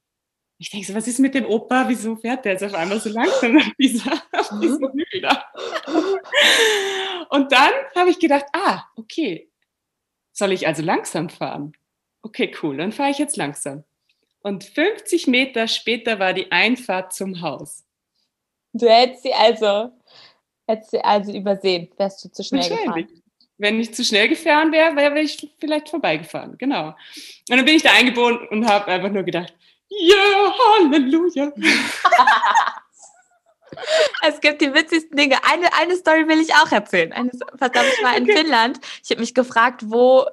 Ich 0.60 0.68
denke 0.68 0.86
so, 0.86 0.94
was 0.94 1.08
ist 1.08 1.18
mit 1.18 1.34
dem 1.34 1.46
Opa? 1.46 1.88
Wieso 1.88 2.16
fährt 2.16 2.44
der 2.44 2.52
jetzt 2.52 2.62
auf 2.62 2.74
einmal 2.74 3.00
so 3.00 3.08
langsam 3.08 3.56
auf, 3.56 3.64
dieser, 3.78 4.12
auf 4.32 4.50
diesem 4.60 4.82
mhm. 4.82 4.92
Hügel 4.92 5.22
da? 5.22 5.44
Und 7.30 7.50
dann 7.50 7.72
habe 7.96 8.10
ich 8.10 8.18
gedacht, 8.18 8.44
ah, 8.52 8.82
okay, 8.94 9.48
soll 10.32 10.52
ich 10.52 10.66
also 10.66 10.82
langsam 10.82 11.30
fahren? 11.30 11.72
Okay, 12.20 12.52
cool, 12.62 12.76
dann 12.76 12.92
fahre 12.92 13.10
ich 13.10 13.16
jetzt 13.16 13.38
langsam. 13.38 13.84
Und 14.42 14.64
50 14.64 15.26
Meter 15.28 15.66
später 15.66 16.18
war 16.18 16.34
die 16.34 16.52
Einfahrt 16.52 17.14
zum 17.14 17.40
Haus. 17.40 17.86
Du 18.74 18.86
hättest 18.86 19.22
sie 19.22 19.32
also, 19.32 19.92
hättest 20.66 20.90
sie 20.90 21.00
also 21.00 21.32
übersehen, 21.32 21.88
wärst 21.96 22.22
du 22.22 22.30
zu 22.30 22.44
schnell 22.44 22.68
gefahren. 22.68 23.08
Wenn 23.56 23.80
ich 23.80 23.94
zu 23.94 24.04
schnell 24.04 24.28
gefahren 24.28 24.72
wäre, 24.72 24.94
wäre 24.94 25.20
ich 25.20 25.50
vielleicht 25.58 25.88
vorbeigefahren. 25.88 26.58
Genau. 26.58 26.88
Und 26.88 26.96
dann 27.48 27.64
bin 27.64 27.76
ich 27.76 27.82
da 27.82 27.92
eingebunden 27.92 28.46
und 28.48 28.66
habe 28.66 28.88
einfach 28.88 29.10
nur 29.10 29.22
gedacht, 29.22 29.54
yeah, 29.90 30.52
Halleluja. 30.58 31.52
es 34.22 34.40
gibt 34.40 34.60
die 34.60 34.72
witzigsten 34.72 35.16
Dinge. 35.16 35.38
Eine, 35.44 35.72
eine 35.74 35.96
Story 35.96 36.26
will 36.28 36.40
ich 36.40 36.54
auch 36.54 36.70
erzählen. 36.70 37.12
Eine, 37.12 37.30
verdammt, 37.56 37.88
ich 37.96 38.04
war 38.04 38.16
in 38.16 38.24
okay. 38.24 38.36
Finnland. 38.36 38.80
Ich 39.02 39.10
habe 39.10 39.20
mich 39.20 39.34
gefragt, 39.34 39.82
wo 39.86 40.26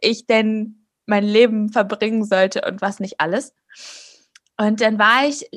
ich 0.00 0.26
denn 0.26 0.86
mein 1.06 1.24
Leben 1.24 1.70
verbringen 1.70 2.24
sollte 2.24 2.62
und 2.62 2.80
was 2.80 3.00
nicht 3.00 3.20
alles. 3.20 3.54
Und 4.56 4.80
dann 4.80 4.98
war 4.98 5.26
ich 5.26 5.48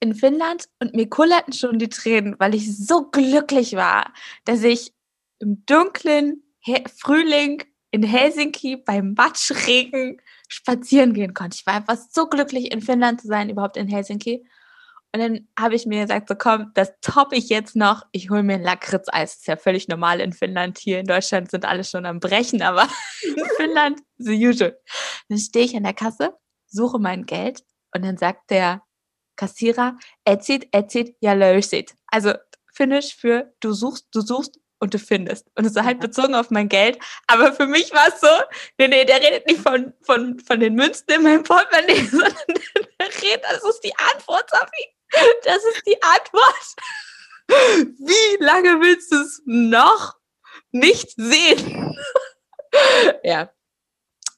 in 0.00 0.14
Finnland 0.14 0.68
und 0.80 0.94
mir 0.94 1.08
kullerten 1.08 1.52
schon 1.52 1.78
die 1.78 1.88
Tränen, 1.88 2.36
weil 2.38 2.54
ich 2.54 2.76
so 2.76 3.10
glücklich 3.10 3.74
war, 3.74 4.12
dass 4.44 4.62
ich 4.62 4.92
im 5.40 5.64
dunklen 5.66 6.42
Frühling 6.96 7.62
in 7.90 8.02
Helsinki 8.02 8.76
beim 8.76 9.14
Matschregen 9.14 10.20
spazieren 10.54 11.12
gehen 11.12 11.34
konnte. 11.34 11.56
Ich 11.58 11.66
war 11.66 11.74
einfach 11.74 11.98
so 12.10 12.26
glücklich, 12.26 12.72
in 12.72 12.80
Finnland 12.80 13.20
zu 13.20 13.26
sein, 13.26 13.50
überhaupt 13.50 13.76
in 13.76 13.88
Helsinki. 13.88 14.46
Und 15.12 15.20
dann 15.20 15.48
habe 15.58 15.74
ich 15.74 15.86
mir 15.86 16.02
gesagt, 16.02 16.28
so 16.28 16.34
komm, 16.34 16.72
das 16.74 16.92
toppe 17.00 17.36
ich 17.36 17.48
jetzt 17.48 17.76
noch. 17.76 18.02
Ich 18.12 18.30
hole 18.30 18.42
mir 18.42 18.54
ein 18.54 18.62
Lakritzeis. 18.62 19.36
Ist 19.36 19.46
ja 19.46 19.56
völlig 19.56 19.88
normal 19.88 20.20
in 20.20 20.32
Finnland. 20.32 20.78
Hier 20.78 21.00
in 21.00 21.06
Deutschland 21.06 21.50
sind 21.50 21.64
alle 21.64 21.84
schon 21.84 22.06
am 22.06 22.20
Brechen, 22.20 22.62
aber 22.62 22.88
in 23.22 23.44
Finnland, 23.56 24.00
the 24.16 24.46
usual. 24.46 24.78
Dann 25.28 25.38
stehe 25.38 25.64
ich 25.64 25.76
an 25.76 25.84
der 25.84 25.94
Kasse, 25.94 26.36
suche 26.66 26.98
mein 26.98 27.26
Geld 27.26 27.62
und 27.94 28.04
dann 28.04 28.16
sagt 28.16 28.50
der 28.50 28.82
Kassierer, 29.36 29.96
etsit, 30.24 30.68
etsit, 30.72 31.16
ja 31.20 31.32
lösit. 31.32 31.94
Also 32.06 32.32
Finnisch 32.74 33.14
für 33.14 33.54
du 33.60 33.72
suchst, 33.72 34.08
du 34.12 34.20
suchst 34.20 34.58
und 34.78 34.94
du 34.94 34.98
findest. 34.98 35.46
Und 35.54 35.64
es 35.64 35.74
war 35.74 35.84
halt 35.84 36.00
bezogen 36.00 36.34
auf 36.34 36.50
mein 36.50 36.68
Geld. 36.68 36.98
Aber 37.26 37.52
für 37.52 37.66
mich 37.66 37.92
war 37.92 38.08
es 38.08 38.20
so, 38.20 38.28
nee, 38.78 38.88
nee, 38.88 39.04
der 39.04 39.20
redet 39.20 39.46
nicht 39.46 39.60
von, 39.60 39.92
von, 40.02 40.38
von 40.40 40.60
den 40.60 40.74
Münzen 40.74 41.06
in 41.08 41.22
meinem 41.22 41.42
Portemonnaie, 41.42 42.04
sondern 42.10 42.34
der 43.00 43.22
redet, 43.22 43.44
das 43.44 43.64
ist 43.64 43.80
die 43.80 43.94
Antwort, 43.96 44.48
Safi. 44.50 44.94
Das 45.44 45.64
ist 45.64 45.86
die 45.86 46.02
Antwort. 46.02 46.74
Wie 47.98 48.44
lange 48.44 48.80
willst 48.80 49.12
du 49.12 49.16
es 49.16 49.42
noch 49.44 50.16
nicht 50.72 51.10
sehen? 51.16 51.96
ja. 53.22 53.50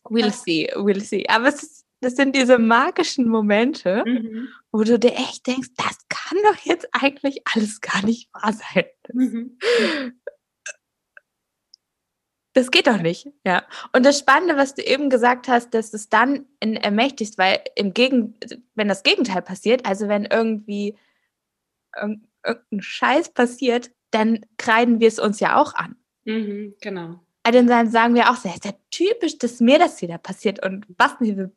We'll 0.04 0.32
see, 0.32 0.70
we'll 0.74 1.00
see. 1.00 1.26
Aber 1.28 1.48
es 1.48 1.62
ist 1.62 1.85
das 2.00 2.16
sind 2.16 2.36
diese 2.36 2.58
magischen 2.58 3.28
Momente, 3.28 4.04
mhm. 4.06 4.48
wo 4.70 4.82
du 4.82 4.98
dir 4.98 5.14
echt 5.14 5.46
denkst, 5.46 5.70
das 5.76 5.98
kann 6.08 6.38
doch 6.44 6.58
jetzt 6.64 6.88
eigentlich 6.92 7.42
alles 7.52 7.80
gar 7.80 8.04
nicht 8.04 8.32
wahr 8.32 8.52
sein. 8.52 8.84
Mhm. 9.12 9.58
Das 12.52 12.70
geht 12.70 12.86
doch 12.86 13.02
nicht, 13.02 13.28
ja. 13.44 13.66
Und 13.92 14.06
das 14.06 14.18
Spannende, 14.18 14.56
was 14.56 14.74
du 14.74 14.82
eben 14.82 15.10
gesagt 15.10 15.46
hast, 15.46 15.74
dass 15.74 15.92
es 15.92 16.08
dann 16.08 16.46
ermächtigt, 16.60 17.36
weil 17.36 17.60
im 17.74 17.92
Gegen, 17.92 18.34
wenn 18.74 18.88
das 18.88 19.02
Gegenteil 19.02 19.42
passiert, 19.42 19.84
also 19.84 20.08
wenn 20.08 20.24
irgendwie 20.24 20.96
irgendein 21.94 22.80
Scheiß 22.80 23.34
passiert, 23.34 23.90
dann 24.10 24.40
kreiden 24.56 25.00
wir 25.00 25.08
es 25.08 25.18
uns 25.18 25.40
ja 25.40 25.60
auch 25.60 25.74
an. 25.74 25.96
Mhm, 26.24 26.76
genau. 26.80 27.25
Dann 27.52 27.90
sagen 27.90 28.14
wir 28.14 28.30
auch, 28.30 28.36
so, 28.36 28.48
ist 28.48 28.64
ja 28.64 28.72
typisch, 28.90 29.38
dass 29.38 29.60
mir 29.60 29.78
das 29.78 30.02
wieder 30.02 30.18
passiert 30.18 30.64
und 30.64 30.86
was 30.98 31.20
nicht, 31.20 31.36
ne? 31.36 31.52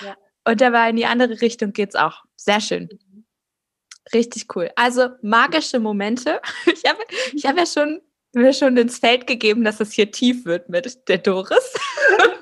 Ja. 0.00 0.16
Und 0.44 0.60
dabei 0.60 0.90
in 0.90 0.96
die 0.96 1.06
andere 1.06 1.40
Richtung 1.40 1.72
geht 1.72 1.90
es 1.90 1.94
auch. 1.94 2.24
Sehr 2.36 2.60
schön. 2.60 2.88
Mhm. 2.90 3.24
Richtig 4.12 4.54
cool. 4.54 4.70
Also 4.76 5.08
magische 5.22 5.80
Momente. 5.80 6.40
Ich 6.66 6.84
habe 6.88 7.00
ich 7.32 7.46
hab 7.46 7.56
ja 7.58 7.66
schon 7.66 8.00
mir 8.34 8.52
schon 8.52 8.76
ins 8.76 8.98
Feld 8.98 9.26
gegeben, 9.26 9.64
dass 9.64 9.80
es 9.80 9.92
hier 9.92 10.10
tief 10.10 10.44
wird 10.44 10.68
mit 10.68 11.08
der 11.08 11.18
Doris. 11.18 11.74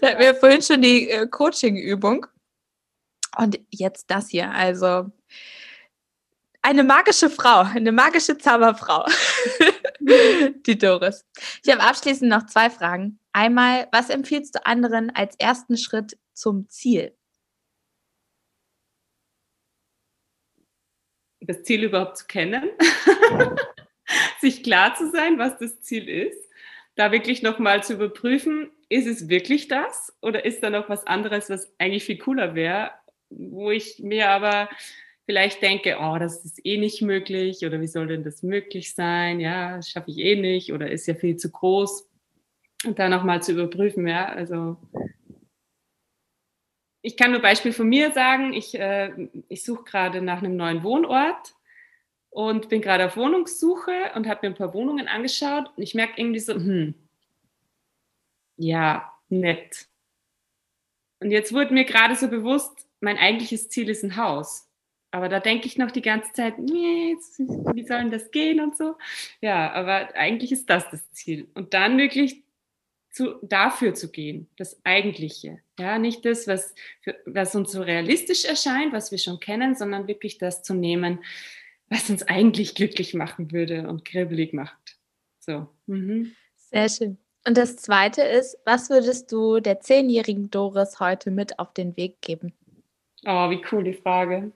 Sie 0.00 0.06
hat 0.06 0.18
mir 0.18 0.34
vorhin 0.34 0.62
schon 0.62 0.82
die 0.82 1.10
äh, 1.10 1.26
Coaching-Übung. 1.26 2.26
Und 3.36 3.58
jetzt 3.70 4.10
das 4.10 4.28
hier. 4.28 4.50
Also 4.52 5.10
eine 6.62 6.84
magische 6.84 7.28
Frau, 7.28 7.60
eine 7.60 7.92
magische 7.92 8.38
Zauberfrau. 8.38 9.04
die 10.66 10.78
Doris. 10.78 11.24
Ich 11.64 11.72
habe 11.72 11.82
abschließend 11.82 12.30
noch 12.30 12.46
zwei 12.46 12.70
Fragen. 12.70 13.18
Einmal, 13.32 13.88
was 13.92 14.10
empfiehlst 14.10 14.54
du 14.54 14.66
anderen 14.66 15.10
als 15.10 15.36
ersten 15.36 15.76
Schritt 15.76 16.18
zum 16.32 16.68
Ziel? 16.68 17.16
Das 21.40 21.62
Ziel 21.62 21.84
überhaupt 21.84 22.18
zu 22.18 22.26
kennen. 22.26 22.70
sich 24.40 24.62
klar 24.62 24.94
zu 24.94 25.10
sein, 25.10 25.38
was 25.38 25.58
das 25.58 25.80
Ziel 25.80 26.08
ist, 26.08 26.48
da 26.96 27.12
wirklich 27.12 27.42
nochmal 27.42 27.82
zu 27.82 27.94
überprüfen, 27.94 28.70
ist 28.88 29.06
es 29.06 29.28
wirklich 29.28 29.68
das 29.68 30.12
oder 30.20 30.44
ist 30.44 30.62
da 30.62 30.70
noch 30.70 30.88
was 30.88 31.06
anderes, 31.06 31.50
was 31.50 31.72
eigentlich 31.78 32.04
viel 32.04 32.18
cooler 32.18 32.54
wäre, 32.54 32.92
wo 33.30 33.70
ich 33.70 33.98
mir 33.98 34.30
aber 34.30 34.68
vielleicht 35.26 35.62
denke, 35.62 35.96
oh, 36.00 36.18
das 36.18 36.44
ist 36.44 36.64
eh 36.64 36.78
nicht 36.78 37.02
möglich 37.02 37.64
oder 37.64 37.80
wie 37.80 37.86
soll 37.86 38.06
denn 38.06 38.24
das 38.24 38.42
möglich 38.42 38.94
sein? 38.94 39.40
Ja, 39.40 39.80
schaffe 39.82 40.10
ich 40.10 40.18
eh 40.18 40.36
nicht 40.36 40.72
oder 40.72 40.90
ist 40.90 41.06
ja 41.06 41.14
viel 41.14 41.36
zu 41.36 41.50
groß. 41.50 42.10
Und 42.86 42.98
da 42.98 43.08
nochmal 43.08 43.42
zu 43.42 43.52
überprüfen, 43.52 44.06
ja, 44.06 44.26
also 44.26 44.76
ich 47.00 47.16
kann 47.16 47.32
nur 47.32 47.40
Beispiel 47.40 47.72
von 47.72 47.88
mir 47.88 48.12
sagen, 48.12 48.54
ich, 48.54 48.74
äh, 48.78 49.28
ich 49.48 49.62
suche 49.62 49.84
gerade 49.84 50.22
nach 50.22 50.38
einem 50.38 50.56
neuen 50.56 50.82
Wohnort 50.82 51.54
und 52.30 52.68
bin 52.70 52.80
gerade 52.80 53.06
auf 53.06 53.16
Wohnungssuche 53.16 54.12
und 54.14 54.26
habe 54.26 54.40
mir 54.42 54.54
ein 54.54 54.56
paar 54.56 54.72
Wohnungen 54.72 55.06
angeschaut 55.06 55.70
und 55.76 55.82
ich 55.82 55.94
merke 55.94 56.20
irgendwie 56.20 56.40
so, 56.40 56.54
hm, 56.54 56.94
ja, 58.56 59.12
nett. 59.28 59.86
Und 61.20 61.30
jetzt 61.30 61.52
wurde 61.52 61.74
mir 61.74 61.84
gerade 61.84 62.16
so 62.16 62.28
bewusst, 62.28 62.88
mein 63.00 63.18
eigentliches 63.18 63.68
Ziel 63.68 63.88
ist 63.88 64.02
ein 64.02 64.16
Haus. 64.16 64.63
Aber 65.14 65.28
da 65.28 65.38
denke 65.38 65.68
ich 65.68 65.78
noch 65.78 65.92
die 65.92 66.02
ganze 66.02 66.32
Zeit, 66.32 66.58
nee, 66.58 67.14
wie 67.38 67.86
soll 67.86 67.98
denn 67.98 68.10
das 68.10 68.32
gehen 68.32 68.58
und 68.58 68.76
so. 68.76 68.96
Ja, 69.40 69.70
aber 69.70 70.12
eigentlich 70.16 70.50
ist 70.50 70.68
das 70.68 70.90
das 70.90 71.08
Ziel. 71.12 71.46
Und 71.54 71.72
dann 71.72 71.98
wirklich 71.98 72.42
zu, 73.12 73.36
dafür 73.42 73.94
zu 73.94 74.10
gehen, 74.10 74.48
das 74.56 74.80
Eigentliche. 74.82 75.60
Ja, 75.78 76.00
nicht 76.00 76.24
das, 76.24 76.48
was, 76.48 76.74
was 77.26 77.54
uns 77.54 77.70
so 77.70 77.82
realistisch 77.82 78.44
erscheint, 78.44 78.92
was 78.92 79.12
wir 79.12 79.18
schon 79.18 79.38
kennen, 79.38 79.76
sondern 79.76 80.08
wirklich 80.08 80.38
das 80.38 80.64
zu 80.64 80.74
nehmen, 80.74 81.22
was 81.88 82.10
uns 82.10 82.24
eigentlich 82.24 82.74
glücklich 82.74 83.14
machen 83.14 83.52
würde 83.52 83.86
und 83.86 84.04
kribbelig 84.04 84.52
macht. 84.52 84.98
So. 85.38 85.68
Mhm. 85.86 86.34
Sehr 86.56 86.88
schön. 86.88 87.18
Und 87.46 87.56
das 87.56 87.76
zweite 87.76 88.22
ist, 88.22 88.58
was 88.64 88.90
würdest 88.90 89.30
du 89.30 89.60
der 89.60 89.78
zehnjährigen 89.78 90.50
Doris 90.50 90.98
heute 90.98 91.30
mit 91.30 91.60
auf 91.60 91.72
den 91.72 91.96
Weg 91.96 92.20
geben? 92.20 92.52
Oh, 93.24 93.48
wie 93.48 93.62
cool 93.70 93.84
die 93.84 93.94
Frage. 93.94 94.50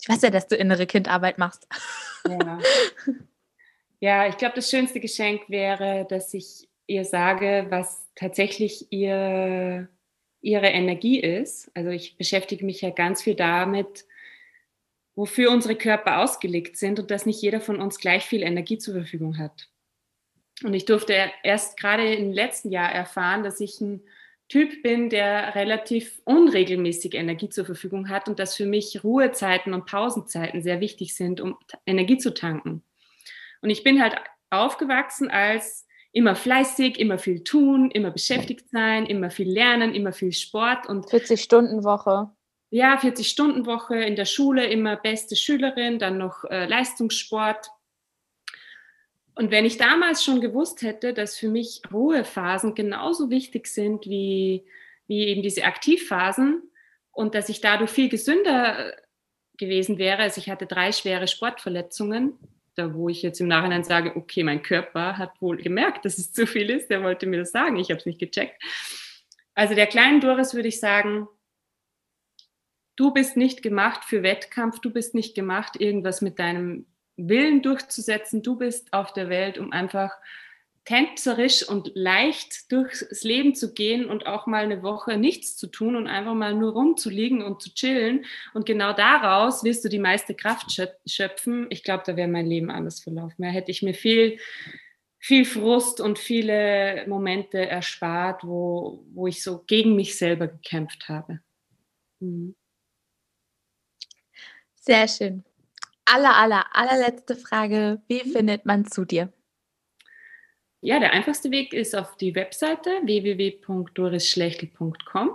Ich 0.00 0.08
weiß 0.08 0.22
ja, 0.22 0.30
dass 0.30 0.48
du 0.48 0.56
innere 0.56 0.86
Kindarbeit 0.86 1.38
machst. 1.38 1.66
Ja, 2.26 2.58
ja 4.00 4.28
ich 4.28 4.36
glaube, 4.36 4.54
das 4.56 4.70
schönste 4.70 5.00
Geschenk 5.00 5.42
wäre, 5.48 6.06
dass 6.08 6.32
ich 6.34 6.68
ihr 6.86 7.04
sage, 7.04 7.66
was 7.68 8.08
tatsächlich 8.14 8.90
ihr, 8.90 9.88
ihre 10.40 10.66
Energie 10.66 11.20
ist. 11.20 11.70
Also 11.74 11.90
ich 11.90 12.16
beschäftige 12.16 12.64
mich 12.64 12.80
ja 12.80 12.90
ganz 12.90 13.22
viel 13.22 13.34
damit, 13.34 14.06
wofür 15.14 15.50
unsere 15.50 15.76
Körper 15.76 16.18
ausgelegt 16.18 16.76
sind 16.76 16.98
und 16.98 17.10
dass 17.10 17.26
nicht 17.26 17.42
jeder 17.42 17.60
von 17.60 17.80
uns 17.80 17.98
gleich 17.98 18.24
viel 18.24 18.42
Energie 18.42 18.78
zur 18.78 18.94
Verfügung 18.94 19.38
hat. 19.38 19.68
Und 20.64 20.74
ich 20.74 20.84
durfte 20.84 21.14
erst 21.42 21.78
gerade 21.78 22.14
im 22.14 22.32
letzten 22.32 22.70
Jahr 22.70 22.90
erfahren, 22.90 23.42
dass 23.42 23.60
ich 23.60 23.80
ein 23.80 24.02
Typ 24.50 24.82
bin, 24.82 25.08
der 25.08 25.54
relativ 25.54 26.20
unregelmäßig 26.24 27.14
Energie 27.14 27.48
zur 27.48 27.64
Verfügung 27.64 28.10
hat 28.10 28.28
und 28.28 28.38
dass 28.38 28.54
für 28.54 28.66
mich 28.66 29.02
Ruhezeiten 29.02 29.72
und 29.72 29.86
Pausenzeiten 29.86 30.62
sehr 30.62 30.80
wichtig 30.80 31.16
sind, 31.16 31.40
um 31.40 31.56
Energie 31.86 32.18
zu 32.18 32.34
tanken. 32.34 32.82
Und 33.62 33.70
ich 33.70 33.82
bin 33.82 34.02
halt 34.02 34.16
aufgewachsen 34.50 35.30
als 35.30 35.86
immer 36.12 36.34
fleißig, 36.34 36.98
immer 36.98 37.18
viel 37.18 37.42
tun, 37.44 37.90
immer 37.90 38.10
beschäftigt 38.10 38.68
sein, 38.70 39.06
immer 39.06 39.30
viel 39.30 39.50
lernen, 39.50 39.94
immer 39.94 40.12
viel 40.12 40.32
Sport 40.32 40.86
und 40.86 41.08
40 41.08 41.40
Stunden 41.40 41.82
Woche 41.82 42.30
ja, 42.70 42.96
40-Stunden-Woche 42.96 43.96
in 43.96 44.16
der 44.16 44.24
Schule, 44.24 44.66
immer 44.66 44.96
beste 44.96 45.36
Schülerin, 45.36 45.98
dann 45.98 46.18
noch 46.18 46.44
äh, 46.44 46.66
Leistungssport. 46.66 47.68
Und 49.34 49.50
wenn 49.50 49.64
ich 49.64 49.78
damals 49.78 50.24
schon 50.24 50.40
gewusst 50.40 50.82
hätte, 50.82 51.14
dass 51.14 51.38
für 51.38 51.48
mich 51.48 51.82
Ruhephasen 51.92 52.74
genauso 52.74 53.30
wichtig 53.30 53.66
sind 53.68 54.06
wie, 54.06 54.66
wie 55.06 55.28
eben 55.28 55.42
diese 55.42 55.64
Aktivphasen 55.64 56.62
und 57.12 57.34
dass 57.34 57.48
ich 57.48 57.60
dadurch 57.60 57.90
viel 57.90 58.08
gesünder 58.08 58.94
gewesen 59.56 59.98
wäre, 59.98 60.22
also 60.22 60.40
ich 60.40 60.50
hatte 60.50 60.66
drei 60.66 60.92
schwere 60.92 61.28
Sportverletzungen, 61.28 62.38
da 62.74 62.94
wo 62.94 63.08
ich 63.08 63.22
jetzt 63.22 63.40
im 63.40 63.48
Nachhinein 63.48 63.84
sage, 63.84 64.16
okay, 64.16 64.42
mein 64.42 64.62
Körper 64.62 65.18
hat 65.18 65.40
wohl 65.40 65.58
gemerkt, 65.58 66.04
dass 66.04 66.18
es 66.18 66.32
zu 66.32 66.46
viel 66.46 66.70
ist, 66.70 66.88
der 66.88 67.02
wollte 67.02 67.26
mir 67.26 67.38
das 67.38 67.52
sagen, 67.52 67.76
ich 67.76 67.90
habe 67.90 67.98
es 67.98 68.06
nicht 68.06 68.18
gecheckt. 68.18 68.62
Also 69.54 69.74
der 69.74 69.86
kleinen 69.86 70.20
Doris 70.20 70.54
würde 70.54 70.68
ich 70.68 70.80
sagen, 70.80 71.28
du 72.96 73.12
bist 73.12 73.36
nicht 73.36 73.62
gemacht 73.62 74.04
für 74.04 74.22
Wettkampf, 74.22 74.80
du 74.80 74.90
bist 74.90 75.14
nicht 75.14 75.34
gemacht, 75.34 75.80
irgendwas 75.80 76.20
mit 76.20 76.38
deinem 76.38 76.86
Willen 77.28 77.62
durchzusetzen. 77.62 78.42
Du 78.42 78.56
bist 78.56 78.92
auf 78.92 79.12
der 79.12 79.28
Welt, 79.28 79.58
um 79.58 79.72
einfach 79.72 80.12
tänzerisch 80.84 81.68
und 81.68 81.92
leicht 81.94 82.72
durchs 82.72 83.22
Leben 83.22 83.54
zu 83.54 83.74
gehen 83.74 84.06
und 84.06 84.26
auch 84.26 84.46
mal 84.46 84.64
eine 84.64 84.82
Woche 84.82 85.16
nichts 85.18 85.56
zu 85.56 85.66
tun 85.66 85.94
und 85.94 86.06
einfach 86.06 86.34
mal 86.34 86.54
nur 86.54 86.72
rumzuliegen 86.72 87.42
und 87.42 87.62
zu 87.62 87.72
chillen. 87.74 88.24
Und 88.54 88.66
genau 88.66 88.92
daraus 88.92 89.62
wirst 89.62 89.84
du 89.84 89.88
die 89.88 89.98
meiste 89.98 90.34
Kraft 90.34 90.76
schöpfen. 91.06 91.66
Ich 91.70 91.84
glaube, 91.84 92.02
da 92.06 92.16
wäre 92.16 92.28
mein 92.28 92.46
Leben 92.46 92.70
anders 92.70 93.00
verlaufen. 93.00 93.42
Da 93.42 93.48
hätte 93.48 93.70
ich 93.70 93.82
mir 93.82 93.94
viel, 93.94 94.38
viel 95.18 95.44
Frust 95.44 96.00
und 96.00 96.18
viele 96.18 97.04
Momente 97.06 97.58
erspart, 97.58 98.42
wo, 98.42 99.04
wo 99.12 99.26
ich 99.26 99.42
so 99.42 99.62
gegen 99.66 99.94
mich 99.94 100.16
selber 100.16 100.48
gekämpft 100.48 101.08
habe. 101.08 101.40
Mhm. 102.20 102.56
Sehr 104.74 105.06
schön. 105.06 105.44
Aller, 106.12 106.36
aller, 106.36 106.66
allerletzte 106.72 107.36
Frage. 107.36 108.02
Wie 108.08 108.18
findet 108.20 108.66
man 108.66 108.84
zu 108.84 109.04
dir? 109.04 109.32
Ja, 110.80 110.98
der 110.98 111.12
einfachste 111.12 111.52
Weg 111.52 111.72
ist 111.72 111.94
auf 111.94 112.16
die 112.16 112.34
Webseite 112.34 112.90
www.dorisschlechtel.com. 113.04 115.30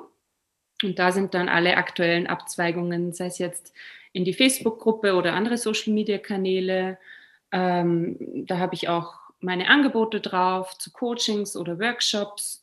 Und 0.84 1.00
da 1.00 1.14
sind 1.14 1.34
dann 1.34 1.48
alle 1.48 1.78
aktuellen 1.78 2.28
Abzweigungen, 2.28 3.14
sei 3.14 3.28
es 3.28 3.38
jetzt 3.38 3.74
in 4.12 4.26
die 4.26 4.34
Facebook-Gruppe 4.34 5.16
oder 5.16 5.34
andere 5.34 5.58
Social-Media-Kanäle. 5.58 6.98
Ähm, 7.54 8.18
da 8.46 8.58
habe 8.58 8.76
ich 8.76 8.90
auch 8.90 9.14
meine 9.40 9.70
Angebote 9.70 10.20
drauf 10.20 10.78
zu 10.78 10.92
Coachings 10.92 11.56
oder 11.56 11.80
Workshops. 11.80 12.62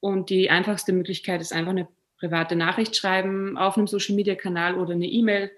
Und 0.00 0.28
die 0.28 0.50
einfachste 0.50 0.92
Möglichkeit 0.92 1.40
ist 1.40 1.54
einfach 1.54 1.70
eine 1.70 1.88
private 2.18 2.56
Nachricht 2.56 2.94
schreiben 2.94 3.56
auf 3.56 3.78
einem 3.78 3.86
Social-Media-Kanal 3.86 4.74
oder 4.74 4.92
eine 4.92 5.06
E-Mail 5.06 5.50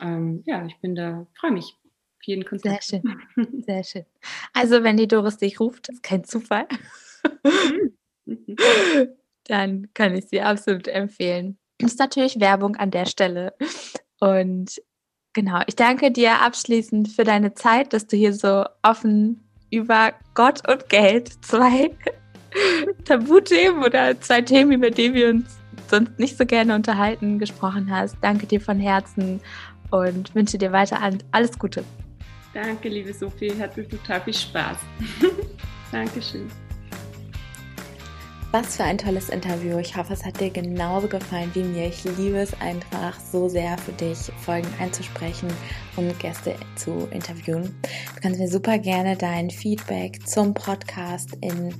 ähm, 0.00 0.42
ja, 0.46 0.64
ich 0.66 0.78
bin 0.80 0.94
da, 0.94 1.26
freue 1.38 1.52
mich 1.52 1.74
auf 1.74 2.24
jeden 2.24 2.44
Kontakt. 2.44 2.84
Sehr 2.84 3.02
schön, 3.02 3.62
sehr 3.66 3.84
schön. 3.84 4.06
Also 4.52 4.82
wenn 4.82 4.96
die 4.96 5.08
Doris 5.08 5.38
dich 5.38 5.60
ruft, 5.60 5.88
ist 5.88 6.02
kein 6.02 6.24
Zufall, 6.24 6.66
dann 9.44 9.88
kann 9.94 10.14
ich 10.14 10.26
sie 10.28 10.40
absolut 10.40 10.88
empfehlen. 10.88 11.58
Das 11.78 11.92
ist 11.92 11.98
natürlich 11.98 12.40
Werbung 12.40 12.76
an 12.76 12.90
der 12.90 13.06
Stelle. 13.06 13.54
Und 14.20 14.80
genau, 15.34 15.60
ich 15.66 15.76
danke 15.76 16.10
dir 16.10 16.40
abschließend 16.40 17.08
für 17.08 17.24
deine 17.24 17.54
Zeit, 17.54 17.92
dass 17.92 18.06
du 18.06 18.16
hier 18.16 18.32
so 18.32 18.64
offen 18.82 19.46
über 19.70 20.12
Gott 20.34 20.66
und 20.68 20.88
Geld 20.88 21.44
zwei 21.44 21.90
Tabuthemen 23.04 23.84
oder 23.84 24.18
zwei 24.20 24.40
Themen, 24.40 24.72
über 24.72 24.90
die 24.90 25.12
wir 25.12 25.28
uns 25.30 25.58
sonst 25.88 26.18
nicht 26.18 26.36
so 26.36 26.46
gerne 26.46 26.74
unterhalten, 26.74 27.38
gesprochen 27.38 27.90
hast. 27.90 28.16
Danke 28.20 28.46
dir 28.46 28.60
von 28.60 28.80
Herzen 28.80 29.40
und 29.90 30.34
wünsche 30.34 30.58
dir 30.58 30.72
weiter 30.72 31.00
alles 31.32 31.58
Gute. 31.58 31.84
Danke, 32.54 32.88
liebe 32.88 33.12
Sophie, 33.12 33.52
hat 33.58 33.76
mir 33.76 33.88
total 33.88 34.20
viel 34.22 34.34
Spaß. 34.34 34.78
Dankeschön. 35.92 36.48
Was 38.58 38.76
für 38.76 38.84
ein 38.84 38.96
tolles 38.96 39.28
Interview. 39.28 39.76
Ich 39.76 39.98
hoffe, 39.98 40.14
es 40.14 40.24
hat 40.24 40.40
dir 40.40 40.48
genauso 40.48 41.08
gefallen 41.08 41.50
wie 41.52 41.62
mir. 41.62 41.88
Ich 41.88 42.04
liebe 42.16 42.38
es 42.38 42.58
einfach 42.58 43.20
so 43.20 43.50
sehr 43.50 43.76
für 43.76 43.92
dich, 43.92 44.16
Folgen 44.40 44.68
einzusprechen 44.80 45.48
und 45.96 46.18
Gäste 46.18 46.54
zu 46.74 47.06
interviewen. 47.10 47.64
Du 48.14 48.20
kannst 48.22 48.40
mir 48.40 48.48
super 48.48 48.78
gerne 48.78 49.14
dein 49.14 49.50
Feedback 49.50 50.26
zum 50.26 50.54
Podcast 50.54 51.36
in 51.42 51.74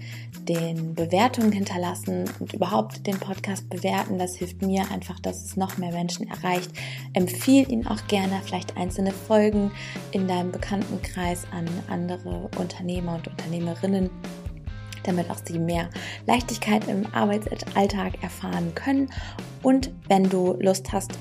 den 0.46 0.94
Bewertungen 0.94 1.50
hinterlassen 1.50 2.28
und 2.40 2.52
überhaupt 2.52 3.06
den 3.06 3.18
Podcast 3.20 3.70
bewerten. 3.70 4.18
Das 4.18 4.36
hilft 4.36 4.60
mir 4.60 4.84
einfach, 4.92 5.18
dass 5.20 5.46
es 5.46 5.56
noch 5.56 5.78
mehr 5.78 5.92
Menschen 5.92 6.28
erreicht. 6.28 6.70
Empfiehl 7.14 7.72
ihn 7.72 7.86
auch 7.86 8.06
gerne, 8.06 8.42
vielleicht 8.44 8.76
einzelne 8.76 9.12
Folgen 9.12 9.70
in 10.10 10.28
deinem 10.28 10.52
Bekanntenkreis 10.52 11.46
an 11.52 11.64
andere 11.88 12.50
Unternehmer 12.58 13.14
und 13.14 13.28
Unternehmerinnen 13.28 14.10
damit 15.06 15.30
auch 15.30 15.38
sie 15.44 15.58
mehr 15.58 15.88
Leichtigkeit 16.26 16.88
im 16.88 17.06
Arbeitsalltag 17.12 18.22
erfahren 18.22 18.74
können. 18.74 19.08
Und 19.62 19.92
wenn 20.08 20.28
du 20.28 20.56
Lust 20.60 20.92
hast, 20.92 21.12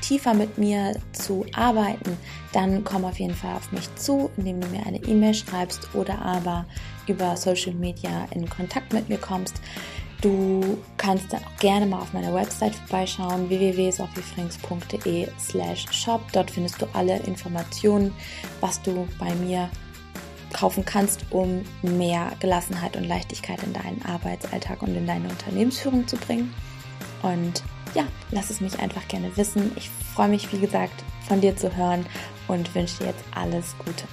tiefer 0.00 0.34
mit 0.34 0.58
mir 0.58 0.94
zu 1.12 1.46
arbeiten, 1.54 2.16
dann 2.52 2.84
komm 2.84 3.04
auf 3.04 3.18
jeden 3.18 3.34
Fall 3.34 3.56
auf 3.56 3.72
mich 3.72 3.94
zu, 3.96 4.30
indem 4.36 4.60
du 4.60 4.68
mir 4.68 4.84
eine 4.86 5.02
E-Mail 5.02 5.34
schreibst 5.34 5.94
oder 5.94 6.20
aber 6.20 6.66
über 7.06 7.36
Social 7.36 7.74
Media 7.74 8.26
in 8.32 8.48
Kontakt 8.48 8.92
mit 8.92 9.08
mir 9.08 9.18
kommst. 9.18 9.60
Du 10.20 10.78
kannst 10.96 11.32
dann 11.32 11.44
auch 11.44 11.56
gerne 11.58 11.84
mal 11.84 12.00
auf 12.00 12.14
meiner 12.14 12.32
Website 12.32 12.74
vorbeischauen, 12.74 13.50
www.sophiefrings.de 13.50 15.28
slash 15.38 15.86
shop. 15.90 16.22
Dort 16.32 16.50
findest 16.50 16.80
du 16.80 16.86
alle 16.94 17.18
Informationen, 17.20 18.10
was 18.60 18.80
du 18.80 19.06
bei 19.18 19.34
mir 19.34 19.68
kaufen 20.54 20.86
kannst, 20.86 21.26
um 21.30 21.62
mehr 21.82 22.32
Gelassenheit 22.40 22.96
und 22.96 23.04
Leichtigkeit 23.04 23.62
in 23.62 23.74
deinen 23.74 24.02
Arbeitsalltag 24.06 24.80
und 24.80 24.96
in 24.96 25.06
deine 25.06 25.28
Unternehmensführung 25.28 26.08
zu 26.08 26.16
bringen. 26.16 26.54
Und 27.22 27.62
ja, 27.94 28.04
lass 28.30 28.48
es 28.48 28.60
mich 28.60 28.78
einfach 28.78 29.06
gerne 29.08 29.36
wissen. 29.36 29.72
Ich 29.76 29.90
freue 30.14 30.28
mich, 30.28 30.50
wie 30.52 30.60
gesagt, 30.60 31.04
von 31.28 31.40
dir 31.40 31.56
zu 31.56 31.76
hören 31.76 32.06
und 32.48 32.74
wünsche 32.74 32.98
dir 32.98 33.06
jetzt 33.08 33.24
alles 33.34 33.74
Gute. 33.78 34.04